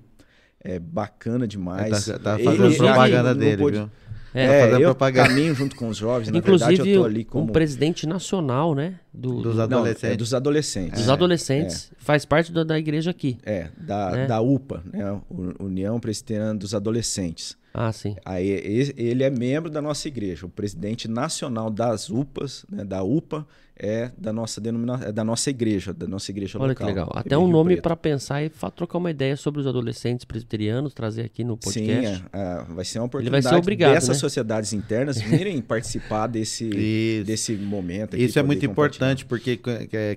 [0.60, 2.08] é bacana demais.
[2.08, 3.90] É, tá, tá fazendo ele, propaganda ele, dele, viu?
[4.34, 5.28] É, é eu propaganda.
[5.28, 6.28] caminho junto com os jovens.
[6.28, 7.44] Inclusive, na verdade, eu tô ali como...
[7.44, 9.00] um presidente nacional, né?
[9.12, 10.02] Do, dos adolescentes.
[10.02, 10.98] Não, é dos adolescentes.
[11.00, 11.92] Dos é, adolescentes.
[11.92, 11.94] É.
[11.98, 13.38] Faz parte da, da igreja aqui.
[13.44, 14.26] É, da, né?
[14.26, 15.20] da UPA, né?
[15.58, 17.56] União Presbiteriana dos Adolescentes.
[17.72, 18.16] Ah, sim.
[18.24, 18.48] Aí
[18.96, 23.46] ele é membro da nossa igreja, o presidente nacional das UPAs, né, da UPA,
[23.80, 26.86] é da nossa denominação, é da nossa igreja, da nossa igreja Olha local.
[26.86, 27.12] Olha que legal.
[27.14, 31.42] Até um nome para pensar e trocar uma ideia sobre os adolescentes presbiterianos, trazer aqui
[31.42, 32.18] no podcast.
[32.18, 34.14] Sim, é, é, vai ser uma oportunidade Ele vai ser obrigado, dessas né?
[34.14, 38.14] sociedades internas virem participar desse, desse momento.
[38.14, 39.58] Aqui, Isso é muito importante porque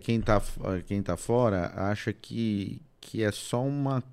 [0.02, 0.42] quem está
[0.86, 4.04] quem tá fora acha que, que é só uma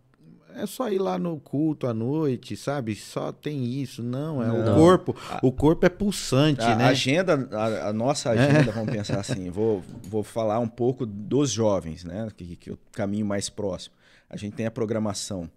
[0.56, 2.94] é só ir lá no culto à noite, sabe?
[2.94, 4.02] Só tem isso.
[4.02, 4.72] Não, é não.
[4.72, 5.16] o corpo.
[5.42, 6.84] O corpo é pulsante, a, né?
[6.84, 8.72] A agenda, a, a nossa agenda, é.
[8.72, 12.28] vamos pensar assim, vou, vou falar um pouco dos jovens, né?
[12.36, 13.94] Que, que é o caminho mais próximo.
[14.28, 15.50] A gente tem a programação.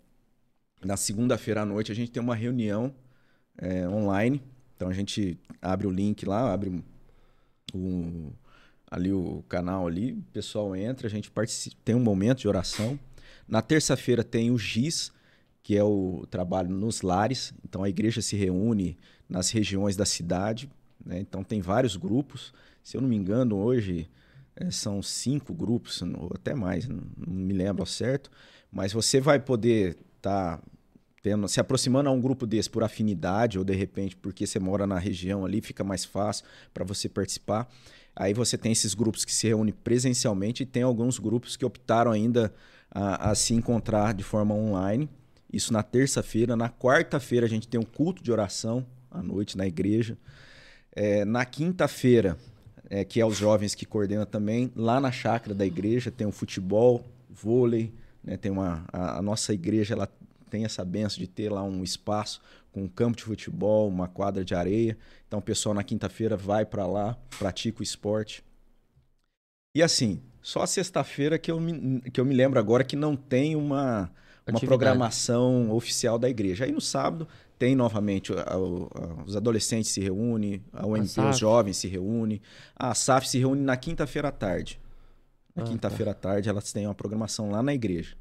[0.84, 2.94] Na segunda-feira à noite, a gente tem uma reunião
[3.58, 4.42] é, online.
[4.76, 6.84] Então a gente abre o link lá, abre
[7.74, 8.32] o,
[8.90, 13.00] ali o canal ali, o pessoal entra, a gente participa, tem um momento de oração.
[13.48, 15.12] Na terça-feira tem o GIS,
[15.62, 17.54] que é o trabalho nos lares.
[17.64, 18.98] Então a igreja se reúne
[19.28, 20.70] nas regiões da cidade,
[21.06, 21.20] Né?
[21.20, 22.54] Então tem vários grupos.
[22.82, 24.10] Se eu não me engano, hoje
[24.56, 28.32] é, são cinco grupos, ou até mais, não, não, me lembro certo.
[28.72, 33.64] Mas você vai poder estar tá se aproximando a um grupo desse por afinidade, ou
[33.64, 37.70] de repente porque você mora na região ali, fica mais fácil para você participar.
[38.16, 42.12] Aí você tem esses grupos que se reúnem presencialmente e tem alguns grupos que optaram
[42.12, 42.54] ainda
[42.92, 45.10] a, a se encontrar de forma online.
[45.52, 46.56] Isso na terça-feira.
[46.56, 50.18] Na quarta-feira a gente tem um culto de oração à noite na igreja.
[50.96, 52.38] É, na quinta-feira,
[52.90, 56.32] é, que é os jovens que coordenam também, lá na chácara da igreja tem o
[56.32, 57.92] futebol, vôlei,
[58.24, 58.38] né?
[58.38, 60.08] tem uma, a, a, nossa igreja ela
[60.50, 62.40] tem essa benção de ter lá um espaço
[62.74, 64.98] com um campo de futebol, uma quadra de areia.
[65.28, 68.44] Então o pessoal na quinta-feira vai para lá, pratica o esporte.
[69.76, 73.56] E assim, só sexta-feira que, eu me, que eu me lembro agora que não tem
[73.56, 74.12] uma,
[74.48, 76.66] uma programação oficial da igreja.
[76.66, 77.28] Aí no sábado
[77.58, 82.42] tem novamente a, a, os adolescentes se reúnem, a UMP, os jovens se reúnem,
[82.76, 84.80] a SAF se reúne na quinta-feira à tarde.
[85.56, 86.30] Na ah, quinta-feira tá.
[86.30, 88.16] à tarde elas têm uma programação lá na igreja.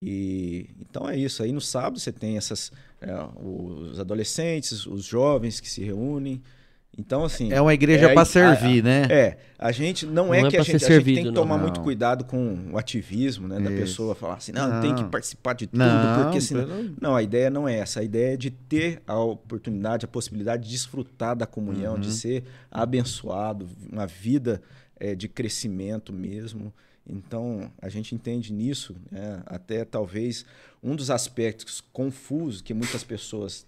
[0.00, 1.42] E então é isso.
[1.42, 2.70] Aí no sábado você tem essas
[3.00, 3.12] é,
[3.42, 6.42] os adolescentes, os jovens que se reúnem.
[6.98, 7.52] Então, assim.
[7.52, 9.02] É uma igreja é, para servir, a, né?
[9.08, 9.38] É.
[9.56, 11.56] A gente não, não é, é que a gente, servido, a gente, tem que tomar
[11.56, 11.62] não.
[11.62, 13.60] muito cuidado com o ativismo, né?
[13.60, 16.94] Da pessoa falar assim, não, não, tem que participar de tudo, não, porque senão.
[17.00, 18.00] Não, a ideia não é essa.
[18.00, 22.00] A ideia é de ter a oportunidade, a possibilidade de desfrutar da comunhão, uhum.
[22.00, 24.60] de ser abençoado, uma vida
[24.98, 26.72] é, de crescimento mesmo.
[27.08, 29.42] Então, a gente entende nisso, né?
[29.46, 30.44] até talvez
[30.82, 33.66] um dos aspectos confusos que muitas pessoas,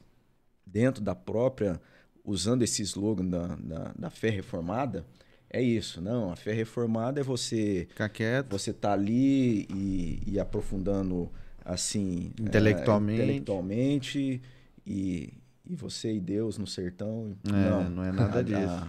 [0.67, 1.81] dentro da própria,
[2.25, 5.07] usando esse slogan da, da, da fé reformada,
[5.49, 6.01] é isso.
[6.01, 7.87] Não, a fé reformada é você.
[7.89, 8.53] Ficar quieto.
[8.53, 11.29] Você tá ali e, e aprofundando
[11.65, 12.33] assim.
[12.39, 13.21] Intelectualmente.
[13.21, 14.43] É, intelectualmente
[14.87, 15.35] e,
[15.67, 17.37] e você e Deus no sertão.
[17.49, 18.61] É, não, não é nada a, disso.
[18.61, 18.89] A,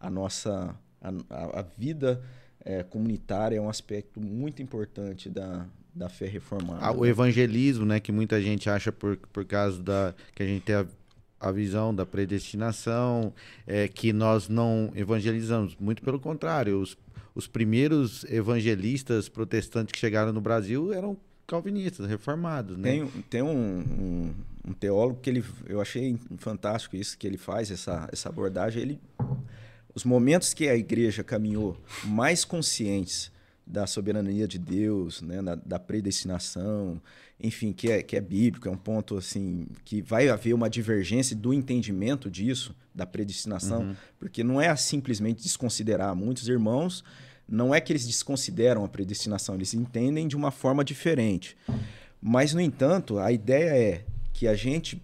[0.00, 0.74] a nossa.
[1.00, 2.22] A, a vida
[2.64, 6.84] é, comunitária é um aspecto muito importante da, da fé reformada.
[6.84, 10.62] Ah, o evangelismo, né, que muita gente acha por, por causa da que a gente
[10.62, 10.86] tem a,
[11.40, 13.32] a visão da predestinação,
[13.66, 15.76] é, que nós não evangelizamos.
[15.80, 16.96] Muito pelo contrário, os,
[17.34, 21.16] os primeiros evangelistas protestantes que chegaram no Brasil eram
[21.46, 22.90] calvinistas, reformados, né?
[22.90, 24.34] Tem, tem um, um,
[24.68, 28.80] um, teólogo que ele, eu achei fantástico isso que ele faz, essa, essa abordagem.
[28.80, 29.00] Ele
[29.94, 33.30] os momentos que a igreja caminhou mais conscientes
[33.66, 37.00] da soberania de Deus, né, da, da, predestinação,
[37.38, 41.36] enfim, que é, que é bíblico, é um ponto assim que vai haver uma divergência
[41.36, 43.96] do entendimento disso, da predestinação, uhum.
[44.18, 46.14] porque não é simplesmente desconsiderar.
[46.16, 47.04] Muitos irmãos,
[47.48, 51.56] não é que eles desconsideram a predestinação, eles entendem de uma forma diferente.
[52.20, 55.00] Mas, no entanto, a ideia é que a gente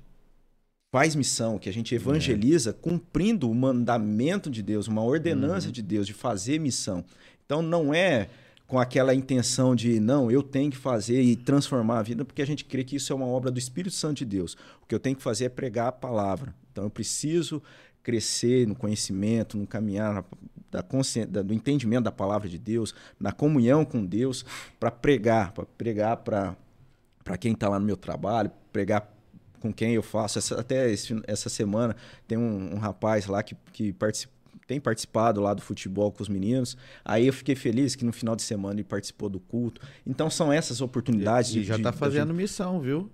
[0.92, 2.72] faz missão, que a gente evangeliza é.
[2.72, 5.72] cumprindo o mandamento de Deus, uma ordenança uhum.
[5.72, 7.04] de Deus de fazer missão.
[7.44, 8.28] Então não é
[8.66, 12.46] com aquela intenção de não, eu tenho que fazer e transformar a vida, porque a
[12.46, 14.56] gente crê que isso é uma obra do Espírito Santo de Deus.
[14.82, 16.52] O que eu tenho que fazer é pregar a palavra.
[16.72, 17.62] Então eu preciso
[18.02, 20.24] crescer no conhecimento, no caminhar
[20.70, 20.84] da
[21.28, 24.44] da, do entendimento da palavra de Deus, na comunhão com Deus,
[24.78, 29.15] para pregar, para pregar para quem está lá no meu trabalho, pregar
[29.60, 30.38] com quem eu faço.
[30.38, 31.96] Essa, até esse, essa semana
[32.26, 34.32] tem um, um, rapaz lá que, que participa,
[34.66, 36.76] tem participado lá do futebol com os meninos.
[37.04, 39.80] Aí eu fiquei feliz que no final de semana ele participou do culto.
[40.06, 41.54] Então são essas oportunidades.
[41.54, 42.36] E, e já está fazendo gente...
[42.36, 43.10] missão, viu?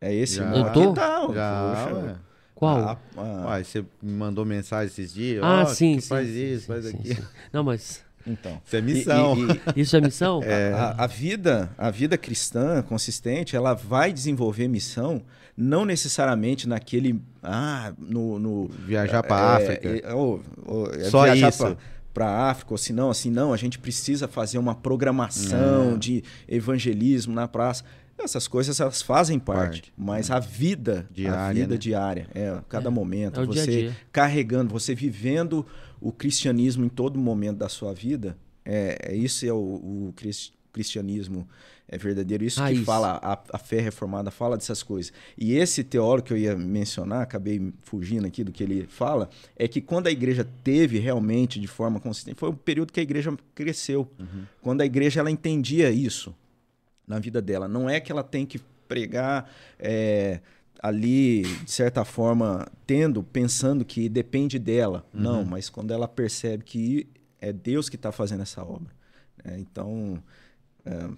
[0.00, 0.70] É esse já.
[0.70, 0.92] Tô?
[0.92, 2.20] Tá, já, poxa,
[2.54, 2.76] Qual?
[2.76, 3.44] Ah, ah.
[3.46, 5.42] Uai, você me mandou mensagem esses dias.
[5.44, 6.08] Ah, oh, sim, sim.
[6.08, 7.28] Faz sim, isso, sim, faz sim, aquilo.
[7.52, 9.36] Não, mas então, isso é missão.
[9.36, 10.40] E, e, isso é missão?
[10.48, 10.72] É.
[10.72, 15.22] A, a, vida, a vida cristã consistente, ela vai desenvolver missão
[15.60, 19.88] não necessariamente naquele ah, no, no viajar para a é, África.
[20.08, 21.76] É, ou, ou, é Só isso.
[22.14, 26.22] Para a África, ou se não, assim, não, a gente precisa fazer uma programação de
[26.48, 27.84] evangelismo na praça.
[28.18, 29.92] Essas coisas elas fazem parte, parte.
[29.96, 31.78] mas a vida, diária, a vida né?
[31.78, 33.96] diária, é cada é, momento, é você dia dia.
[34.10, 35.64] carregando, você vivendo
[36.00, 40.14] o cristianismo em todo momento da sua vida, é, é isso é o, o
[40.72, 41.46] cristianismo
[41.88, 42.44] é verdadeiro.
[42.44, 45.12] Isso que fala, a, a, fé reformada fala dessas coisas.
[45.36, 49.66] E esse teólogo que eu ia mencionar, acabei fugindo aqui do que ele fala, é
[49.66, 53.34] que quando a igreja teve realmente de forma consistente, foi um período que a igreja
[53.54, 54.06] cresceu.
[54.18, 54.44] Uhum.
[54.60, 56.34] Quando a igreja ela entendia isso
[57.06, 57.66] na vida dela.
[57.66, 59.50] Não é que ela tem que pregar.
[59.78, 60.40] É,
[60.80, 65.06] ali, de certa forma, tendo, pensando que depende dela.
[65.12, 65.20] Uhum.
[65.20, 67.08] Não, mas quando ela percebe que
[67.40, 68.92] é Deus que está fazendo essa obra.
[69.44, 70.22] É, então,
[70.84, 71.08] é,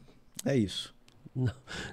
[0.44, 0.94] é, isso.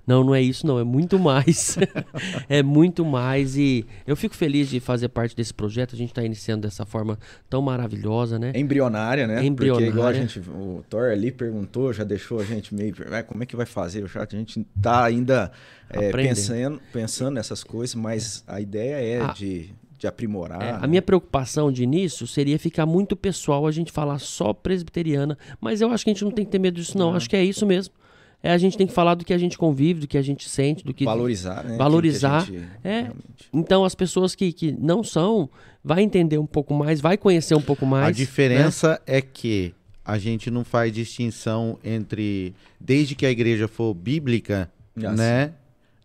[0.06, 0.80] Não, não é isso, não.
[0.80, 1.78] É muito mais.
[2.49, 3.56] é muito mais.
[3.56, 5.94] E eu fico feliz de fazer parte desse projeto.
[5.94, 7.19] A gente está iniciando dessa forma
[7.49, 8.52] tão maravilhosa, né?
[8.56, 9.45] Embrionária, né?
[9.45, 9.86] Embrionária.
[9.86, 12.95] Porque igual a gente, o Thor ali perguntou, já deixou a gente meio.
[13.28, 14.36] Como é que vai fazer o chat?
[14.36, 15.52] A gente está ainda
[15.90, 19.34] é, pensando, pensando nessas coisas, mas a ideia é ah.
[19.34, 20.61] de de aprimorar.
[20.61, 25.36] É, a minha preocupação de início seria ficar muito pessoal a gente falar só presbiteriana,
[25.60, 27.10] mas eu acho que a gente não tem que ter medo disso, não.
[27.10, 27.18] não.
[27.18, 27.95] Acho que é isso mesmo
[28.41, 30.47] é a gente tem que falar do que a gente convive, do que a gente
[30.47, 31.76] sente, do que valorizar, né?
[31.76, 32.45] Valorizar.
[32.45, 33.01] Que é.
[33.01, 33.49] Realmente...
[33.51, 35.49] Então as pessoas que, que não são,
[35.84, 38.07] vai entender um pouco mais, vai conhecer um pouco mais.
[38.07, 39.18] A diferença né?
[39.18, 39.73] é que
[40.05, 45.47] a gente não faz distinção entre desde que a igreja for bíblica, Já né?
[45.47, 45.53] Sim.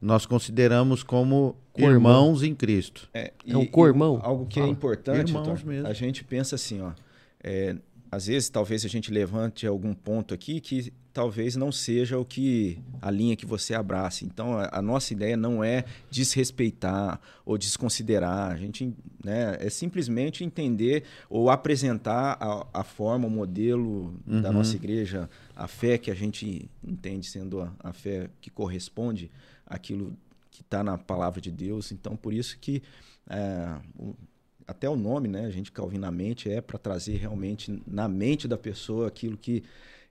[0.01, 3.09] Nós consideramos como irmãos em Cristo.
[3.15, 4.19] É, e, é um co-irmão.
[4.21, 5.87] Algo que é importante, irmãos mesmo.
[5.87, 6.91] a gente pensa assim, ó.
[7.45, 7.77] É,
[8.13, 12.79] às vezes, talvez a gente levante algum ponto aqui que talvez não seja o que
[13.01, 14.27] a linha que você abrace.
[14.27, 18.53] Então, a, a, nossa ideia não é desrespeitar ou desconsiderar.
[18.53, 18.95] A gente
[19.25, 24.43] né, é simplesmente entender ou apresentar a, a forma, o modelo uhum.
[24.43, 25.27] da nossa igreja,
[25.57, 29.31] a fé que a gente entende sendo a, a fé que corresponde
[29.67, 30.15] àquilo
[30.51, 31.91] que está na palavra de Deus.
[31.93, 32.83] Então, por isso que
[33.31, 34.15] é, o,
[34.73, 39.07] até o nome, né, a gente calvinamente é para trazer realmente na mente da pessoa
[39.09, 39.63] aquilo que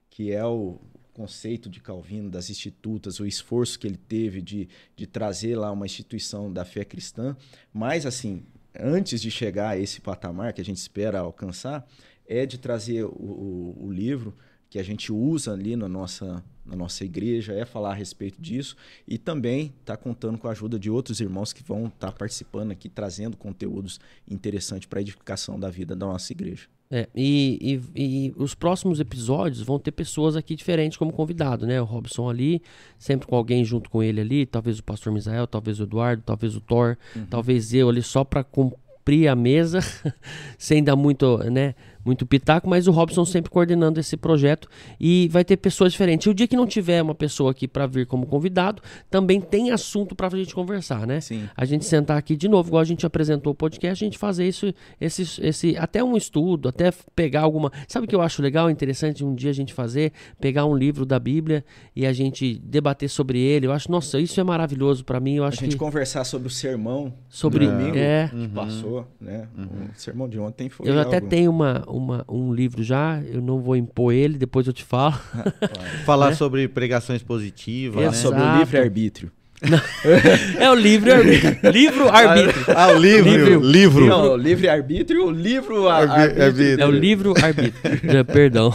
[0.08, 0.78] que é o
[1.14, 5.86] conceito de Calvino, das institutas, o esforço que ele teve de, de trazer lá uma
[5.86, 7.34] instituição da fé cristã.
[7.72, 8.42] Mas, assim,
[8.78, 11.86] antes de chegar a esse patamar que a gente espera alcançar,
[12.26, 14.34] é de trazer o, o, o livro
[14.70, 18.76] que a gente usa ali na nossa, na nossa igreja, é falar a respeito disso
[19.06, 22.70] e também está contando com a ajuda de outros irmãos que vão estar tá participando
[22.70, 26.68] aqui, trazendo conteúdos interessantes para a edificação da vida da nossa igreja.
[26.94, 31.80] É, e, e, e, os próximos episódios vão ter pessoas aqui diferentes como convidado, né?
[31.80, 32.60] O Robson ali,
[32.98, 36.54] sempre com alguém junto com ele ali, talvez o pastor Misael, talvez o Eduardo, talvez
[36.54, 37.24] o Thor, uhum.
[37.30, 39.80] talvez eu ali só para cumprir a mesa,
[40.58, 41.74] sem dar muito, né?
[42.04, 44.68] Muito pitaco, mas o Robson sempre coordenando esse projeto
[45.00, 46.26] e vai ter pessoas diferentes.
[46.26, 49.70] E o dia que não tiver uma pessoa aqui para vir como convidado, também tem
[49.70, 51.20] assunto para a gente conversar, né?
[51.20, 51.48] Sim.
[51.56, 54.46] A gente sentar aqui de novo, igual a gente apresentou o podcast, a gente fazer
[54.46, 57.70] isso, esse, esse, até um estudo, até pegar alguma.
[57.88, 60.12] Sabe o que eu acho legal, interessante um dia a gente fazer?
[60.40, 61.64] Pegar um livro da Bíblia
[61.94, 63.66] e a gente debater sobre ele.
[63.66, 65.36] Eu acho, nossa, isso é maravilhoso para mim.
[65.36, 65.78] Eu acho a gente que...
[65.78, 68.28] conversar sobre o sermão sobre domingo é.
[68.28, 69.48] que passou, né?
[69.56, 69.88] Uhum.
[69.94, 70.88] O sermão de ontem foi.
[70.88, 71.08] Eu algo...
[71.08, 74.84] até tenho uma, uma, um livro já, eu não vou impor ele, depois eu te
[74.84, 75.18] falo.
[76.04, 76.34] Falar né?
[76.34, 78.12] sobre pregações positivas, né?
[78.12, 79.30] sobre o livre-arbítrio.
[80.58, 81.70] é o livre-arbítrio.
[81.70, 82.64] Livro-arbítrio.
[82.76, 83.30] Ah, o livro.
[83.30, 83.60] Livro.
[83.60, 84.06] livro.
[84.06, 86.80] Não, livre-arbítrio, o livro arbítrio.
[86.80, 88.24] É o livro-arbítrio.
[88.26, 88.74] Perdão.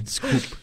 [0.00, 0.56] Desculpa.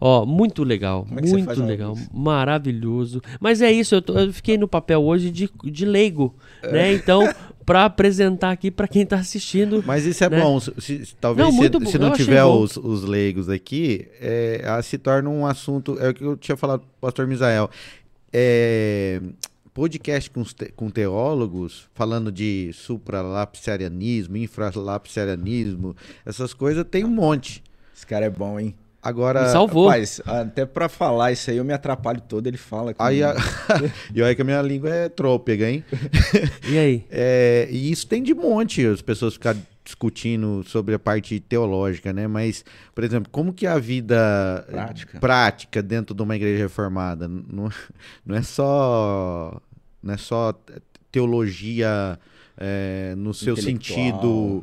[0.00, 1.06] Ó, muito legal.
[1.16, 1.96] É muito legal.
[2.12, 3.22] Maravilhoso.
[3.40, 6.72] Mas é isso, eu, tô, eu, fiquei no papel hoje de, de leigo, é.
[6.72, 6.92] né?
[6.92, 7.26] Então,
[7.68, 9.84] para apresentar aqui para quem está assistindo.
[9.86, 10.40] Mas isso é né?
[10.40, 10.58] bom.
[10.58, 15.44] Se, talvez não, se, se, não tiver os, os, leigos aqui, é, se torna um
[15.44, 15.98] assunto.
[16.00, 17.68] É o que eu tinha falado para o pastor Misael.
[18.32, 19.20] É,
[19.74, 20.42] podcast com,
[20.74, 27.62] com teólogos falando de supralapsarianismo, infralapsarianismo, essas coisas tem um monte.
[27.94, 28.74] Esse cara é bom, hein?
[29.02, 29.86] Agora, me salvou.
[29.86, 32.94] Rapaz, até para falar isso aí eu me atrapalho todo, ele fala.
[32.98, 33.34] Aí a...
[34.12, 35.84] e olha que a minha língua é trôpega, hein?
[36.68, 37.04] e aí?
[37.10, 42.26] É, e isso tem de monte, as pessoas ficarem discutindo sobre a parte teológica, né?
[42.26, 42.64] Mas,
[42.94, 47.70] por exemplo, como que a vida prática, prática dentro de uma igreja reformada não,
[48.26, 49.62] não é só
[50.02, 50.52] não é só
[51.10, 52.18] teologia
[52.58, 54.62] é, no seu sentido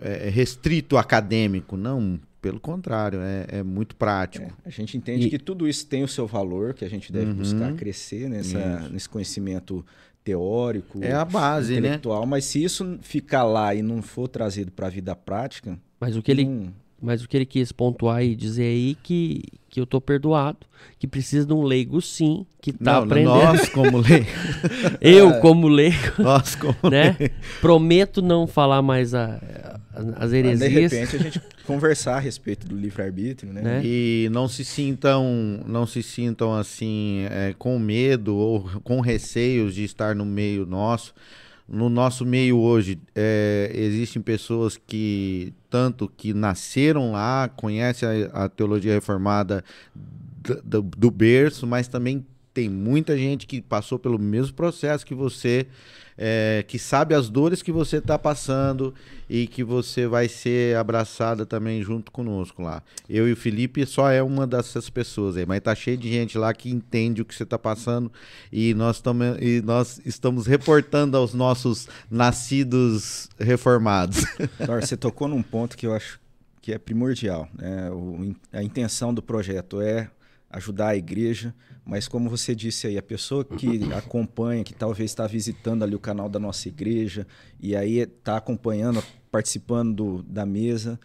[0.00, 4.44] é, restrito acadêmico, não pelo contrário, é, é muito prático.
[4.44, 5.30] É, a gente entende e...
[5.30, 7.36] que tudo isso tem o seu valor, que a gente deve uhum.
[7.36, 9.82] buscar crescer nessa, nesse conhecimento
[10.22, 11.78] teórico, é a base, né?
[11.78, 12.26] intelectual, né?
[12.26, 16.22] mas se isso ficar lá e não for trazido para a vida prática, mas o
[16.22, 16.70] que ele não...
[17.00, 20.58] mas o que ele quis pontuar e dizer aí que que eu tô perdoado,
[20.98, 23.34] que precisa de um leigo sim, que tá não, aprendendo.
[23.34, 24.28] Nós como leigo.
[25.00, 25.40] eu é.
[25.40, 26.22] como leigo.
[26.22, 27.16] Nós como né?
[27.18, 27.34] Leigo.
[27.60, 29.73] Prometo não falar mais a,
[30.16, 30.60] as heresias.
[30.60, 33.62] Mas de repente a gente conversar a respeito do livre-arbítrio, né?
[33.62, 33.82] né?
[33.84, 39.84] E não se sintam, não se sintam assim é, com medo ou com receios de
[39.84, 41.14] estar no meio nosso.
[41.66, 48.48] No nosso meio hoje é, existem pessoas que tanto que nasceram lá, conhecem a, a
[48.48, 49.64] teologia reformada
[50.62, 55.66] do, do berço, mas também tem muita gente que passou pelo mesmo processo que você
[56.16, 58.94] é, que sabe as dores que você está passando
[59.28, 62.82] e que você vai ser abraçada também junto conosco lá.
[63.08, 66.36] Eu e o Felipe só é uma dessas pessoas aí, mas tá cheio de gente
[66.38, 68.12] lá que entende o que você está passando
[68.52, 69.02] e nós,
[69.40, 74.24] e nós estamos reportando aos nossos nascidos reformados.
[74.80, 76.20] você tocou num ponto que eu acho
[76.60, 77.48] que é primordial.
[77.54, 77.90] Né?
[77.90, 80.08] O, a intenção do projeto é
[80.54, 81.54] ajudar a igreja,
[81.84, 86.00] mas como você disse aí, a pessoa que acompanha, que talvez está visitando ali o
[86.00, 87.26] canal da nossa igreja
[87.60, 90.98] e aí está acompanhando, participando do, da mesa,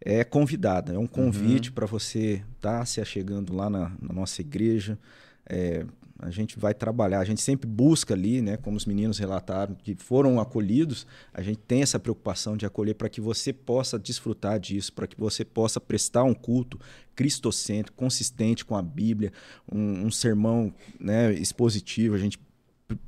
[0.00, 0.94] é convidada.
[0.94, 1.74] É um convite uhum.
[1.74, 4.98] para você estar tá se achegando lá na, na nossa igreja,
[5.46, 5.84] é,
[6.22, 9.94] a gente vai trabalhar, a gente sempre busca ali, né, como os meninos relataram, que
[9.94, 14.92] foram acolhidos, a gente tem essa preocupação de acolher para que você possa desfrutar disso,
[14.92, 16.78] para que você possa prestar um culto
[17.14, 19.32] cristocêntrico, consistente com a Bíblia,
[19.70, 22.38] um, um sermão né, expositivo, a gente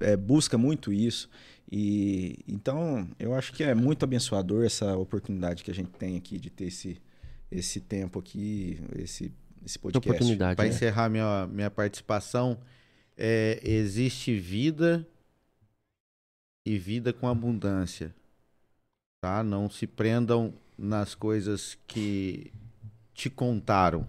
[0.00, 1.28] é, busca muito isso.
[1.70, 6.38] E então eu acho que é muito abençoador essa oportunidade que a gente tem aqui
[6.38, 7.00] de ter esse,
[7.50, 9.32] esse tempo aqui, esse,
[9.64, 10.36] esse podcast.
[10.36, 10.70] Para né?
[10.70, 12.58] encerrar minha, minha participação,
[13.16, 15.06] é, existe vida
[16.64, 18.14] e vida com abundância.
[19.20, 19.42] Tá?
[19.42, 22.52] Não se prendam nas coisas que
[23.14, 24.06] te contaram.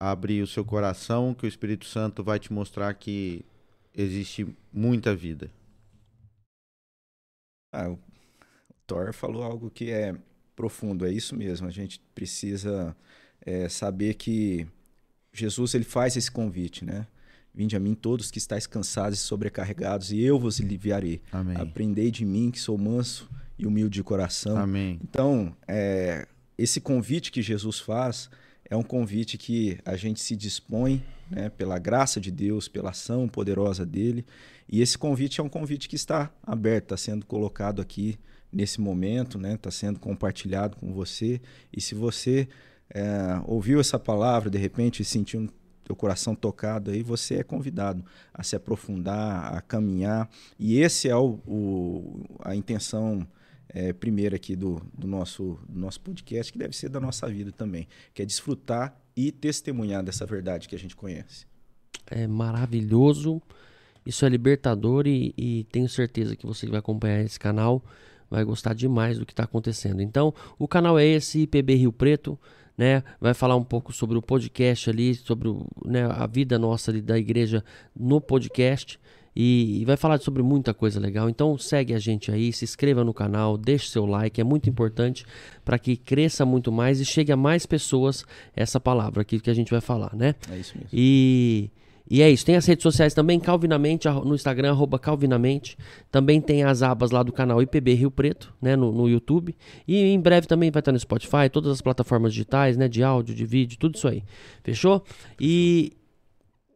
[0.00, 3.44] Abrir o seu coração, que o Espírito Santo vai te mostrar que
[3.94, 5.50] existe muita vida.
[7.72, 7.98] Ah, o
[8.86, 10.16] Thor falou algo que é
[10.56, 11.66] profundo, é isso mesmo.
[11.66, 12.96] A gente precisa
[13.42, 14.66] é, saber que
[15.32, 17.06] Jesus ele faz esse convite, né?
[17.54, 21.20] Vinde a mim todos que estáis cansados e sobrecarregados, e eu vos aliviarei.
[21.32, 21.56] Amém.
[21.56, 23.28] Aprendei de mim, que sou manso
[23.58, 24.56] e humilde de coração.
[24.56, 24.98] Amém.
[25.02, 28.30] Então, é, esse convite que Jesus faz
[28.70, 33.28] é um convite que a gente se dispõe, né, pela graça de Deus, pela ação
[33.28, 34.24] poderosa dele.
[34.68, 38.18] E esse convite é um convite que está aberto, está sendo colocado aqui
[38.52, 41.40] nesse momento, está né, tá sendo compartilhado com você.
[41.72, 42.48] E se você
[42.88, 45.48] é, ouviu essa palavra, de repente sentiu
[45.90, 50.30] teu coração tocado aí, você é convidado a se aprofundar, a caminhar.
[50.56, 53.26] E esse é o, o a intenção
[53.68, 57.50] é, primeira aqui do, do, nosso, do nosso podcast, que deve ser da nossa vida
[57.50, 61.44] também, que é desfrutar e testemunhar dessa verdade que a gente conhece.
[62.06, 63.42] É maravilhoso,
[64.06, 67.84] isso é libertador e, e tenho certeza que você que vai acompanhar esse canal
[68.30, 70.00] vai gostar demais do que está acontecendo.
[70.00, 72.38] Então, o canal é esse, IPB Rio Preto
[72.76, 73.02] né?
[73.20, 77.00] Vai falar um pouco sobre o podcast ali, sobre o, né, a vida nossa ali
[77.00, 77.64] da igreja
[77.94, 78.98] no podcast.
[79.34, 81.28] E, e, vai falar sobre muita coisa legal.
[81.28, 85.24] Então segue a gente aí, se inscreva no canal, deixe seu like, é muito importante
[85.64, 88.24] para que cresça muito mais e chegue a mais pessoas
[88.56, 90.34] essa palavra aqui que a gente vai falar, né?
[90.50, 90.90] É isso mesmo.
[90.92, 91.70] E
[92.08, 92.44] e é isso.
[92.44, 95.76] Tem as redes sociais também, Calvinamente, no Instagram, arroba Calvinamente.
[96.10, 99.54] Também tem as abas lá do canal IPB Rio Preto, né, no, no YouTube.
[99.86, 103.34] E em breve também vai estar no Spotify, todas as plataformas digitais, né, de áudio,
[103.34, 104.24] de vídeo, tudo isso aí.
[104.64, 105.04] Fechou?
[105.40, 105.92] E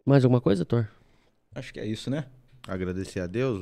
[0.06, 0.86] mais alguma coisa, Thor?
[1.54, 2.24] Acho que é isso, né?
[2.66, 3.60] Agradecer a Deus.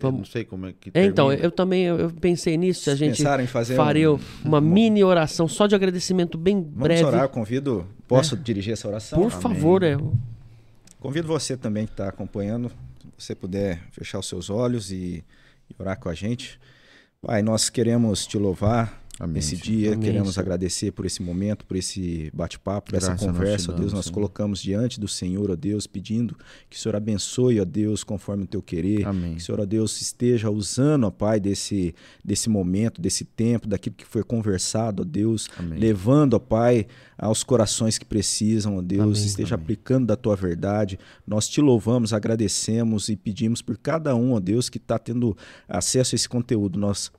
[0.00, 0.18] Vamos...
[0.18, 2.90] não sei como é que é, Então, eu também eu, eu pensei nisso.
[2.90, 4.18] a gente em fazer faria um...
[4.44, 7.02] uma mini oração só de agradecimento bem Vamos breve.
[7.02, 7.86] Vamos orar, convido.
[8.08, 8.38] Posso é.
[8.38, 9.20] dirigir essa oração?
[9.20, 9.40] Por Amém.
[9.40, 9.96] favor, é.
[11.02, 12.70] Convido você também que está acompanhando,
[13.18, 15.24] se você puder fechar os seus olhos e,
[15.68, 16.60] e orar com a gente.
[17.20, 19.92] Pai, nós queremos te louvar, Amém, esse dia.
[19.92, 20.42] Amém, Queremos Senhor.
[20.42, 23.92] agradecer por esse momento, por esse bate-papo, por essa conversa, ó Deus.
[23.92, 24.14] Nós Senhor.
[24.14, 26.34] colocamos diante do Senhor, ó Deus, pedindo
[26.68, 29.06] que o Senhor abençoe, ó Deus, conforme o teu querer.
[29.06, 29.34] Amém.
[29.34, 31.94] Que o Senhor, ó Deus, esteja usando, ó Pai, desse,
[32.24, 35.78] desse momento, desse tempo, daquilo que foi conversado, ó Deus, Amém.
[35.78, 36.86] levando, ó Pai,
[37.18, 39.26] aos corações que precisam, ó Deus, Amém.
[39.26, 40.98] esteja aplicando da tua verdade.
[41.26, 45.36] Nós te louvamos, agradecemos e pedimos por cada um, ó Deus, que está tendo
[45.68, 46.78] acesso a esse conteúdo.
[46.78, 47.12] Nós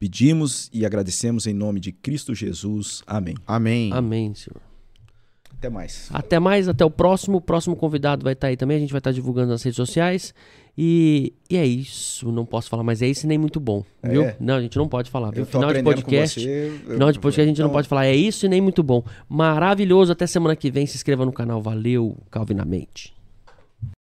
[0.00, 3.02] Pedimos e agradecemos em nome de Cristo Jesus.
[3.06, 3.34] Amém.
[3.46, 3.90] Amém.
[3.92, 4.58] Amém, Senhor.
[5.52, 6.08] Até mais.
[6.10, 7.36] Até mais, até o próximo.
[7.36, 8.78] O próximo convidado vai estar aí também.
[8.78, 10.32] A gente vai estar divulgando nas redes sociais.
[10.76, 12.32] E, e é isso.
[12.32, 13.84] Não posso falar, mas é isso e nem muito bom.
[14.02, 14.22] Viu?
[14.22, 14.36] É.
[14.40, 15.32] Não, a gente não pode falar.
[15.32, 15.44] Viu?
[15.44, 16.40] Final de podcast.
[16.40, 16.92] Você, eu...
[16.94, 17.66] Final de podcast a gente então...
[17.66, 18.06] não pode falar.
[18.06, 19.04] É isso e nem muito bom.
[19.28, 20.12] Maravilhoso.
[20.12, 20.86] Até semana que vem.
[20.86, 21.60] Se inscreva no canal.
[21.60, 23.19] Valeu, Calvinamente.